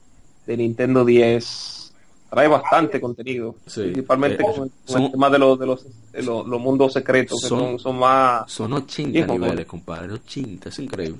[0.45, 1.93] de Nintendo 10
[2.29, 3.55] trae bastante contenido.
[3.65, 3.81] Sí.
[3.81, 6.93] Principalmente Eh, con, con son- el tema de los, de los, de los, los mundos
[6.93, 8.49] secretos, que Son- son, son más...
[8.51, 11.19] son 80 Hijo, niveles, compadre, 80, es increíble.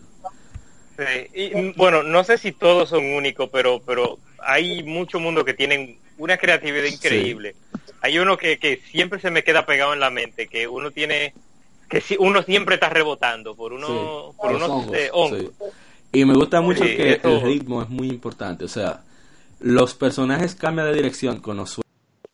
[0.97, 5.53] Sí, y, bueno, no sé si todos son únicos, pero pero hay muchos mundos que
[5.53, 7.55] tienen una creatividad increíble.
[8.01, 11.33] Hay uno que, que siempre se me queda pegado en la mente, que uno tiene,
[11.89, 13.87] que si, uno siempre está rebotando por uno,
[14.31, 15.39] Sí, por unos hongos, eh, hongos.
[15.39, 15.49] sí.
[16.13, 18.65] Y me gusta mucho Sí, que eso- el ritmo es muy importante.
[18.65, 19.01] O sea,
[19.59, 21.81] los personajes cambian de dirección cuando su-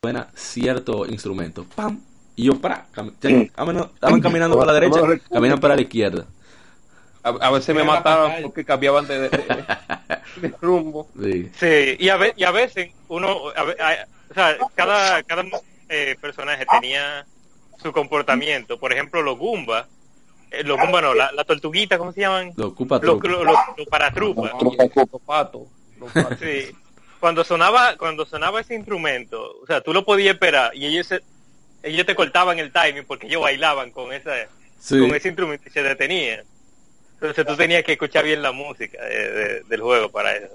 [0.01, 1.65] suena cierto instrumento.
[1.75, 1.99] ¡Pam!
[2.35, 2.87] Y yo, para.
[2.91, 4.99] Estaban caminando para la derecha,
[5.31, 6.25] caminan para la izquierda.
[7.23, 11.07] A, a veces me mataban porque cambiaban de, de- de- de rumbo.
[11.21, 11.49] Sí.
[11.59, 15.43] Sí, y a, ve- y a veces uno, a ve- a- o sea, cada, cada
[15.89, 17.25] eh, personaje tenía
[17.81, 18.79] su comportamiento.
[18.79, 19.87] Por ejemplo, los Goomba,
[20.51, 22.53] eh, los Goomba no, la, la tortuguita, ¿cómo se llaman?
[22.55, 22.99] Los, truco.
[23.27, 24.51] los, los- los paratrupas.
[24.61, 25.61] Los patos.
[25.99, 26.37] Los patos.
[26.39, 26.75] Sí.
[27.19, 31.21] Cuando sonaba, cuando sonaba ese instrumento, o sea, tú lo podías esperar y ellos se-
[31.83, 34.31] ellos te cortaban el timing porque ellos bailaban con esa,
[34.79, 34.99] Sí.
[34.99, 36.43] con ese instrumento y se detenían.
[37.15, 40.53] Entonces tú tenías que escuchar bien la música de- de- del juego para eso.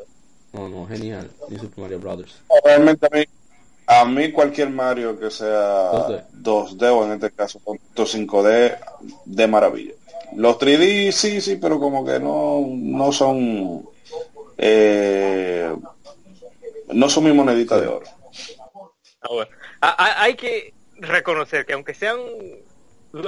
[0.53, 1.28] No, no, genial.
[1.49, 2.40] Super Mario Brothers.
[2.65, 3.24] Realmente a mí,
[3.86, 6.26] a mí cualquier Mario que sea 2D.
[6.32, 8.78] 2D, o en este caso con 5D,
[9.24, 9.94] de maravilla.
[10.34, 13.86] Los 3D sí, sí, pero como que no, no son
[14.56, 15.74] eh,
[16.92, 18.06] no son mi monedita de oro.
[19.20, 19.50] Ah, bueno.
[19.80, 22.18] Ah, hay que reconocer que aunque sean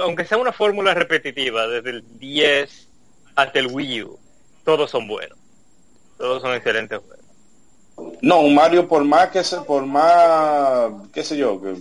[0.01, 2.87] aunque sea una fórmula repetitiva desde el 10
[3.35, 4.19] hasta el Wii U,
[4.63, 5.37] todos son buenos.
[6.17, 7.24] Todos son excelentes juegos.
[8.25, 11.75] No, un Mario por más que se, por más, qué sé yo, que,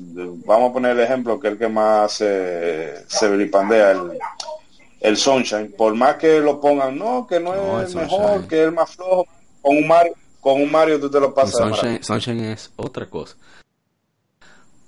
[0.45, 4.19] vamos a poner el ejemplo que el que más se, se vilipandea, el,
[5.01, 8.49] el Sunshine, por más que lo pongan, no, que no, No, es el mejor, Sunshine.
[8.49, 9.27] que es el más flojo,
[9.63, 10.13] con un Mario,
[10.43, 11.57] con un Mario tú te lo pasas.
[11.57, 13.37] Sunshine, Sunshine es otra cosa.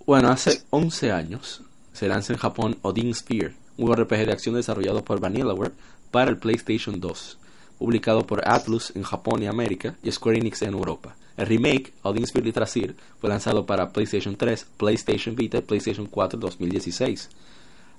[0.05, 1.62] Bueno, hace 11 años
[1.95, 5.73] se lanza en Japón Odin Sphere, un RPG de acción desarrollado por Vanillaware
[6.11, 7.39] para el PlayStation 2,
[7.78, 11.16] publicado por Atlus en Japón y América y Square Enix en Europa.
[11.36, 16.36] El remake, Odin Sphere Litrasir, fue lanzado para PlayStation 3, PlayStation Vita y PlayStation 4
[16.36, 17.28] en 2016.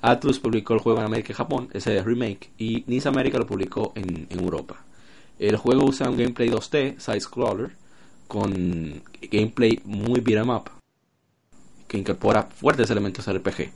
[0.01, 3.93] Atlus publicó el juego en América y Japón, ese remake, y NIS América lo publicó
[3.95, 4.83] en, Europa.
[5.39, 7.75] El juego usa un gameplay 2D, side-scroller,
[8.27, 10.69] con gameplay muy beat 'em up,
[11.87, 13.71] que incorpora fuertes elementos RPG.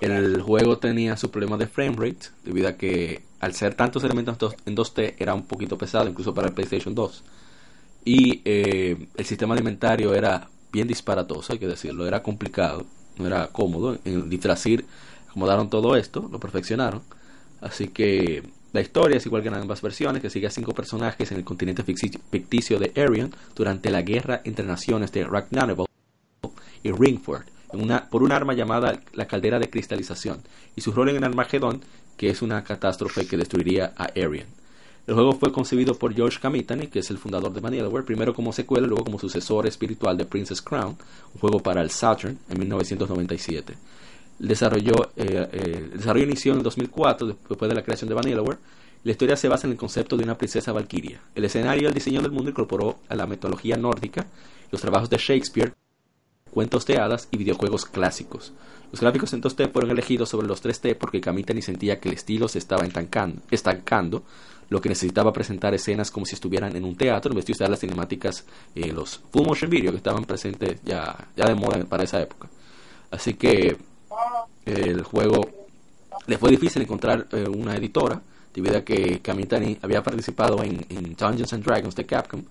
[0.00, 4.54] El juego tenía su problema de frame rate, debido a que al ser tantos elementos
[4.64, 7.24] en 2D era un poquito pesado, incluso para el PlayStation 2.
[8.04, 12.86] Y eh, el sistema alimentario era bien disparatoso, hay que decirlo, era complicado,
[13.18, 13.98] no era cómodo.
[14.04, 14.84] En Litrasir
[15.28, 17.02] acomodaron todo esto, lo perfeccionaron.
[17.60, 18.42] Así que
[18.72, 21.44] la historia es igual que en ambas versiones, que sigue a cinco personajes en el
[21.44, 25.88] continente ficti- ficticio de Arion durante la guerra entre naciones de Ragnarok
[26.82, 27.44] y Ringford
[28.10, 30.40] por un arma llamada la caldera de cristalización
[30.74, 31.82] y su rol en el Armagedón,
[32.16, 34.46] que es una catástrofe que destruiría a Arion.
[35.08, 38.52] El juego fue concebido por George Kamitani, que es el fundador de Vanillaware, primero como
[38.52, 40.98] secuela y luego como sucesor espiritual de Princess Crown,
[41.32, 43.74] un juego para el Saturn en 1997.
[44.38, 45.10] El desarrollo,
[46.14, 48.58] inició en el 2004, después de la creación de Vanillaware,
[49.04, 51.22] La historia se basa en el concepto de una princesa valquiria.
[51.34, 54.26] El escenario y el diseño del mundo incorporó a la mitología nórdica,
[54.70, 55.72] los trabajos de Shakespeare,
[56.50, 58.52] cuentos de hadas y videojuegos clásicos.
[58.90, 62.48] Los gráficos en 2D fueron elegidos sobre los 3D porque Kamitani sentía que el estilo
[62.48, 64.22] se estaba estancando,
[64.70, 67.70] lo que necesitaba presentar escenas como si estuvieran en un teatro en vez de usar
[67.70, 72.04] las cinemáticas, eh, los full motion video que estaban presentes ya, ya de moda para
[72.04, 72.48] esa época.
[73.10, 73.76] Así que
[74.66, 75.40] el juego
[76.26, 78.20] le fue difícil encontrar eh, una editora
[78.54, 80.84] debido a que Kamitani había participado en,
[81.16, 82.42] Dungeons and Dragons de Capcom,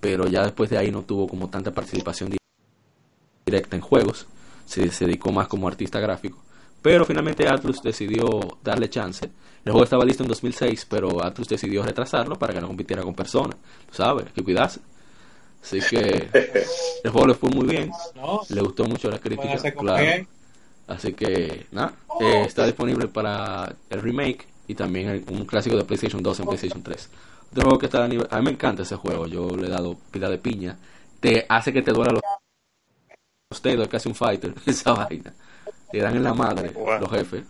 [0.00, 2.34] pero ya después de ahí no tuvo como tanta participación
[3.46, 4.26] directa en juegos,
[4.64, 6.38] se dedicó más como artista gráfico.
[6.82, 9.26] Pero finalmente Atlus decidió darle chance.
[9.64, 13.14] El juego estaba listo en 2006, pero Atlus decidió retrasarlo para que no compitiera con
[13.14, 13.56] personas.
[13.88, 14.80] Tú sabes, que cuidarse.
[15.62, 16.28] Así que
[17.04, 17.90] el juego le fue muy bien.
[18.16, 19.48] No, Le gustó mucho la crítica.
[19.72, 20.02] Claro.
[20.86, 25.84] Así que, nada, eh, está disponible para el remake y también el- un clásico de
[25.84, 27.08] PlayStation 2 en PlayStation 3.
[27.52, 28.26] Otro juego que está a nivel...
[28.30, 30.78] A mí me encanta ese juego, yo le he dado pila de piña.
[31.20, 32.22] Te hace que te duela los,
[33.50, 35.32] los dedos, es casi un fighter, esa vaina.
[35.90, 37.00] Te dan en la madre Wow.
[37.00, 37.42] los jefes.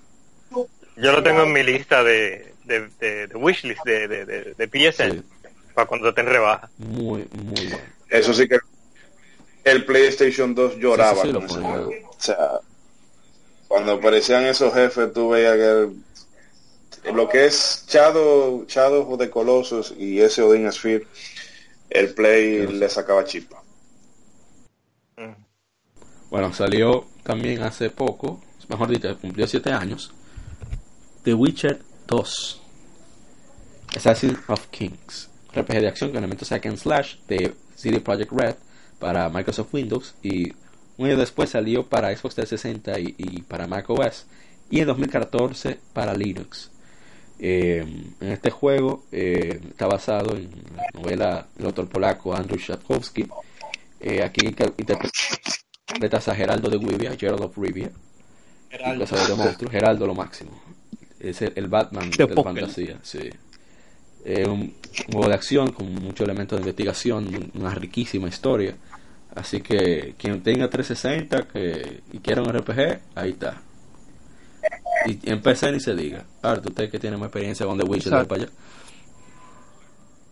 [0.96, 4.68] Yo lo tengo en mi lista de, de, de, de wishlist de, de, de, de
[4.68, 5.22] PSN Sí,
[5.74, 6.68] para cuando en rebaja.
[6.78, 7.78] muy, muy bueno.
[8.08, 8.58] Eso sí que
[9.64, 11.70] el PlayStation 2 lloraba Sí, sí, sí, con lo ese ponía.
[11.70, 12.10] juego.
[12.10, 12.60] O sea,
[13.68, 15.68] cuando aparecían esos jefes, tú veías que
[17.08, 21.06] el- lo que es Shadow, Shadow the Colossus y ese Odin Sphere,
[21.88, 23.62] el Play le sacaba chispa.
[25.16, 25.32] Mm.
[26.30, 30.12] Bueno, salió también hace poco, mejor dicho, cumplió 7 años,
[31.22, 32.60] The Witcher 2,
[33.96, 38.54] Assassin of Kings, RPG de acción con elementos hack and slash de CD Projekt Red
[38.98, 40.52] para Microsoft Windows y
[40.96, 44.26] un año después salió para Xbox 360 y, y para Mac OS
[44.70, 46.70] y en 2014 para Linux.
[47.38, 47.78] Eh,
[48.20, 53.26] en este juego eh, está basado en la novela del autor polaco Andrzej Sapkowski.
[54.00, 54.74] Eh, aquí inter-
[55.90, 57.90] interpretas a Geraldo de Rivia, Gerald of Rivia,
[58.70, 59.04] Geraldo.
[59.04, 60.50] de monstruos, Geraldo lo máximo.
[61.18, 63.30] Es el, el Batman De de la fantasía, sí.
[64.24, 68.74] Eh, un, un juego de acción con muchos elementos de investigación, un- una riquísima historia.
[69.34, 73.60] Así que quien tenga 360 que, y quiera un RPG, ahí está.
[75.06, 76.24] Y en PC ni se diga.
[76.42, 78.28] Ahora, usted que tiene más experiencia con The Witcher, Exacto.
[78.28, 78.52] para allá.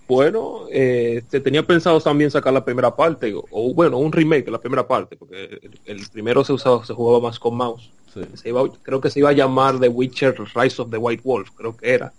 [0.08, 4.46] Bueno, eh, se tenía pensado también sacar la primera parte, o, o, bueno, un remake
[4.46, 7.90] de la primera parte, porque el, el primero se usaba, se jugaba más con mouse.
[8.14, 8.20] Sí.
[8.34, 11.50] Se iba- creo que se iba a llamar The Witcher Rise of the White Wolf,
[11.54, 12.12] creo que era.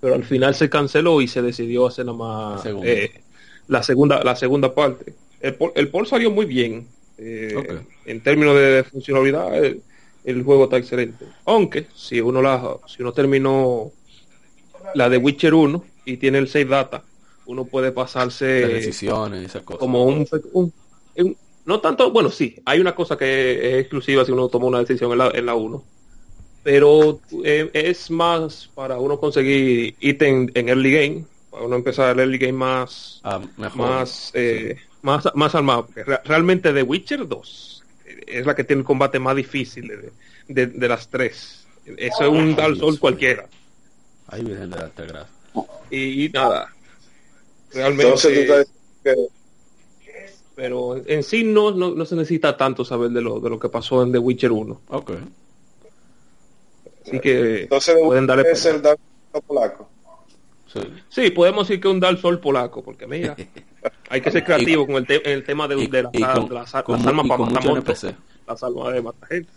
[0.00, 2.88] Pero al final se canceló y se decidió hacer nada más La segunda.
[2.92, 3.10] eh,
[3.66, 5.14] la segunda la segunda parte.
[5.40, 6.86] El, el port salió muy bien.
[7.18, 7.80] eh.
[8.04, 9.82] En términos de funcionalidad, el,
[10.24, 11.24] el juego está excelente.
[11.44, 13.90] Aunque, si uno la si uno terminó
[14.94, 17.02] la de Witcher 1 y tiene el save data,
[17.46, 19.80] uno puede Las pasarse decisiones y esas cosas.
[19.80, 20.72] como un, un-
[21.16, 24.78] un- no tanto, bueno, sí, hay una cosa que es exclusiva si uno toma una
[24.80, 25.82] decisión en la, en la 1,
[26.62, 32.20] pero eh, es más para uno conseguir ítem en early game, para uno empezar el
[32.20, 33.76] early game más Ah, mejor.
[33.78, 35.88] más eh, más más armado.
[36.24, 37.84] realmente The Witcher 2
[38.26, 40.12] es la que tiene el combate más difícil de,
[40.48, 41.66] de, de las tres.
[41.84, 43.46] Eso es un Dark Souls cualquiera.
[44.28, 45.28] Ahí viene de grasa.
[45.90, 46.72] Y, y nada.
[47.72, 48.66] Realmente Entonces tú estás
[49.04, 49.30] diciendo
[50.54, 53.68] pero en sí no, no, no se necesita tanto saber de lo, de lo que
[53.68, 54.80] pasó en The Witcher 1.
[54.88, 55.10] Ok.
[57.06, 58.98] Así que, entonces pueden darle es el Dark
[59.32, 59.88] Souls polaco.
[60.72, 60.80] Sí.
[61.10, 63.36] sí, podemos decir que es un Dark Souls polaco, porque mira,
[64.08, 66.48] hay que ser creativo con el, te- el tema de, Y- de, las, y con-
[66.48, 68.14] de las, las con- armas y para matar monstruos,
[68.46, 69.50] las armas de matar gente.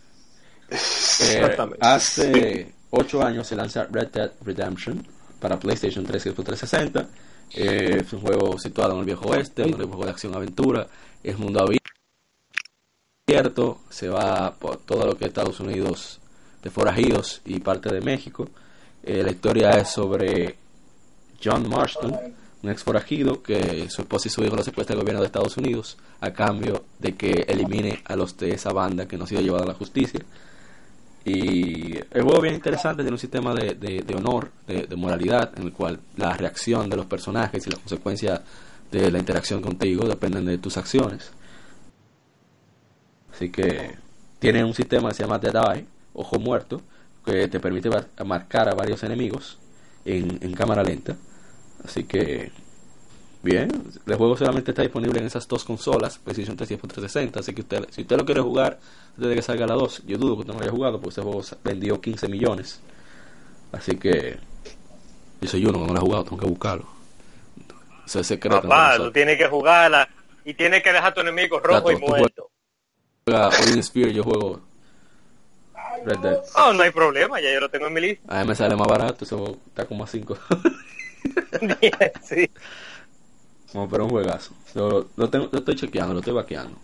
[0.72, 5.06] Eh, hace 8 años se lanza Red Dead Redemption
[5.40, 7.08] para PlayStation 3 y Xbox 360.
[7.54, 10.88] Eh, es un juego situado en el viejo oeste, un juego de acción-aventura.
[11.24, 11.66] Es mundo
[13.28, 16.20] abierto, se va por todo lo que es Estados Unidos
[16.64, 18.48] de forajidos y parte de México.
[19.04, 20.58] Eh, la historia es sobre
[21.44, 22.16] John Marston,
[22.62, 25.56] un ex forajido que su esposa y su hijo lo secuestra el gobierno de Estados
[25.58, 29.42] Unidos a cambio de que elimine a los de esa banda que no ha sido
[29.42, 30.22] llevada a la justicia.
[31.26, 35.74] Y el juego bien interesante, tiene un sistema de, de- honor, de, moralidad, en el
[35.74, 38.42] cual la reacción de los personajes y la consecuencia
[38.92, 41.32] de la interacción contigo dependen de tus acciones.
[43.34, 43.96] Así que
[44.40, 46.82] tiene un sistema que se llama Dead Eye, ojo muerto,
[47.26, 49.60] que te permite mar- marcar a varios enemigos
[50.06, 51.16] en, en cámara lenta.
[51.84, 52.52] Así que,
[53.42, 53.70] bien,
[54.06, 57.40] el juego solamente está disponible en esas dos consolas, PlayStation 3 y Xbox 360.
[57.40, 58.80] Así que usted, si usted lo quiere jugar
[59.16, 61.14] antes de que salga la 2, yo dudo que usted no lo haya jugado porque
[61.14, 62.82] ese juego vendió 15 millones.
[63.72, 64.38] Así que,
[65.42, 66.86] Yo soy uno que no lo he jugado, tengo que buscarlo.
[68.06, 68.62] Eso es secreto.
[68.62, 70.10] Papá, tú tienes que jugarla
[70.44, 72.50] y tienes que dejar a tu enemigo rojo y muerto.
[73.26, 74.62] Juega Odin Sphere, yo juego
[76.06, 76.40] Red Dead.
[76.56, 78.40] Oh, no hay problema, ya yo lo tengo en mi lista.
[78.40, 80.38] A mí me sale más barato, eso está como a 5.
[82.24, 82.50] sí.
[83.74, 84.54] No, pero un juegazo.
[84.76, 86.76] Yo lo, tengo, lo estoy chequeando, lo estoy vaqueando.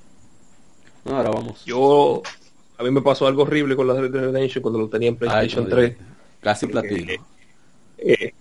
[1.05, 1.63] No, ahora vamos.
[1.65, 2.21] Yo,
[2.77, 5.15] a mí me pasó algo horrible con la Red Dead Redemption cuando lo tenía en
[5.15, 5.89] Ay, PlayStation no 3.
[5.91, 6.07] digas.
[6.41, 7.11] Casi platino.
[7.97, 8.33] Eh,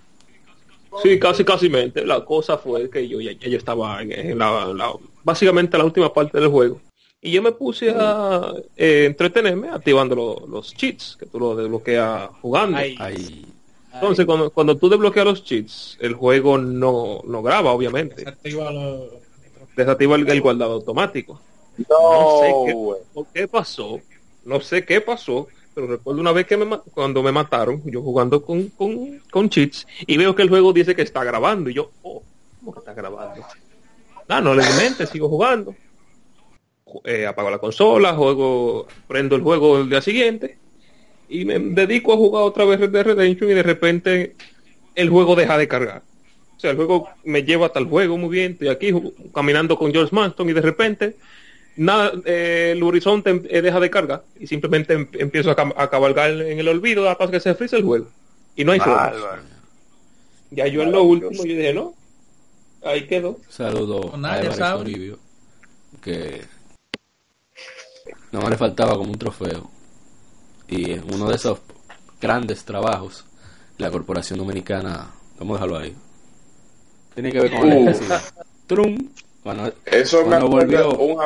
[1.03, 2.05] sí, casi, casi mente.
[2.05, 4.93] La cosa fue que yo ya, ya yo estaba en, en la, la-
[5.23, 6.81] básicamente la última parte del juego.
[7.23, 12.29] Y yo me puse a eh, entretenerme activando lo- los cheats, que tú lo desbloqueas
[12.43, 12.77] jugando.
[12.77, 12.95] Ay.
[12.99, 13.47] Ay,
[13.95, 18.25] Entonces, cuando, cuando tú desbloqueas los cheats, el juego no, no graba, obviamente.
[19.77, 21.41] Desactiva el, el guardado automático.
[21.89, 24.01] No, No sé qué, pasó,
[24.45, 28.43] no sé qué pasó, pero recuerdo una vez que me, cuando me mataron, yo jugando
[28.45, 31.91] con, con, con cheats, y veo que el juego dice que está grabando, y yo,
[32.03, 32.23] oh,
[32.61, 33.45] ¿cómo que está grabando?
[34.29, 35.75] Ah, no le mente, sigo jugando.
[36.87, 40.59] Ju- eh, apago la consola, juego, prendo el juego el día siguiente,
[41.41, 44.35] y me dedico a jugar otra vez Red Dead Redemption, y de repente
[44.95, 46.03] el juego deja de cargar.
[46.57, 48.93] O sea, el juego me lleva hasta el juego muy bien, estoy aquí
[49.35, 51.17] caminando con George Manston, y de repente
[51.77, 55.75] nada, eh, el horizonte em- eh, deja de cargar y simplemente em- empiezo a, cam-
[55.77, 58.07] a cabalgar en el olvido hasta que se frisa el juego.
[58.55, 58.81] Y no hay.
[60.53, 61.95] Ya yo en lo último yo dije, no,
[62.85, 63.41] ahí quedó.
[63.49, 64.85] saludo a sabe.
[64.85, 65.19] Toribio,
[66.01, 66.43] que
[68.31, 69.74] no le faltaba como un trofeo.
[70.77, 71.61] Y es uno de esos
[72.21, 73.25] grandes trabajos,
[73.79, 75.95] la Corporación Dominicana, vamos a dejarlo ahí.
[77.15, 77.79] Tiene que ver con la Uh.
[77.83, 78.23] electricidad.
[78.67, 79.09] Trum,
[79.45, 81.17] cuando Eso me Cuando volvió- un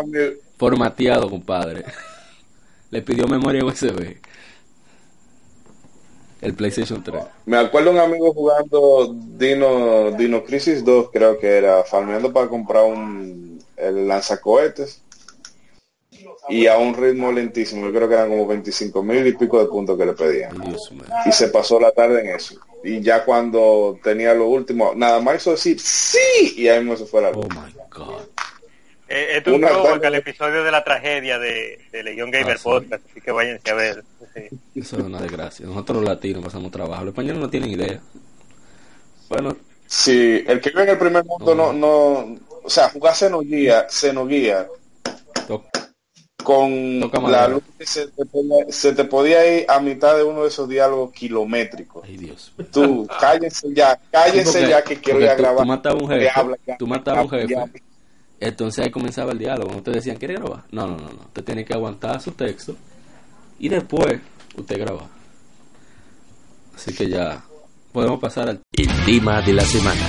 [0.58, 1.84] formateado, compadre.
[2.90, 4.18] Le pidió memoria USB.
[6.40, 7.22] El PlayStation 3.
[7.46, 12.84] Me acuerdo un amigo jugando Dino, Dino Crisis 2, creo que era, farmeando para comprar
[12.84, 15.00] un el lanzacohetes.
[16.50, 19.66] Y a un ritmo lentísimo, yo creo que eran como 25 mil y pico de
[19.66, 20.52] puntos que le pedían.
[21.26, 22.54] Y se pasó la tarde en eso.
[22.82, 27.06] Y ya cuando tenía lo último, nada más hizo decir sí, y ahí mismo se
[27.06, 27.44] fue la luz.
[27.44, 28.22] Oh my god.
[29.10, 32.58] Eh, esto es un tarde- al episodio de la tragedia de, de Legion Gamer Ah,
[32.58, 32.64] sí.
[32.64, 34.04] Podcast, así que váyanse a ver.
[34.34, 34.42] Sí.
[34.76, 35.66] Eso es una desgracia.
[35.66, 37.04] Nosotros los latinos pasamos trabajo.
[37.04, 38.00] Los españoles no tienen idea.
[39.28, 39.56] Bueno,
[39.86, 44.68] Sí, el que vive en el primer mundo no, no, o sea, jugar Xenoguía, Xenoguía
[46.42, 50.22] con Toca la luz que se te, podía, se te podía ir a mitad de
[50.22, 52.04] uno de esos diálogos kilométricos.
[52.06, 52.52] ay Dios.
[52.72, 55.62] Tú, cállense ya, cállense Porque- ya que quiero ir a grabar.
[55.62, 56.30] Tú matabas un jefe.
[56.34, 57.82] habla, tú matabas un habla, jefe.
[58.40, 59.76] Entonces ahí comenzaba el diálogo.
[59.76, 60.62] Ustedes decían, ¿quiere grabar?
[60.70, 61.22] No, no, no, no.
[61.26, 62.76] Usted tiene que aguantar su texto.
[63.58, 64.20] Y después
[64.56, 65.08] usted graba.
[66.74, 67.42] Así que ya
[67.92, 70.00] podemos pasar al El tema de la semana.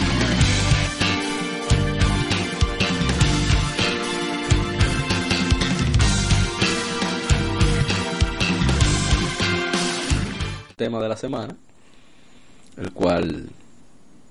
[10.79, 11.55] Tema de la semana.
[12.77, 13.49] El cual,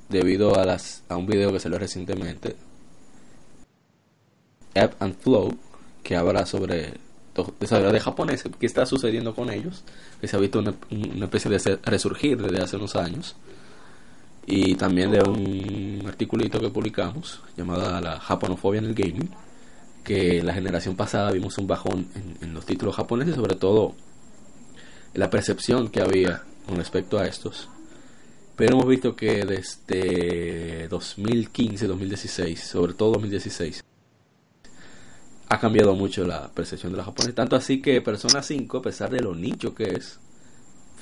[0.09, 2.57] debido a, las, a un video que salió recientemente,
[4.75, 5.55] Ebb and Flow,
[6.03, 6.95] que habla sobre
[7.61, 9.85] desarrolladores japoneses, qué está sucediendo con ellos,
[10.21, 13.37] que se ha visto una, una especie de resurgir desde hace unos años,
[14.47, 19.31] y también de un articulito que publicamos llamado La Japonofobia en el Gaming,
[20.03, 23.95] que la generación pasada vimos un bajón en, en los títulos japoneses, sobre todo
[25.19, 27.69] la percepción que había con respecto a estos.
[28.55, 33.83] Pero hemos visto que desde 2015, 2016, sobre todo 2016,
[35.49, 37.35] ha cambiado mucho la percepción de los japoneses.
[37.35, 40.21] Tanto así que Persona 5, a pesar de lo nicho que es,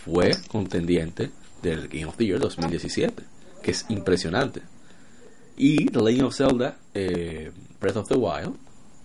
[0.02, 1.30] fue contendiente
[1.60, 3.22] del Game of the Year 2017,
[3.62, 4.62] que es impresionante.
[5.58, 8.54] Y The Legend of Zelda, eh, Breath of the Wild,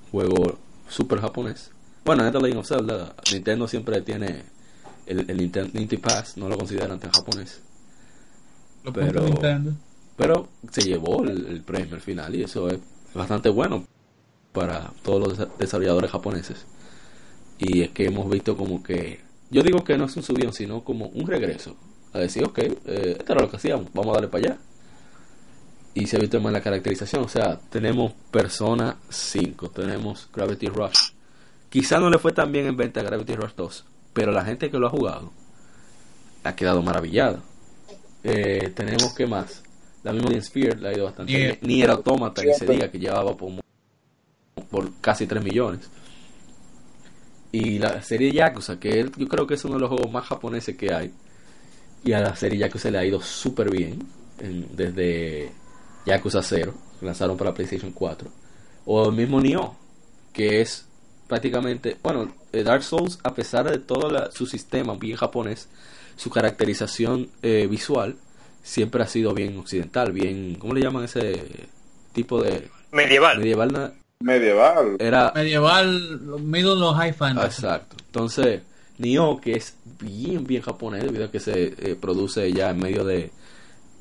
[0.10, 0.58] juego
[0.88, 1.72] super japonés.
[2.06, 4.61] Bueno, en The Legend of Zelda, Nintendo siempre tiene
[5.06, 5.72] el, el Nintendo
[6.02, 7.62] Pass, no lo consideran tan japonés.
[8.84, 9.22] Lo Pero-.
[10.18, 12.80] Pero se llevó el, el premio al final y eso es
[13.14, 13.86] bastante bueno
[14.52, 16.66] para todos los desa- desarrolladores japoneses.
[17.58, 20.84] Y es que hemos visto como que, yo digo que no es un subión, sino
[20.84, 21.76] como un regreso.
[22.14, 24.58] A decir, ok, eh, esto era lo que hacíamos, vamos a darle para allá.
[25.94, 31.12] Y se ha visto más la caracterización, o sea, tenemos Persona 5, tenemos Gravity Rush.
[31.70, 34.70] Quizá no le fue tan bien en venta a Gravity Rush 2, pero la gente
[34.70, 35.32] que lo ha jugado
[36.44, 37.40] ha quedado maravillada.
[38.24, 39.64] Eh, tenemos que más.
[40.04, 41.58] La misma Odin Sphere le ha ido bastante Nier.
[41.60, 41.60] bien.
[41.62, 43.52] Ni era Automata, que se diga que llevaba por,
[44.70, 45.90] por casi 3 millones.
[47.52, 50.26] Y la serie Yakuza, que él- yo creo que es uno de los juegos más
[50.26, 51.12] japoneses que hay.
[52.04, 54.00] Y a la serie Yakuza le ha ido súper bien.
[54.40, 55.52] en- desde
[56.08, 58.28] Yakuza 0, que lanzaron para PlayStation 4,
[58.86, 59.76] o el mismo Nioh,
[60.34, 60.88] que es
[61.36, 65.70] prácticamente, bueno, eh, Dark Souls, a pesar de todo la- su sistema bien japonés,
[66.18, 68.18] su caracterización eh, visual
[68.64, 71.42] siempre ha sido bien occidental, bien, ¿cómo le llaman ese
[72.12, 73.38] tipo de Medieval.
[73.40, 73.72] medieval?
[73.72, 74.98] na- Medieval.
[75.00, 77.62] Era Medieval, middle o high Ah, fantasy.
[77.62, 77.96] Exacto.
[78.08, 78.62] Entonces,
[78.98, 83.06] Nioh, que es bien, bien japonés, debido a que se eh, produce ya en medio
[83.06, 83.32] de,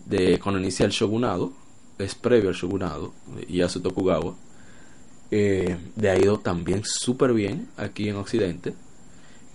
[0.05, 1.53] de cuando inicia el shogunado,
[1.97, 3.15] es previo al shogunado,
[3.49, 4.35] Ieyasu Tokugawa,
[5.31, 8.75] eh, de ha ido también súper bien aquí en Occidente,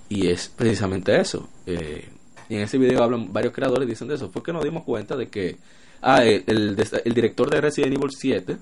[0.10, 1.50] y es precisamente eso.
[1.66, 2.10] Eh,
[2.50, 4.30] y en ese video hablan varios creadores dicen de eso.
[4.30, 5.58] Fue que nos dimos cuenta de que
[6.02, 8.58] ah, el, el, director de Resident Evil 7,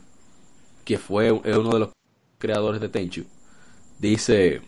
[0.86, 1.90] que fue eh, uno de los
[2.38, 3.26] creadores de Tenchu,
[4.00, 4.62] dice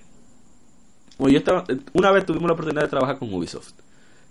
[1.17, 1.63] bueno, yo estaba,
[1.93, 3.71] una vez tuvimos la oportunidad de trabajar con Ubisoft.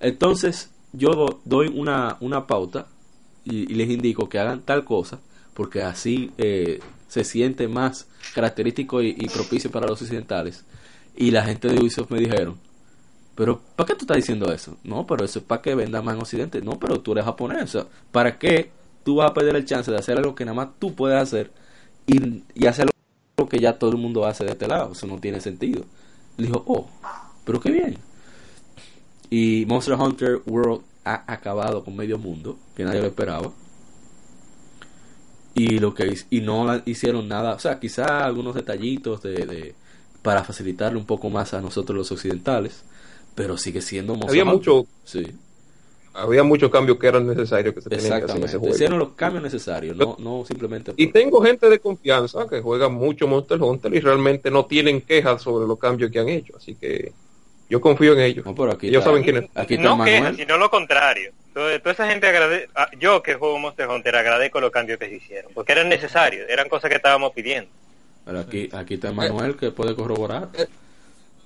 [0.01, 2.89] Entonces, yo do- doy una, una pauta
[3.45, 5.19] y, y les indico que hagan tal cosa,
[5.55, 6.81] porque así eh,
[7.15, 10.65] se siente más característico y, propicio para los occidentales.
[11.15, 12.59] Y la gente de Ubisoft me dijeron,
[13.37, 14.77] pero ¿para qué tú estás diciendo eso?
[14.83, 16.61] No, pero eso es para que venda más en Occidente.
[16.61, 17.63] No, pero tú eres japonés.
[17.63, 18.73] o sea, ¿Para qué
[19.05, 21.53] tú vas a perder el chance de hacer algo que nada más tú puedes hacer
[22.05, 22.89] y, hacer
[23.39, 24.91] algo que ya todo el mundo hace de este lado?
[24.91, 25.85] Eso no tiene sentido.
[26.37, 26.89] Le dijo, oh,
[27.45, 27.97] pero qué bien.
[29.31, 33.53] Y Monster Hunter World ha acabado con medio mundo, que nadie lo esperaba.
[35.55, 39.75] Y lo que y no la- hicieron nada, o sea, quizá algunos detallitos de, de-
[40.23, 42.83] para facilitarle un poco más a nosotros los occidentales,
[43.35, 45.27] pero sigue siendo Monster Había mucho, Sí,
[46.15, 48.59] había muchos cambios que eran necesarios que se tenían que hacer en ese exactamente.
[48.59, 48.75] juego.
[48.75, 50.93] Hicieron los cambios necesarios, no, no simplemente.
[50.97, 55.43] Y tengo gente de confianza que juega mucho Monster Hunter y realmente no tienen quejas
[55.43, 56.57] sobre los cambios que han hecho.
[56.57, 57.13] Así que
[57.69, 58.45] yo confío en ellos.
[58.45, 59.45] No, pero aquí Ellos está- saben quién es.
[59.55, 60.37] Aquí está no Manuel.
[60.37, 61.33] sino lo contrario.
[61.53, 65.09] Toda, toda esa gente agradece, ah, yo que juego Monster Hunter agradezco los cambios que
[65.09, 67.71] se hicieron, porque eran necesarios, eran cosas que estábamos pidiendo.
[68.25, 70.49] Pero aquí, aquí está Manuel que puede corroborar.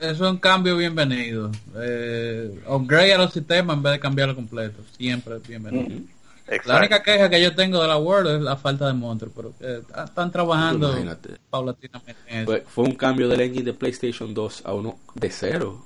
[0.01, 1.51] Eso es un cambio bienvenido.
[1.81, 4.81] Eh, upgrade a los sistemas en vez de cambiarlo completo.
[4.97, 6.01] Siempre es bienvenido.
[6.47, 6.79] La Exacto.
[6.79, 9.83] única queja que yo tengo de la World es la falta de monstruos, pero eh,
[10.07, 11.31] están trabajando Imagínate.
[11.51, 12.47] paulatinamente en eso.
[12.47, 15.85] Fue, fue un cambio del engine de PlayStation 2 a uno de cero.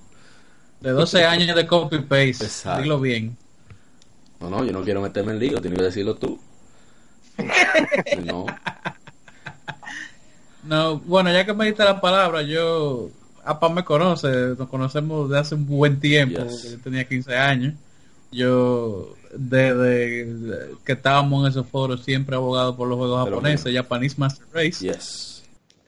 [0.82, 2.82] De 12 años de copy-paste, Exacto.
[2.82, 3.36] dilo bien.
[4.40, 6.38] No, no, yo no quiero meterme en lío, tienes que decirlo tú.
[8.24, 8.46] No,
[10.64, 13.10] No, bueno, ya que me diste la palabra, yo,
[13.44, 16.72] APA me conoce, nos conocemos de hace un buen tiempo, Yes.
[16.72, 17.74] yo tenía 15 años.
[18.30, 20.26] Yo, desde
[20.84, 24.46] que estábamos en esos foros, siempre abogado por los juegos De lo japoneses, Japanese Master
[24.52, 24.84] Race.
[24.86, 25.31] yes.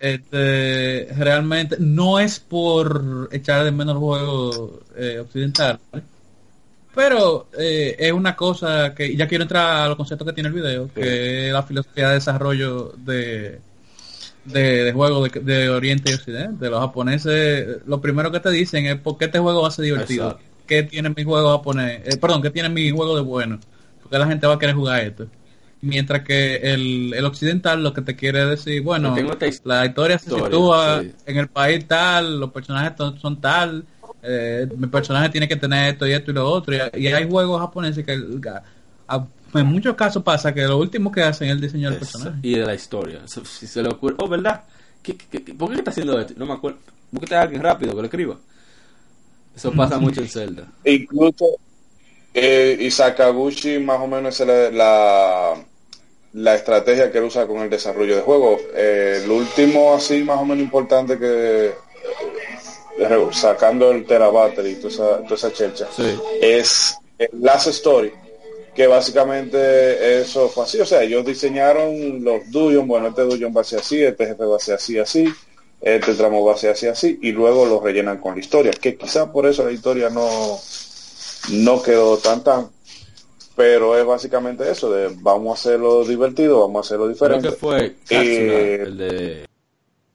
[0.04, 5.80] Este, realmente no es por echar de menos juegos eh, occidentales,
[6.94, 10.54] pero eh, es una cosa que ya quiero entrar a los conceptos que tiene el
[10.54, 13.60] video, que es la filosofía de desarrollo de,
[14.44, 16.68] de, de juegos de, de Oriente y Occidente.
[16.68, 19.86] Los japoneses, lo primero que te dicen es por qué este juego va a ser
[19.86, 20.44] divertido, Exacto.
[20.66, 23.58] qué tiene mi juego japonés, eh, perdón, qué tiene mi juego de bueno,
[24.02, 25.26] porque la gente va a querer jugar esto.
[25.84, 29.14] Mientras que el, el occidental lo que te quiere decir, bueno,
[29.64, 31.12] la historia se historia, sitúa sí.
[31.26, 33.84] en el país tal, los personajes son, son tal,
[34.22, 36.74] eh, mi personaje tiene que tener esto y esto y lo otro.
[36.74, 38.12] Y, y hay juegos japoneses que
[38.48, 38.62] a-
[39.16, 42.38] a- en muchos casos pasa que lo último que hacen es el diseño del personaje.
[42.42, 43.20] Y de la historia.
[43.26, 44.64] Si se le ocurre, oh, ¿verdad?
[45.02, 46.34] ¿Qué, qué- qué- por qué está haciendo esto?
[46.36, 46.78] No me acuerdo.
[47.10, 48.36] Búsquete a alguien rápido que lo escriba.
[49.54, 50.66] Eso pasa mucho en Zelda.
[50.84, 51.44] Incluso
[52.32, 55.64] eh, y Sakaguchi más o menos es la, la,
[56.34, 58.60] la estrategia que él usa con el desarrollo de juegos.
[58.74, 61.72] Eh, el último así más o menos importante que
[62.98, 66.18] eh, sacando el Terabattery y toda esa, toda esa chelcha Sí.
[66.40, 68.12] es el Last Story
[68.74, 73.60] que básicamente eso fue así, o sea, ellos diseñaron los dungeons, bueno, este dungeon va
[73.60, 75.32] a ser así, este jefe va a ser así, así,
[75.80, 78.96] este tramo va a ser así, así, y luego lo rellenan con la historia, que
[78.96, 80.58] quizá por eso la historia no,
[81.50, 82.68] no quedó tan tan,
[83.56, 87.48] pero es básicamente eso, de vamos a hacerlo divertido, vamos a hacerlo Creo diferente.
[87.48, 89.42] que fue Katsuna, Eh, el de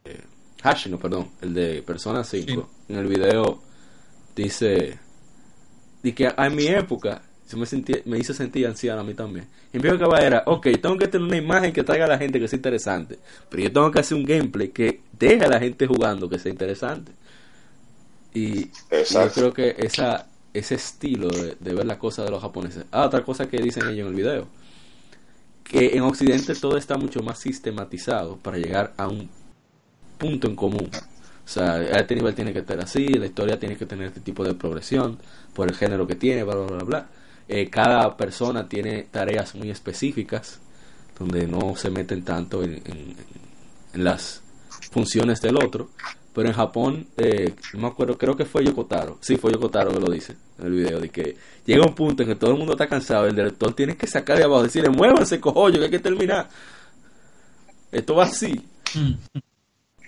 [0.05, 0.21] eh,
[0.61, 2.69] Hashino, perdón, el de Persona 5.
[2.89, 3.59] En el video
[4.35, 4.99] dice
[6.01, 9.47] di que en mi época se me, sentí, me hizo sentir anciano a mí también.
[9.73, 12.17] Y en mi época era, ok, tengo que tener una imagen que traiga a la
[12.17, 13.17] gente que sea interesante,
[13.49, 16.51] pero yo tengo que hacer un gameplay que deje a la gente jugando que sea
[16.51, 17.11] interesante.
[18.33, 20.27] Y yo creo que esa
[20.59, 22.85] ese estilo de, de ver las cosas de los japoneses.
[22.91, 24.47] Ah, otra cosa que dicen ellos en el video
[25.63, 29.29] que en Occidente todo está mucho más sistematizado para llegar a un
[30.17, 30.89] punto en común.
[30.91, 34.19] O sea, a este nivel tiene que estar así, la historia tiene que tener este
[34.19, 35.19] tipo de progresión
[35.53, 37.07] por el género que tiene, bla, bla, bla, bla.
[37.47, 40.59] Eh, cada persona tiene tareas muy específicas
[41.17, 43.15] donde no se meten tanto en, en-
[43.93, 44.41] en las
[44.91, 45.89] funciones del otro.
[46.33, 49.17] Pero en Japón, eh, no me acuerdo, creo que fue Yokotaro.
[49.19, 50.99] Sí, fue Yokotaro que lo dice en el video.
[50.99, 51.35] De que
[51.65, 53.25] llega un punto en que todo el mundo está cansado.
[53.25, 56.47] El director tiene que sacar de abajo, decirle, muévanse, cojollo, que hay que terminar.
[57.91, 58.63] Esto va así.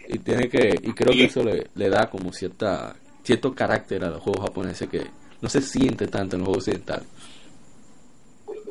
[0.08, 4.10] Y tiene que y creo que eso le, le da como cierta cierto carácter a
[4.10, 5.06] los juegos japoneses que
[5.42, 7.08] no se siente tanto en los juegos occidentales.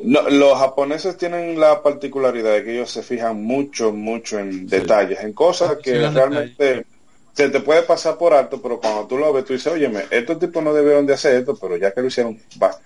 [0.02, 5.20] No, los japoneses tienen la particularidad de que ellos se fijan mucho, mucho en detalles,
[5.20, 6.86] en cosas que Sí, realmente
[7.32, 10.38] se te puede pasar por alto, pero cuando tú lo ves, tú dices, óyeme, estos
[10.38, 12.40] tipos no debieron de hacer esto, pero ya que lo hicieron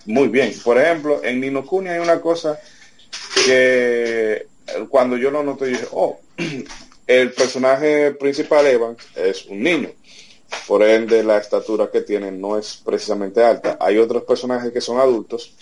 [0.06, 0.52] muy bien.
[0.62, 2.58] Por ejemplo, en Nino hay una cosa
[3.44, 6.20] que eh, cuando yo lo noté, dije, oh,
[7.06, 9.90] el personaje principal, Evans, es un niño.
[10.68, 13.76] Por ende, la estatura que tiene no es precisamente alta.
[13.80, 15.54] Hay otros personajes que son adultos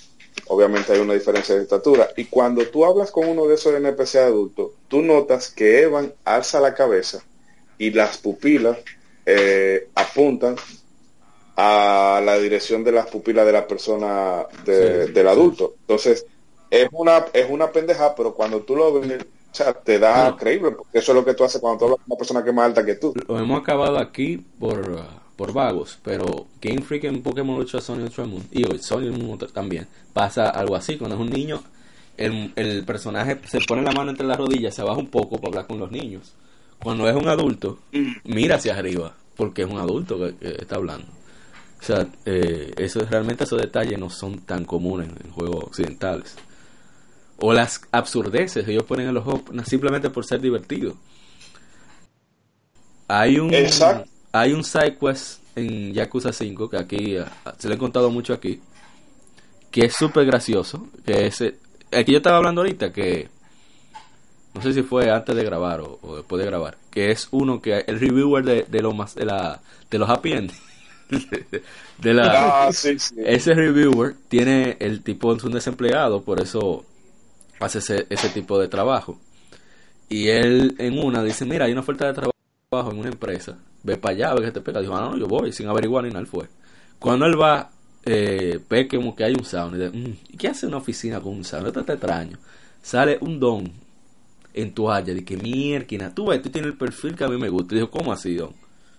[0.48, 2.10] obviamente hay una diferencia de estatura.
[2.16, 6.60] Y cuando tú hablas con uno de esos NPC adultos, tú notas que Evan alza
[6.60, 7.22] la cabeza
[7.82, 8.78] y las pupilas
[9.26, 10.54] eh, apuntan
[11.56, 15.30] a la dirección de las pupilas de la persona de- Sí, del sí.
[15.32, 15.74] adulto.
[15.80, 16.24] Entonces,
[16.70, 20.36] es una, es una pendeja, pero cuando tú lo ves, o sea, te da No.
[20.36, 22.50] creíble, porque eso es lo que tú haces cuando tú hablas con una persona que
[22.50, 23.12] es más alta que tú.
[23.28, 28.00] Lo hemos acabado aquí por, uh, por vagos, pero Game Freak en Pokémon Ultra Sun
[28.00, 30.96] y Ultra Moon, y hoy Sun y Moon también, pasa algo así.
[30.96, 31.62] Cuando es un niño,
[32.16, 35.48] el, el personaje se pone la mano entre las rodillas, se baja un poco para
[35.48, 36.32] hablar con los niños.
[36.82, 37.78] Cuando es un adulto,
[38.24, 41.06] mira hacia arriba, porque es un adulto que, que está hablando.
[41.80, 46.34] O sea, eh, eso es- realmente esos detalles no son tan comunes en juegos occidentales.
[47.38, 50.94] O las absurdeces que ellos ponen en los juegos simplemente por ser divertidos.
[53.08, 54.08] Hay un Exacto.
[54.32, 57.16] hay un side quest en Yakuza 5 que aquí
[57.58, 58.60] se lo he contado mucho aquí
[59.70, 63.28] que es súper gracioso, que es el que yo estaba hablando ahorita que
[64.54, 67.60] no sé si fue antes de grabar o, o después de grabar, que es uno
[67.62, 69.60] que el reviewer de, de los más de la
[69.90, 70.56] de los happy ending,
[71.98, 73.14] de la Ah, sí, sí.
[73.24, 76.84] ese reviewer tiene el tipo es un desempleado, por eso
[77.60, 79.18] hace ese, ese tipo de trabajo.
[80.08, 83.96] Y él en una dice, mira, hay una oferta de trabajo en una empresa, ve
[83.96, 84.80] para allá, ve que te pega.
[84.80, 86.46] Dijo, ah, no, yo voy, sin averiguar ni nada, fue.
[86.98, 87.70] Cuando él va,
[88.04, 90.78] eh, ve que como que hay un sound, y dice, "Mm, ¿y qué hace una
[90.78, 91.68] oficina con un sound?
[91.68, 92.36] Esto está extraño.
[92.82, 93.72] Sale un don
[94.54, 97.74] en toalla, que mierda, tú ves, tú tienes el perfil que a mí me gusta.
[97.74, 98.52] Y dijo, ¿cómo así, don?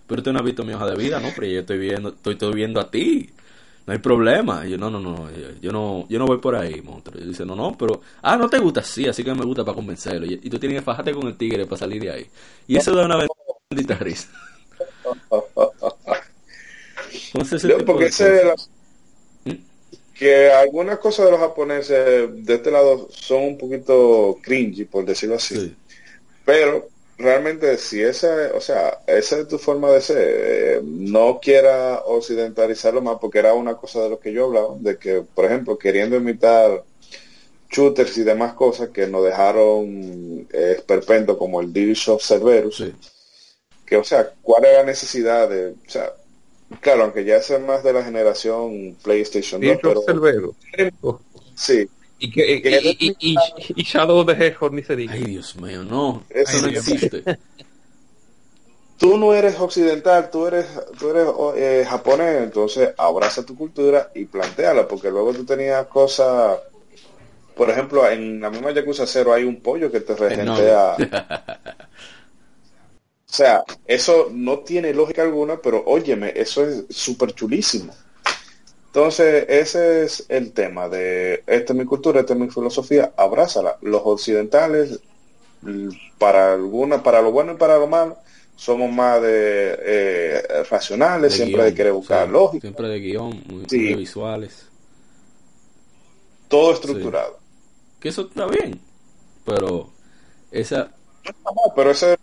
[0.08, 1.30] Pero tú no has visto mi hoja de vida, ¿no?
[1.36, 3.30] Pero yo estoy viendo, estoy, estoy viendo a ti.
[3.86, 4.66] No hay problema.
[4.68, 7.22] Y yo, no, no, no, yo, yo no, yo no voy por ahí, monstruo.
[7.22, 9.76] Y dice, no, no, pero, ah, no te gusta, sí, así que me gusta para
[9.76, 10.26] convencerlo.
[10.26, 12.26] Y, y tú tienes que fajarte con el tigre para salir de ahí.
[12.68, 13.18] Y eso da una
[13.70, 14.30] bendita risa.
[17.34, 18.54] Entonces, ese No, porque ese
[20.24, 25.36] que algunas cosas de los japoneses de este lado son un poquito cringy, por decirlo
[25.36, 25.56] así.
[25.56, 25.76] Sí.
[26.46, 26.88] Pero
[27.18, 33.02] realmente si esa, o sea, esa es tu forma de ser, eh, no quiera occidentalizarlo
[33.02, 36.16] más porque era una cosa de lo que yo hablaba, de que, por ejemplo, queriendo
[36.16, 36.84] imitar
[37.70, 42.94] shooters y demás cosas que nos dejaron eh, esperpento como el Dirge of Cerberus, Sí.
[43.86, 46.14] que o sea, ¿cuál es la necesidad de, o sea,
[46.82, 50.56] claro, aunque ya sea más de la generación PlayStation 2, Dicho pero Cerbero.
[51.56, 51.90] sí,
[52.20, 55.14] Y, que, y, y, y, y- y Shadow the Hedgehog ni se diga.
[55.14, 56.26] Ay, Dios mío, no.
[56.30, 57.24] Eso no existe.
[58.98, 60.66] tú no eres occidental, tú eres,
[61.00, 65.88] tú eres oh, eh, japonés, entonces abraza tu cultura y planteala, porque luego tú tenías
[65.88, 66.60] cosas,
[67.56, 71.08] por ejemplo, en la misma Yakuza 0 hay un pollo que te regentea.
[73.34, 77.92] O sea, eso no tiene lógica alguna, pero óyeme, eso es súper chulísimo.
[78.86, 83.80] Entonces, ese es el tema de, esta es mi cultura, esta es mi filosofía, abrázala.
[83.82, 85.00] Los occidentales,
[86.20, 88.18] para alguna, para lo bueno y para lo malo,
[88.56, 93.44] somos más de eh, racionales, De siempre guion, de querer buscar lógica, Siempre de guion,
[93.48, 93.80] muy, Sí.
[93.80, 94.68] muy visuales.
[96.50, 97.40] todo estructurado.
[98.00, 98.80] Que eso está bien.
[99.44, 99.90] Pero
[100.52, 100.92] esa,
[101.76, 102.20] pero esa es,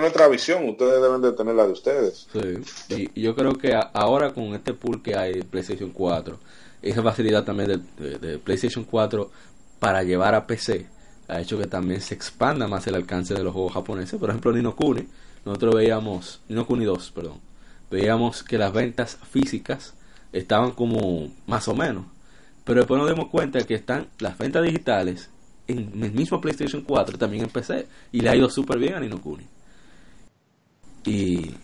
[0.00, 2.26] nuestra- visión, ustedes deben de tener la de ustedes.
[2.32, 6.38] Sí, y, yo creo que ahora con este pool que hay PlayStation 4,
[6.82, 9.30] esa facilidad también de, de- PlayStation 4
[9.78, 10.86] para llevar a PC,
[11.28, 14.18] ha hecho que también se expanda más el alcance de los juegos japoneses.
[14.18, 15.06] Por ejemplo, Nino Kuni,
[15.44, 17.40] nosotros veíamos, Nino Kuni 2, perdón,
[17.90, 19.94] veíamos que las ventas físicas
[20.32, 22.04] estaban como más o menos,
[22.64, 25.30] pero después nos dimos cuenta que están las ventas digitales
[25.68, 29.00] en el mismo PlayStation 4, también en PC, y le ha ido súper bien a
[29.00, 29.44] Nino Kuni.
[31.04, 31.54] Y,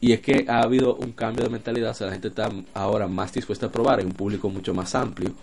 [0.00, 3.66] y es que ha habido un cambio de mentalidad, la gente está ahora más dispuesta
[3.66, 5.34] a probar, hay un público mucho más amplio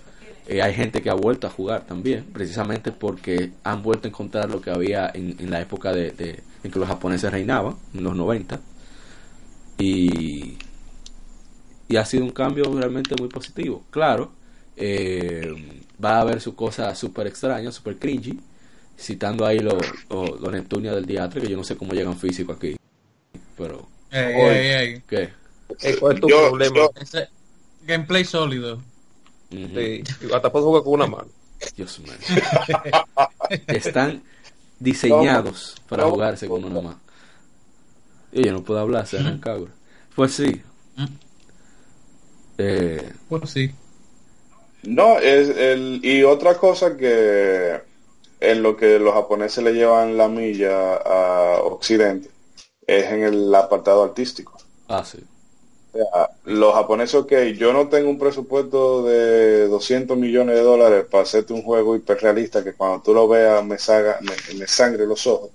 [0.47, 4.49] Eh, hay gente que ha vuelto a jugar también, precisamente porque han vuelto a encontrar
[4.51, 8.15] lo que había en, la época de, de- en que los japoneses reinaban, en los
[8.15, 8.59] 90.
[9.77, 10.57] Y,
[11.87, 13.83] y ha sido un cambio realmente muy positivo.
[13.89, 14.31] Claro,
[14.77, 15.53] eh,
[16.03, 18.39] va a haber sus cosas súper extrañas, súper cringy,
[18.97, 19.75] citando ahí los
[20.09, 22.75] lo, los Neptunia del teatro, que yo no sé cómo llegan físico aquí.
[23.57, 24.77] Pero, Ey, Oye.
[24.79, 25.03] ey, ey.
[25.07, 25.29] ¿qué?
[25.99, 26.75] ¿Cuál es tu Yo- problema?
[26.75, 27.29] yo- Ese
[27.83, 28.75] gameplay sólido.
[29.51, 29.67] Ujú.
[29.75, 30.03] Sí,
[30.33, 31.27] hasta puedes jugar con una mano.
[31.77, 32.13] Dios mío.
[33.67, 34.23] Están
[34.79, 36.67] diseñados para no, jugarse con no.
[36.67, 36.95] una más.
[38.31, 39.69] Y yo no puedo hablar, se cabra.
[40.15, 40.61] Pues sí.
[40.95, 41.05] Mm.
[42.57, 43.71] Eh, Pues sí.
[44.83, 47.81] No, es el, y otra cosa que
[48.39, 52.29] en lo que los japoneses le llevan la milla a Occidente
[52.87, 54.57] es en el apartado artístico.
[54.87, 55.19] ah, sí.
[55.93, 61.05] O sea, los japoneses, ok, yo no tengo un presupuesto de 200 millones de dólares
[61.09, 65.05] para hacerte un juego hiperrealista que cuando tú lo veas me, saga, me, me sangre
[65.05, 65.51] los ojos.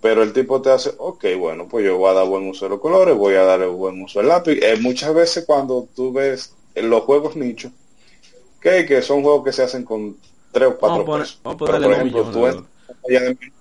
[0.00, 2.70] Pero el tipo te hace, ok, bueno, pues yo voy a dar buen uso de
[2.70, 4.58] los colores, voy a darle buen uso al lápiz.
[4.62, 7.72] Eh, muchas veces cuando tú ves los juegos nichos,
[8.60, 10.16] que, que son juegos que se hacen con
[10.52, 12.64] tres o cuatro Vamos poner- Pero, por ejemplo, tú entras, en una
[13.14, 13.52] pantalla de menú,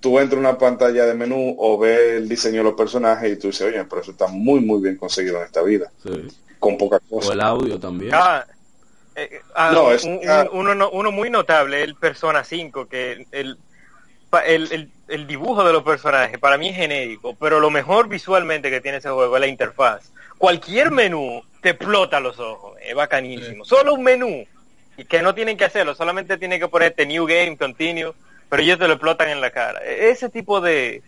[0.00, 3.36] tú entras en una pantalla de menú o ves el diseño de los personajes y
[3.38, 6.28] tú dices, oye, pero eso está muy, muy bien conseguido en esta vida, sí.
[6.58, 7.32] con poca O cosa.
[7.34, 8.12] el audio también.
[8.14, 8.44] Ah,
[9.14, 10.46] eh, ah, No, un- es- un- ah.
[10.52, 13.26] uno, no- uno muy notable, el Persona 5, que el,
[14.46, 18.70] el, el, el dibujo de los personajes para mí es genérico, pero lo mejor visualmente
[18.70, 20.10] que tiene ese juego es la interfaz.
[20.38, 23.64] Cualquier menú te explota los ojos, es bacanísimo.
[23.64, 24.44] Solo un menú,
[24.96, 28.12] y que no tienen que hacerlo, solamente tienen que ponerte New Game, Continue,
[28.50, 29.80] pero ellos te lo explotan en la cara.
[29.82, 31.02] E- Ese tipo de,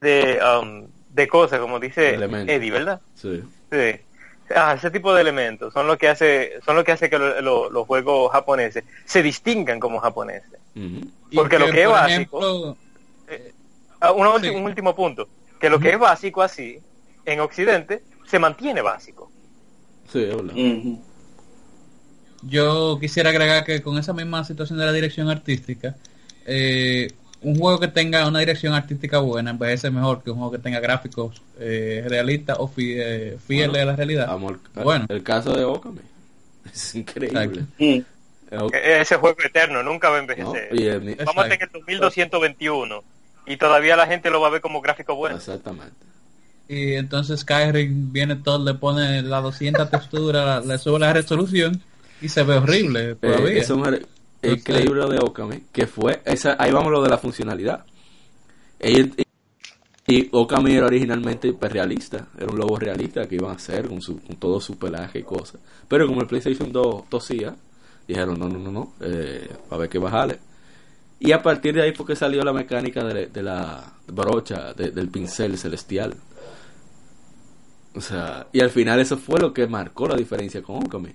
[0.00, 2.14] de, um, de cosas, como dice.
[2.48, 3.00] Eddie, ¿verdad?
[3.14, 3.42] Sí.
[3.70, 4.00] Sí.
[4.54, 7.40] Ah, ese tipo de elementos son lo que hace, son lo que hace que lo-
[7.40, 10.60] lo- los juegos japoneses se distingan como japoneses.
[11.34, 12.76] Porque lo que es básico- ejemplo,
[14.00, 14.54] Ah, una ulti- Sí.
[14.54, 15.28] Un último punto,
[15.58, 16.78] que lo que es básico así,
[17.24, 19.30] en Occidente, se mantiene básico.
[20.12, 20.54] Sí, es verdad.
[20.54, 21.00] Ujú.
[22.42, 25.96] yo quisiera agregar que con esa misma situación de la dirección artística,
[26.46, 27.10] eh,
[27.42, 30.36] un juego que tenga una dirección artística buena en vez de ser mejor que un
[30.36, 34.30] juego que tenga gráficos eh, realistas o fi- eh, fieles Bueno, a la realidad.
[34.30, 35.06] Amor, Bueno.
[35.08, 36.00] el caso de Okami.
[36.72, 37.62] Es increíble.
[37.78, 37.84] Mm.
[37.84, 38.04] Eh,
[38.72, 40.68] E- Ese juego eterno nunca va a envejecer.
[41.24, 43.02] Vamos a tener el 2221
[43.46, 45.36] y todavía la gente lo va a ver como gráfico bueno.
[45.36, 45.94] Exactamente.
[46.68, 51.80] Y entonces Skyrim viene todo, le pone la 200 texturas, le sube la resolución
[52.22, 53.60] y se ve horrible Eh, todavía.
[53.60, 54.00] eso es
[54.42, 57.84] es increíble lo de Okami, que fue, esa, ahí vamos lo de la funcionalidad.
[58.78, 59.10] Ella-
[60.06, 64.20] y Okami era originalmente hiperrealista, era un lobo realista que iban a hacer con, su,
[64.20, 65.60] con todo su pelaje y cosas.
[65.88, 67.54] Pero como el PlayStation 2 tosía,
[68.06, 70.40] dijeron no, no, no, no, eh, a ver qué bajarle.
[71.20, 74.90] Y a partir de ahí fue que salió la mecánica de, de la brocha, de-
[74.90, 76.14] del pincel celestial.
[77.94, 81.10] O sea, y al final eso fue lo que marcó la diferencia con Okami.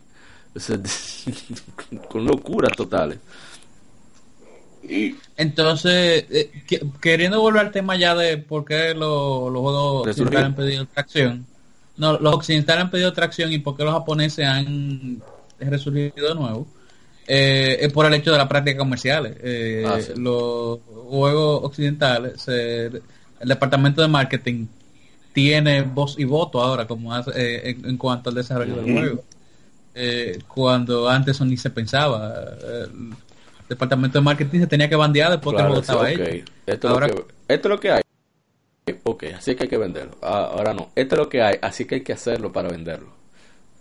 [0.56, 0.78] O sea,
[2.10, 3.20] con locuras totales.
[4.84, 10.08] Y Entonces, eh, que- queriendo volver al tema ya de por qué lo- los juegos
[10.08, 11.46] occidentales han pedido tracción.
[11.98, 15.22] No, los occidentales han pedido tracción y por qué los japoneses han
[15.60, 16.66] resurgido de nuevo.
[17.28, 19.36] Eh, es por el hecho de las prácticas comerciales.
[19.44, 20.14] Eh, Ah, sí.
[20.16, 20.80] Los
[21.10, 23.02] juegos occidentales, el
[23.44, 24.66] departamento de marketing
[25.34, 29.24] tiene voz y voto ahora como hace- eh, en, en cuanto al desarrollo del juego.
[29.96, 32.34] Eh, cuando antes eso ni se pensaba.
[32.84, 33.14] El
[33.68, 36.52] departamento de marketing se tenía que bandear después que el Claro, juego sí, estaba hecho.
[36.66, 38.02] Esto, es Ahora- lo que, esto es lo que hay.
[39.04, 40.18] Ok, así que hay que venderlo.
[40.22, 40.90] Ah, ahora no.
[40.96, 43.10] Esto es lo que hay, así que hay que hacerlo para venderlo.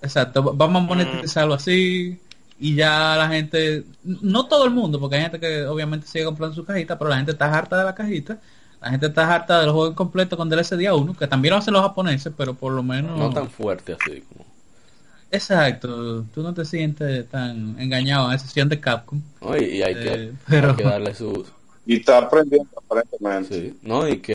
[0.03, 2.19] Exacto, va- vamos a monetizarlo así
[2.61, 6.55] y ya la gente, no todo el mundo, porque hay gente que obviamente sigue comprando
[6.55, 8.39] su cajita, pero la gente está harta de la cajita,
[8.81, 11.59] la gente está harta de los juegos completos con DLC día 1, que también lo
[11.59, 13.19] hacen los japoneses, pero por lo menos...
[13.19, 14.47] No tan fuerte así como.
[15.31, 19.21] Exacto, tú no te sientes tan engañado a sesión de Capcom.
[19.43, 19.57] ¿no?
[19.57, 21.45] Y, hay, que, Eh, pero- hay que darle su.
[21.87, 23.55] y está aprendiendo aparentemente.
[23.71, 24.09] Sí, ¿no?
[24.09, 24.33] Y que,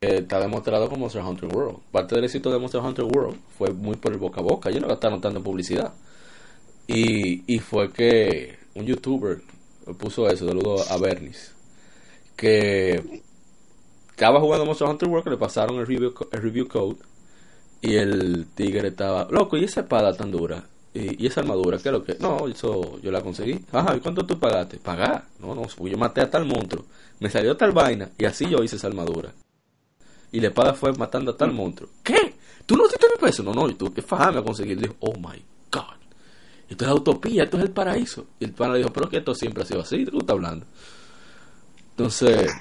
[0.00, 1.78] que está demostrado con Monster Hunter World.
[1.92, 4.70] Parte del éxito de Monster Hunter World fue muy por el boca a boca.
[4.70, 5.92] Ellos no gastaron tanto en publicidad.
[6.86, 9.42] Y, y fue que un youtuber
[9.98, 11.54] puso eso, saludo a Bernis,
[12.36, 13.22] que
[14.14, 16.96] estaba jugando Monster Hunter World, le pasaron el review, el review code,
[17.82, 20.64] y el tigre estaba, loco, ¿y esa espada tan dura?
[20.94, 21.78] ¿Y, esa armadura?
[21.78, 22.16] ¿Qué es lo que?
[22.20, 23.64] No, eso yo la conseguí.
[23.72, 24.78] Ajá, ¿y cuánto tú pagaste?
[24.78, 25.24] Pagar.
[25.40, 26.84] No, no, pues yo maté a tal monstruo.
[27.18, 29.32] Me salió tal vaina, y así yo hice esa armadura.
[30.30, 31.90] Y la espada fue matando a tal monstruo.
[32.04, 32.36] ¿Qué?
[32.64, 33.42] ¿Tú no diste mi peso?
[33.42, 34.80] No, no, y tuve que fajarme a conseguir.
[34.80, 35.42] Dijo, oh my
[35.72, 35.98] god.
[36.68, 38.26] esto es la utopía, esto es el paraíso.
[38.38, 40.18] Y el pana dijo, pero es que esto siempre ha sido así, ¿de qué tú
[40.18, 40.66] estás hablando?
[41.90, 42.52] Entonces,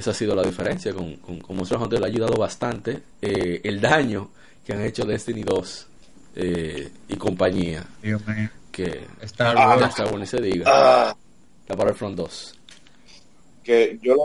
[0.00, 3.00] esa ha sido la diferencia con, con, con Monster Hunter, le ha ayudado bastante.
[3.22, 4.30] Eh, el daño
[4.64, 5.86] que han hecho Destiny 2
[6.36, 8.48] eh, y compañía, Dios mío.
[8.72, 9.88] que Star Ah, Wars.
[9.90, 11.16] está bueno y se diga, Ah,
[11.68, 12.54] la Battlefront 2.
[13.62, 14.22] que yo lo,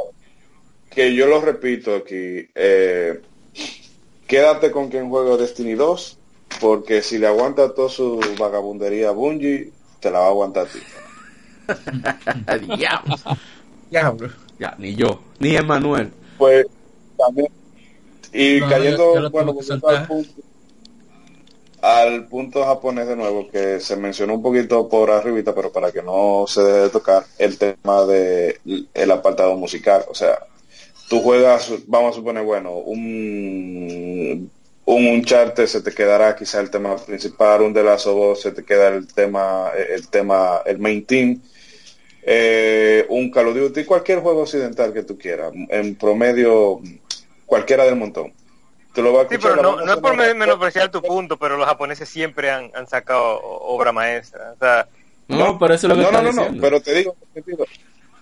[0.90, 2.48] que yo lo repito aquí.
[2.56, 3.22] eh,
[4.28, 6.18] quédate con quien juega Destiny 2,
[6.62, 10.70] porque si le aguanta toda su vagabundería a Bungie, te la va a aguantar a
[10.70, 10.80] ti.
[12.78, 13.24] Diablos.
[13.92, 14.30] Diablo.
[14.60, 16.12] Ya, ni yo, ni Emanuel.
[16.38, 16.66] Pues
[17.18, 17.48] también.
[18.34, 20.36] Y No, cayendo, yo- yo lo bueno, al punto,
[21.82, 26.02] al punto japonés de nuevo, que se mencionó un poquito por arribita, pero para que
[26.02, 28.60] no se deje de tocar, el tema de
[28.94, 30.04] el apartado musical.
[30.10, 30.40] O sea,
[31.10, 34.50] tú juegas, vamos a suponer, bueno, un
[34.88, 38.90] un Uncharted se te quedará quizá el tema principal, un de las se te queda
[38.90, 41.42] el tema, el tema, el main team,
[42.28, 46.82] eh, un Call of Duty, cualquier juego occidental que tú quieras, en promedio
[47.46, 48.34] cualquiera del montón.
[48.94, 51.58] Tú lo vas a Sí, escuchar pero no, no es por menospreciar tu punto, pero
[51.58, 54.54] los japoneses siempre han, han sacado obra maestra.
[54.54, 54.88] O sea,
[55.28, 57.66] No, pero eso es lo que no, no, no, no, pero te digo, te digo,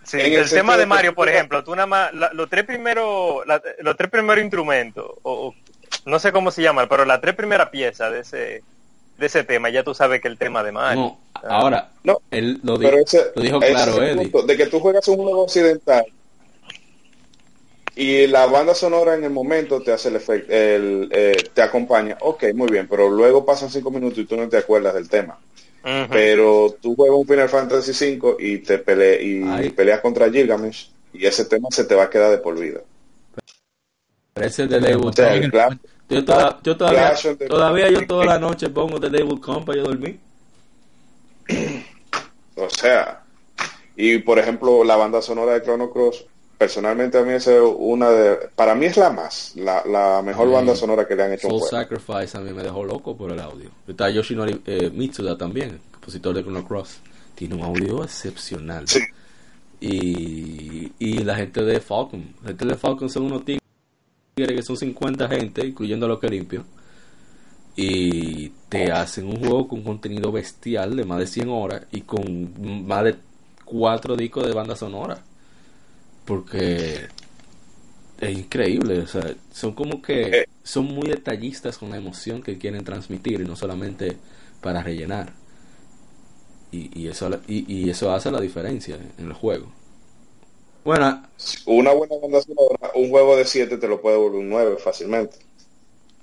[0.03, 2.65] sí, En el, el tema de Mario, por ejemplo, tú nada más, la- los tres
[2.65, 5.55] primeros, la- los tres primeros instrumentos, o, o
[6.05, 8.63] no sé cómo se llama, pero las tres primeras piezas de ese,
[9.23, 11.01] de ese tema, ya tú sabes que el tema de Mario.
[11.01, 14.29] No, ahora, No, él lo, di- pero ese, lo dijo claro, Eddie.
[14.29, 16.05] punto, de que tú juegas un juego occidental
[17.95, 22.17] y la banda sonora en el momento te hace el efecto, el, eh, te acompaña,
[22.21, 25.39] ok, muy bien, pero luego pasan cinco minutos y tú no te acuerdas del tema.
[26.11, 29.69] Pero tú juegas un Final Fantasy V y te pele y Ay.
[29.69, 32.81] peleas contra Gilgamesh y ese tema se te va a quedar de por vida.
[34.33, 35.77] Pero ese de Clash-
[36.09, 37.13] Yo, toda- yo todavía,
[37.47, 40.19] todavía yo toda la noche pongo The Devil Company a dormir.
[42.55, 43.23] O sea,
[43.97, 46.23] y por ejemplo, la banda sonora de Chrono Cross,
[46.57, 50.53] personalmente a mí es una de, para mí es la más, la, la mejor Sí.
[50.53, 51.61] banda sonora que le han hecho Soul.
[51.67, 53.71] Sacrifice a mí me dejó loco por el audio.
[53.87, 56.99] Está Yoshinori eh, Mitsuda también, el compositor de Chrono Cross.
[57.33, 58.87] Tiene un audio excepcional.
[58.87, 58.99] Sí.
[59.81, 62.35] Y, y la gente de Falcon.
[62.43, 63.62] La gente de Falcon son unos tigres
[64.35, 66.65] que son 50 gente, incluyendo a los que limpio.
[67.75, 72.85] Y te hacen un juego con contenido bestial de más de 100 horas y con
[72.85, 73.15] más de
[73.65, 75.23] 4 discos de banda sonora.
[76.25, 77.09] Porque
[78.17, 80.45] es increíble, o sea, son como que Eh.
[80.63, 84.17] son muy detallistas con la emoción que quieren transmitir y no solamente
[84.61, 85.33] para rellenar.
[86.71, 89.71] Y, y eso y, y eso hace la diferencia en el juego.
[90.83, 91.23] Bueno,
[91.65, 95.37] Una buena banda sonora, un juego de 7 te lo puede volver un 9 fácilmente.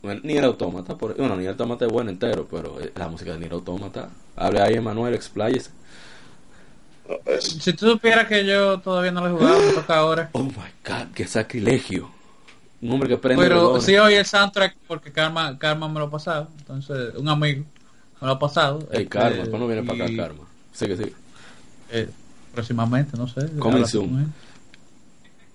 [0.03, 3.09] bueno, ni el autómata, por, bueno, ni el autómata es bueno entero, pero eh, la
[3.09, 4.09] música de Nier Automata.
[4.37, 5.71] Hable ahí, Emanuel, expláyese.
[7.09, 10.31] No, es- Si tú supieras que yo todavía no lo he jugado, me toca ahora.
[10.35, 10.53] Oh my
[10.87, 12.11] god, qué sacrilegio.
[12.83, 16.11] Un hombre que prende Pero sí oí el soundtrack porque Karma, Karma me lo ha
[16.11, 16.49] pasado.
[16.59, 17.65] Entonces, un amigo
[18.21, 18.79] me lo ha pasado.
[18.91, 20.45] Ey, Este, Karma, ¿cuándo no viene para acá, Karma?
[20.73, 21.13] Sí que sí.
[21.91, 22.09] eh,
[22.55, 23.47] próximamente, no sé.
[23.59, 24.33] Coming habla soon.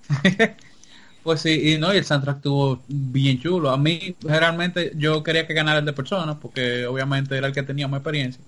[1.22, 3.70] pues sí, y no, y el soundtrack estuvo bien chulo.
[3.70, 7.62] A mí, generalmente, yo quería que ganara el de personas, porque obviamente era el que
[7.62, 8.40] tenía más experiencia.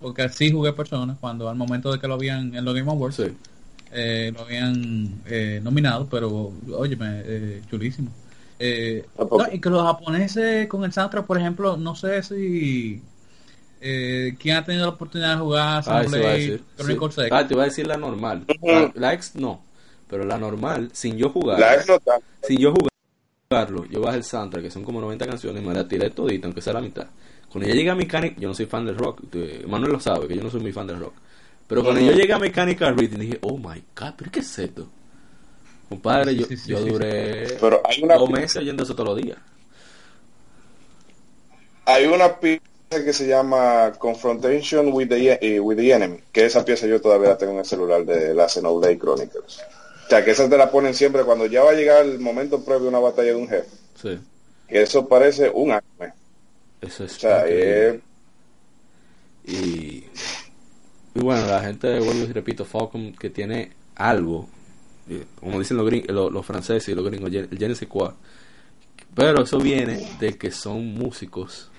[0.00, 3.16] Porque así jugué personas cuando al momento de que lo habían en los Game Awards,
[3.16, 3.24] Sí.
[3.92, 8.10] eh, lo habían eh, nominado, pero óyeme, eh, chulísimo.
[8.58, 9.44] Eh, Tampoco.
[9.44, 13.00] no, y que los japoneses con el soundtrack, por ejemplo, no sé si
[13.80, 16.64] eh, quién ha tenido la oportunidad de jugar Ah, eso iba a Xenoblade decir.
[16.76, 17.22] Chronicles Sí.
[17.30, 18.44] Ah, te iba a decir la normal.
[18.62, 19.62] La, la ex no.
[20.10, 21.60] Pero la normal, sin yo jugar.
[21.60, 21.80] La
[22.42, 22.74] sin yo
[23.48, 26.48] jugarlo, yo bajé el soundtrack, que son como 90 canciones, y me la tiré todita,
[26.48, 27.06] aunque sea la mitad.
[27.50, 29.22] Cuando yo llegué a Mechanic, yo no soy fan del rock,
[29.68, 31.14] Manuel lo sabe, que yo no soy muy fan del rock.
[31.68, 34.88] Pero cuando yo llegué a Mechanical Rhythm, dije, oh my god, ¿pero qué es esto?
[35.88, 36.90] Compadre, yo, sí, sí, yo sí, sí.
[36.90, 39.38] duré Pero hay una, dos meses oyendo eso todos los días.
[41.84, 42.60] hay una pieza
[42.90, 47.30] que se llama Confrontation with the, eh, with the Enemy, que esa pieza yo todavía
[47.30, 49.60] la tengo en el celular de la Xenoblade Chronicles.
[50.10, 52.64] O sea, que esa te la ponen siempre cuando ya va a llegar el momento
[52.64, 53.68] previo a una batalla de un jefe.
[53.94, 54.18] Sí,
[54.66, 56.14] Que eso parece un anime.
[56.80, 58.00] eso es O sea, es
[59.46, 60.04] Y,
[61.14, 64.48] y bueno, la gente, vuelvo y repito, Falcon que tiene algo,
[65.08, 67.88] eh, como dicen los, gring- los, los franceses y los gringos, el je ne sais
[67.88, 68.10] quoi.
[69.14, 71.70] Pero eso viene de que son músicos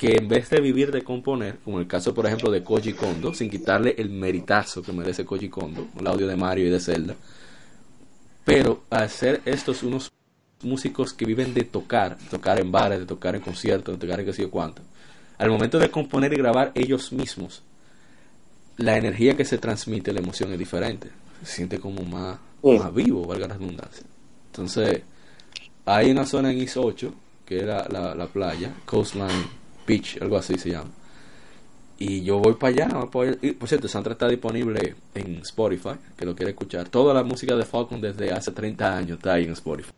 [0.00, 3.34] que en vez de vivir de componer, como el caso por ejemplo de Koji Kondo,
[3.34, 7.14] sin quitarle el meritazo que merece Koji Kondo, el audio de Mario y de Zelda,
[8.42, 10.10] pero hacer estos unos
[10.62, 14.20] músicos que viven de tocar, de tocar en bares, de tocar en conciertos, de tocar
[14.20, 14.80] en qué sé yo cuánto,
[15.36, 17.62] al momento de componer y grabar ellos mismos,
[18.78, 21.10] la energía que se transmite, la emoción es diferente.
[21.44, 24.06] Se siente como más, más vivo, valga la redundancia.
[24.46, 25.02] Entonces,
[25.84, 27.14] hay una zona en East 8,
[27.44, 29.59] que era la, la playa, Coastline
[30.20, 30.90] Algo así se llama.
[31.98, 33.10] Y yo voy para allá.
[33.10, 36.88] por cierto, Sandra está disponible en Spotify, que lo quiere escuchar.
[36.88, 39.90] Toda la música de Falcon desde hace 30 años está ahí en Spotify.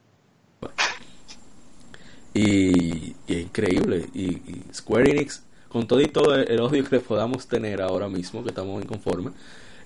[2.35, 4.09] Y, es increíble.
[4.14, 4.40] Y,
[4.74, 8.48] Square Enix, con todo y todo el, el odio que podamos tener ahora mismo, que
[8.48, 9.35] estamos inconformes,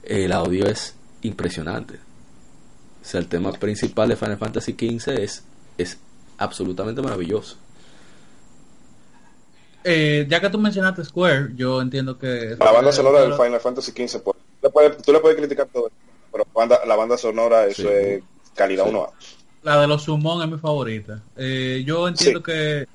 [0.02, 1.94] el audio es impresionante.
[1.94, 5.44] O sea, el tema principal de Final Fantasy XV es,
[5.76, 5.98] es
[6.38, 7.56] absolutamente maravilloso.
[9.88, 12.56] Eh, ya que tú mencionaste Square, yo entiendo que...
[12.58, 15.90] La banda sonora del Final Fantasy XV, pues, le puedes- tú le puedes criticar todo,
[16.32, 17.88] pero banda- la banda sonora, eso Sí.
[17.88, 18.22] es
[18.56, 18.90] calidad Sí.
[18.90, 19.10] 1A.
[19.62, 21.20] La de los Summon es mi favorita.
[21.36, 22.44] Eh, yo entiendo Sí.
[22.44, 22.86] que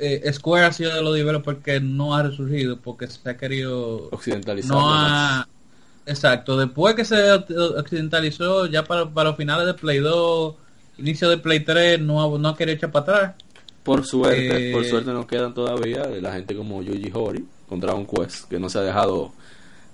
[0.00, 4.10] eh, Square ha sido de los developers que no ha resurgido porque se ha querido...
[4.64, 5.46] No ha...
[6.04, 10.54] Exacto, después que se occidentalizó, ya para, para los finales de Play 2,
[10.98, 13.34] inicio de Play 3, no ha, no ha querido echar para atrás.
[13.82, 17.80] Por suerte, Eh, por suerte nos quedan todavía de la gente como Yuji Horii con
[17.80, 19.32] Dragon Quest, que no se ha dejado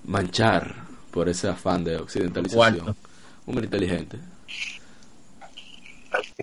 [0.05, 0.75] manchar
[1.11, 2.85] por ese afán de occidentalización.
[2.85, 2.97] Cuarto.
[3.47, 4.19] Hombre inteligente.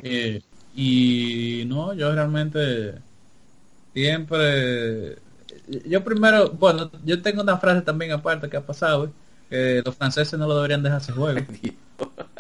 [0.02, 0.42] Eh,
[0.76, 2.96] y no, yo realmente
[3.94, 5.18] siempre...
[5.88, 9.12] Yo primero, bueno, yo tengo una frase también aparte que ha pasado,
[9.50, 11.40] eh, que los franceses no lo deberían dejar ese juego.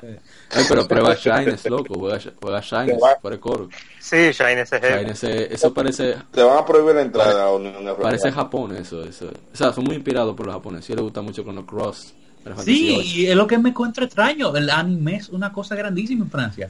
[0.01, 1.95] Ay, pero prueba Shines, loco.
[1.97, 3.69] Juega, juega Shines, fuera de coro.
[3.99, 4.81] Sí, Shine SG.
[4.81, 8.03] Shines, eso parece Te van a prohibir la entrada a la Unión Europea.
[8.03, 9.27] parece Japón, eso, eso.
[9.53, 10.87] O sea, son muy inspirados por los japoneses.
[10.89, 12.13] Yo les gusta mucho con los Cross.
[12.63, 14.55] Sí, y es lo que me encuentro extraño.
[14.55, 16.69] El anime es una cosa grandísima en Francia.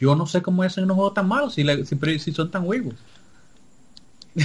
[0.00, 2.66] Yo no sé cómo hacen unos juegos tan malos si, le- si, si son tan
[2.66, 2.94] huevos.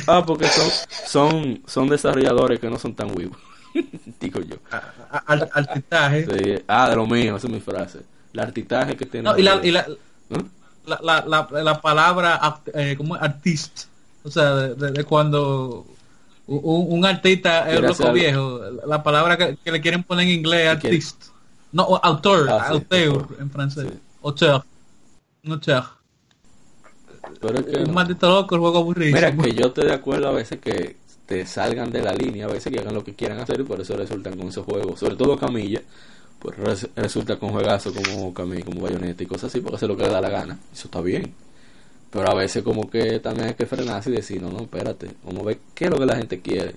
[0.05, 0.69] Ah, porque son,
[1.07, 3.37] son, son desarrolladores que no son tan vivos.
[4.19, 4.55] Digo yo.
[4.71, 6.25] A- Al, altitaje.
[6.25, 6.63] Sí.
[6.67, 7.99] Ah, de lo mío, esa es mi frase.
[8.33, 9.29] El artitaje que tiene.
[9.29, 9.85] No, y la, y la,
[10.29, 10.37] ¿No?
[10.85, 12.39] la, la, la, la palabra
[12.73, 13.21] eh, ¿cómo es?
[13.21, 13.85] artist.
[14.23, 15.85] O sea, de, de- de cuando
[16.47, 20.67] un, un artista es loco viejo, la palabra que, que le quieren poner en inglés
[20.71, 20.95] es ¿Y quiere?
[20.97, 21.23] artist.
[21.71, 23.87] No, o autor, Ah, sí, auteur en francés.
[23.91, 23.99] Sí.
[24.23, 24.63] Auteur.
[25.43, 25.83] Un auteur.
[27.41, 27.93] Pero es que Un no.
[27.93, 29.13] maldito loco, el juego aburrido.
[29.15, 30.95] Mira, que yo estoy de acuerdo a veces que
[31.27, 33.81] te salgan de la línea, a veces que hagan lo que quieran hacer y por
[33.81, 34.99] eso resultan con esos juegos.
[34.99, 35.81] Sobre todo Camilla,
[36.39, 39.97] pues res- resulta con juegazos como Camilla, como Bayonetta y cosas así, porque hace lo
[39.97, 40.59] que le da la gana.
[40.73, 41.33] Eso está bien.
[42.11, 45.41] Pero a veces como que también hay que frenarse y decir, no, no, espérate, vamos
[45.43, 46.75] a ver qué es lo que la gente quiere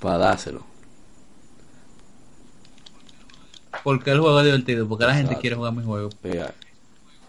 [0.00, 0.62] para dárselo.
[3.82, 5.40] Porque el juego es divertido, porque la gente Exacto.
[5.40, 6.10] quiere jugar mi juego.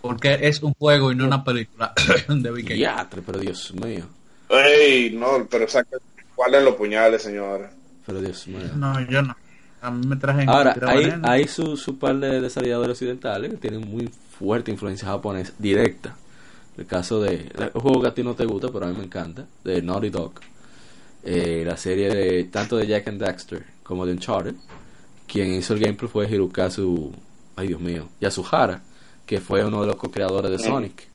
[0.02, 1.94] Porque es un juego y no una película
[2.28, 4.06] de diatre, pero Dios mío,
[4.50, 5.98] Ey, no, pero exacto.
[6.38, 7.72] ¿Cuáles los puñales, señores?
[8.06, 8.60] pero Dios mío.
[8.76, 9.36] No, yo no.
[9.82, 13.82] A mí me traje Ahora, hay, hay su, su par de desarrolladores occidentales que tienen
[13.82, 14.08] muy
[14.40, 16.16] fuerte influencia japonesa directa.
[16.78, 19.04] El caso de un juego que a ti no te gusta, pero a mí me
[19.04, 20.34] encanta, de Naughty Dog.
[21.24, 24.54] Eh, la serie de tanto de Jack and Daxter como de Uncharted.
[25.28, 27.12] Quien hizo el gameplay fue Hirokazu,
[27.56, 28.84] ay Dios mío, Yasuhara,
[29.26, 31.07] que fue uno de los co-creadores de Sonic.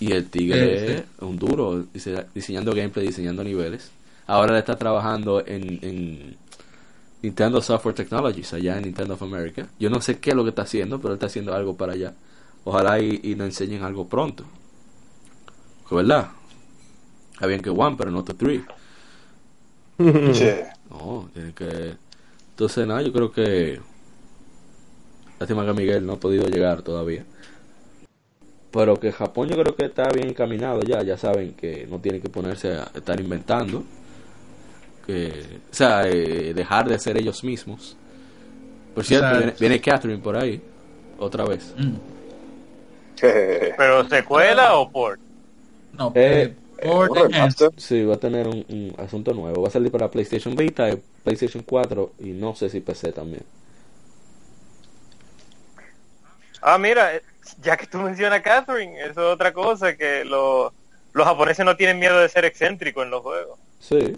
[0.00, 3.90] Y el tigre Eh, es un duro dise- diseñando gameplay, diseñando niveles.
[4.26, 6.36] Ahora le está trabajando en, en
[7.22, 9.68] Nintendo Software Technologies, allá en Nintendo of America.
[9.78, 11.94] Yo no sé qué es lo que está haciendo, pero él está haciendo algo para
[11.94, 12.14] allá.
[12.64, 14.44] Ojalá y, y nos enseñen algo pronto.
[15.88, 16.28] Que verdad.
[17.32, 18.64] Está bien que one, pero no the three.
[20.32, 20.66] Che.
[20.90, 21.96] No, tiene que...
[22.50, 23.80] Entonces, nada, yo creo que...
[25.38, 27.24] Lástima que Miguel no ha podido llegar todavía.
[28.70, 31.02] Pero que Japón yo creo que está bien encaminado ya.
[31.02, 33.84] Ya saben que no tienen que ponerse a estar inventando.
[35.06, 37.96] Que, o sea, eh, dejar de ser ellos mismos.
[38.94, 40.60] Por cierto, viene, viene Catherine por ahí.
[41.18, 41.74] Otra vez.
[41.76, 41.94] Mm.
[43.76, 45.20] Pero secuela o port.
[45.92, 47.68] No, Eh, eh, port Un enhanced.
[47.68, 47.70] remaster.
[47.76, 49.62] Sí, va a tener un, un asunto nuevo.
[49.62, 53.42] Va a salir para PlayStation Vita, y PlayStation 4 y no sé si PC también.
[56.70, 57.22] Ah, mira, eh,
[57.62, 60.72] ya que tú mencionas a Catherine, eso es otra cosa, que lo-
[61.14, 63.58] los japoneses no tienen miedo de ser excéntricos en los juegos.
[63.80, 64.16] Sí.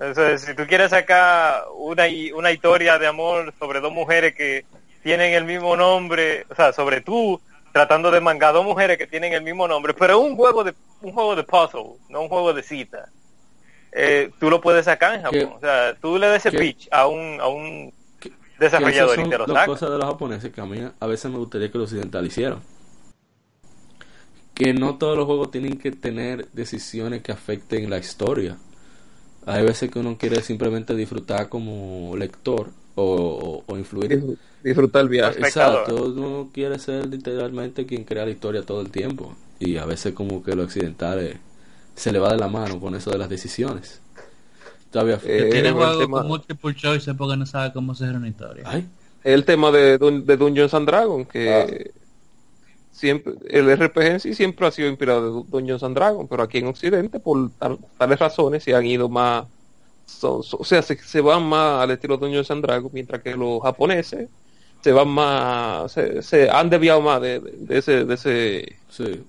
[0.00, 2.04] Entonces, si tú quieres sacar una,
[2.34, 4.64] una historia de amor sobre dos mujeres que
[5.04, 7.40] tienen el mismo nombre, o sea, sobre tú
[7.72, 11.12] tratando de mangar dos mujeres que tienen el mismo nombre, pero un juego de un
[11.12, 13.08] juego de puzzle, no un juego de cita.
[13.92, 15.38] Eh, tú lo puedes sacar en Japón.
[15.38, 15.44] ¿Qué?
[15.44, 16.58] O sea, tú le das ese ¿Qué?
[16.58, 17.92] pitch a un, a un
[18.72, 21.38] Que- que esas son las cosas de los japoneses que a mí a veces me
[21.38, 22.60] gustaría que los occidentalicieran.
[24.54, 28.56] que no todos los juegos tienen que tener decisiones que afecten la historia.
[29.46, 33.04] Hay veces que uno quiere simplemente disfrutar como lector o,
[33.66, 34.10] o- o influir.
[34.20, 35.40] Disfr- Disfrutar el viaje.
[35.40, 39.36] Exacto, uno quiere ser literalmente quien crea la historia todo el tiempo.
[39.60, 41.40] Y a veces como que lo occidental eh,
[41.96, 44.00] se le va de la mano con eso de las decisiones.
[44.94, 45.18] Todavía...
[45.24, 48.62] Eh, Tiene el juegos tema- con multiple choice porque no sabe cómo hacer una historia.
[48.64, 48.86] Ay,
[49.24, 51.90] el tema de, Dun- de Dungeons and Dragons, que
[52.92, 56.42] siempre el RPG en sí siempre ha sido inspirado de Du- Dungeons and Dragons, pero
[56.44, 59.44] aquí en Occidente, por tal- tales razones, se han ido más,
[60.06, 63.34] son- son- o sea, se, se van más al estilo Dungeons and Dragons, mientras que
[63.36, 64.28] los japoneses
[64.82, 69.24] se van más, se, se han desviado más de, de- de ese, de ese, sí.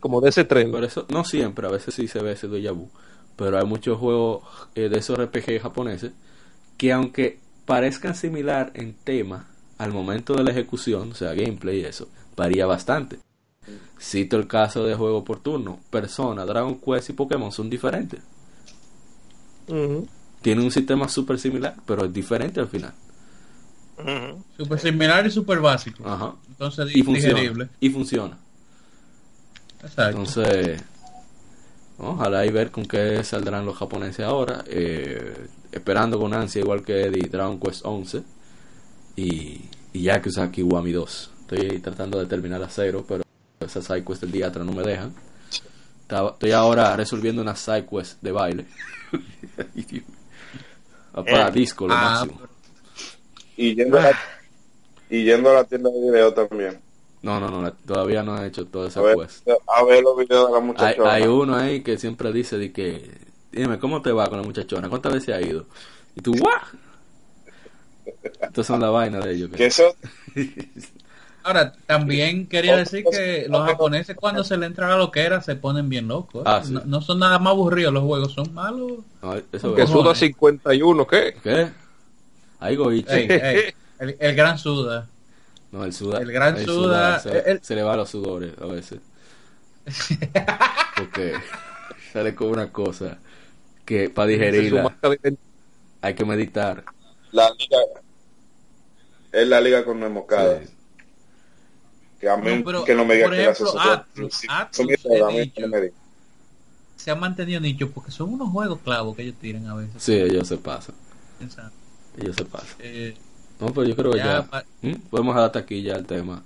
[0.00, 0.70] como de ese tren.
[0.70, 2.88] Por eso, no siempre, a veces sí se ve ese déjà vu.
[3.36, 4.42] Pero hay muchos juegos
[4.74, 6.12] eh, de esos RPG japoneses
[6.78, 9.46] que aunque parezcan similar en tema
[9.78, 13.18] al momento de la ejecución, o sea, gameplay y eso, varía bastante.
[14.00, 15.80] Cito el caso de juego por turno.
[15.90, 18.20] Persona, Dragon Quest y Pokémon son diferentes.
[19.68, 20.06] Ujú.
[20.42, 22.92] Tienen un sistema súper similar, pero es diferente al final.
[23.98, 24.42] Ujú.
[24.56, 26.06] Super similar y super básico.
[26.08, 26.34] Ajá.
[26.48, 27.34] Entonces, Y funciona.
[27.40, 27.68] digerible.
[27.80, 28.38] Y funciona.
[29.82, 30.18] Exacto.
[30.18, 30.82] Entonces,
[31.98, 34.64] ojalá y ver con qué saldrán los japoneses ahora.
[34.66, 38.22] eh, esperando con ansia, igual que Eddie, Dragon Quest 11
[39.16, 39.60] y,
[39.92, 41.30] y Yakuza Kiwami 2.
[41.42, 43.22] Estoy tratando de terminar a cero, pero
[43.60, 45.14] esas side quests del día atrás no me dejan.
[46.08, 48.66] Estoy ahora resolviendo una side quest de baile.
[51.16, 52.40] Va para Eh, disco lo ah, máximo.
[53.56, 54.18] Y yendo, a la,
[55.08, 56.78] y yendo a la tienda de video también.
[57.26, 59.48] No, no, no, la- todavía no he hecho toda esa A ver, quest.
[59.66, 61.12] a ver los videos de la Hay, muchachona.
[61.12, 63.10] hay uno ahí que siempre dice de que,
[63.50, 64.88] dime, ¿cómo te va con la muchachona?
[64.88, 65.66] ¿Cuántas veces ha ido?
[66.14, 66.62] Y tú, ¿what?
[68.40, 69.50] Estas son las vainas de ellos.
[69.50, 69.96] que- Que eso,
[71.42, 75.88] Ahora, también quería decir que los japoneses cuando se le entra la loquera se ponen
[75.88, 76.40] bien locos.
[76.40, 76.44] ¿eh?
[76.48, 76.72] Ah, sí.
[76.72, 78.92] no, no son nada más aburridos los juegos, son malos.
[79.22, 81.36] No, eso Que suda 51, ¿qué?
[81.42, 81.68] ¿Qué?
[82.58, 83.12] Hay goichi.
[83.12, 85.08] Ey, ey, el, el gran suda.
[85.72, 86.18] No, el suda.
[86.18, 89.00] el gran el suda, se, el- se le va los sudores a veces.
[90.96, 91.34] Porque
[92.12, 93.18] sale con una cosa
[93.84, 94.96] que para digerirla
[96.02, 96.84] hay que meditar.
[97.32, 97.78] la liga
[99.32, 100.60] es la liga con Memocada.
[100.60, 100.70] Sí.
[102.20, 103.80] Que a mí No, pero, que no me diga que hace ejemplo.
[103.82, 105.68] Atlus, Sí, Atlus, a dicho.
[105.68, 105.92] me.
[106.96, 110.02] Se han mantenido nicho porque son unos juegos clavos que ellos tiran a veces.
[110.02, 110.94] Sí, ellos se pasan.
[112.18, 112.76] Ellos se pasan.
[112.78, 113.14] eh,
[113.60, 114.42] No, pero yo creo que ya ya.
[114.42, 114.92] pa- ¿Mm?
[115.10, 116.42] Podemos hasta aquí ya el tema.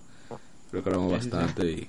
[0.71, 1.89] Creo que hablamos bastante y,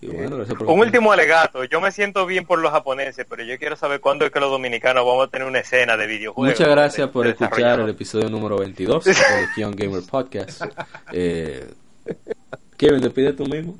[0.00, 1.64] y bueno, gracias por Un último alegato.
[1.64, 4.50] Yo me siento bien por los japoneses, pero yo quiero saber cuándo es que los
[4.50, 6.58] dominicanos vamos a tener una escena de videojuegos.
[6.58, 9.12] Muchas gracias de- por de escuchar el episodio número 22 de
[9.48, 10.62] Legion Gamer Podcast.
[11.12, 11.68] Eh,
[12.78, 13.76] Kevin, te pide tú mismo.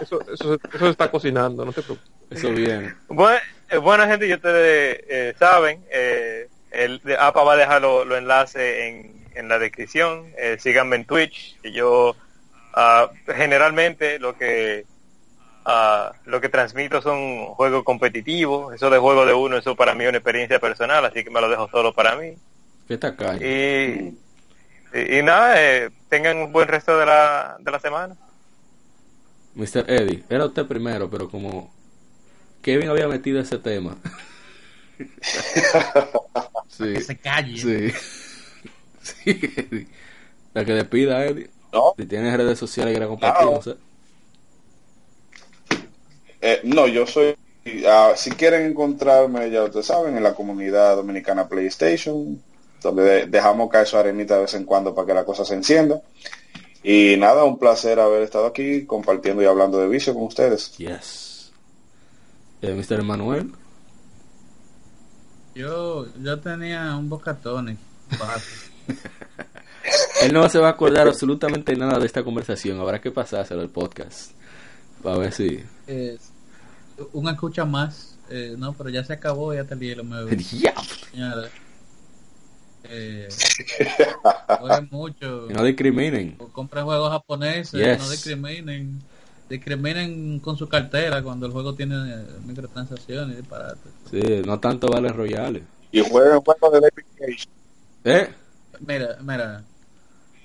[0.00, 2.10] Eso, eso, eso se está cocinando, no te preocupes.
[2.30, 2.96] Eso bien.
[3.08, 3.38] Bueno,
[3.70, 8.06] eh, bueno, gente, y ustedes eh, saben, eh, el de APA va a dejar los
[8.06, 10.32] lo enlaces en, en la descripción.
[10.38, 11.60] Eh, síganme en Twitch.
[11.60, 12.16] que yo
[12.74, 14.84] ah, generalmente lo que
[15.64, 18.74] ah, lo que transmito son juegos competitivos.
[18.74, 21.40] Eso de juego de uno, eso para mí es una experiencia personal, así que me
[21.40, 22.34] lo dejo solo para mí.
[23.44, 24.14] Y,
[24.94, 28.16] y, y nada, eh, tengan un buen resto de la, de la semana.
[29.54, 29.84] Mr.
[29.88, 31.74] Eddie, era usted primero, pero como
[32.62, 33.96] Kevin había metido ese tema.
[36.76, 37.92] sí, que se calle.
[39.02, 39.26] sí.
[40.54, 41.50] La que despida, Eddie.
[41.72, 43.62] No, Si tienes redes sociales que quieras compartir, No.
[43.62, 43.76] sé.
[46.40, 47.36] eh, no, yo soy.
[47.88, 52.40] ah, si quieren encontrarme, ya ustedes saben, en la comunidad dominicana PlayStation,
[52.82, 55.54] donde de- dejamos caer su arenita de vez en cuando para que la cosa se
[55.54, 56.00] encienda.
[56.82, 60.76] Y nada, un placer haber estado aquí compartiendo y hablando de vicio con ustedes.
[60.78, 61.50] Yes.
[62.62, 63.00] Eh, Mr.
[63.00, 63.50] Emanuel.
[65.56, 67.68] Yo, yo tenía un bocatón.
[70.22, 72.78] Él no se va a acordar absolutamente nada de esta conversación.
[72.80, 74.32] Habrá que pasárselo al podcast.
[75.02, 75.64] Para ver si.
[75.86, 76.18] Eh,
[77.12, 78.18] un escucha más.
[78.28, 80.28] Eh, no, pero ya se acabó, ya te lié lo nuevo.
[80.28, 80.82] ¡Diablo!
[81.10, 81.50] Señores.
[82.84, 83.28] Eh,
[84.60, 85.46] jueguen mucho.
[85.50, 86.36] No discriminen.
[86.52, 87.98] compren juegos japoneses, Yes.
[87.98, 89.00] no discriminen.
[89.48, 93.90] Discriminen con su cartera cuando el juego tiene eh, microtransacciones y disparate.
[94.10, 95.62] Sí, no tanto vale royales.
[95.92, 97.48] Y jueguen juegos de David Cage.
[98.04, 98.28] ¿Eh?
[98.80, 99.64] Mira, mira.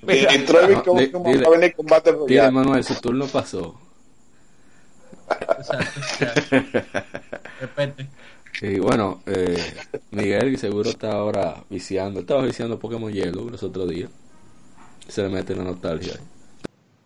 [0.03, 2.51] Y Troy Ajá, como va a venir con Battle Dile.
[2.51, 3.79] Manuel, su turno pasó.
[5.29, 6.01] Exacto.
[6.19, 6.33] ya.
[7.61, 8.09] Repete.
[8.61, 9.57] Y bueno, eh,
[10.11, 12.19] Miguel seguro está ahora viciando.
[12.19, 14.09] Estaba viciando Pokémon Yellow los otros días.
[15.07, 16.13] Se le mete la nostalgia.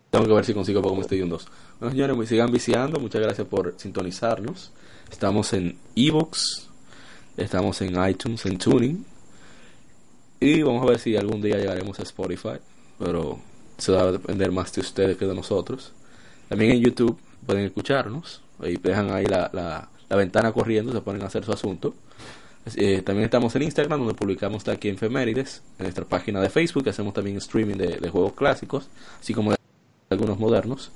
[0.09, 1.47] Tengo que ver si consigo Pokémon Stadium 2.
[1.79, 2.99] Bueno, señores, me sigan viciando.
[2.99, 4.71] Muchas gracias por sintonizarnos.
[5.11, 6.69] Estamos en Evox,
[7.37, 9.05] estamos en iTunes, en Tuning.
[10.39, 12.57] Y vamos a ver si algún día llegaremos a Spotify.
[12.97, 13.39] Pero
[13.77, 15.91] eso va a depender más de ustedes que de nosotros.
[16.47, 18.41] También en YouTube pueden escucharnos.
[18.59, 21.93] Ahí dejan ahí la, la, ventana corriendo, se ponen a hacer su asunto.
[22.77, 25.61] Eh, también estamos en Instagram, donde publicamos aquí en Femérides.
[25.77, 28.87] En nuestra página de Facebook, hacemos también streaming de, de juegos clásicos,
[29.19, 29.57] así como de
[30.09, 30.91] algunos modernos.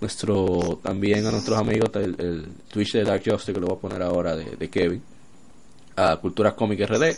[0.00, 3.80] Nuestro También a nuestros amigos, el, el Twitch de Dark Justice, que lo voy a
[3.80, 5.02] poner ahora de, Kevin.
[5.96, 7.14] A Cultura Comic RD.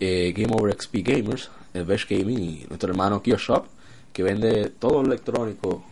[0.00, 3.66] eh, Game Over XP Gamers, el Best Gaming y nuestro hermano Kioshop,
[4.12, 5.84] que vende todo lo electrónico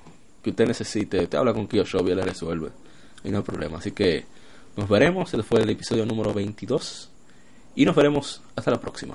[0.43, 1.27] que usted necesite.
[1.27, 2.71] Te habla con Kioshop y él le resuelve.
[3.23, 3.79] Y no hay problema.
[3.79, 4.25] Así que
[4.77, 5.33] nos veremos.
[5.33, 7.09] Este fue el episodio número 22.
[7.77, 9.15] Y nos veremos hasta la próxima.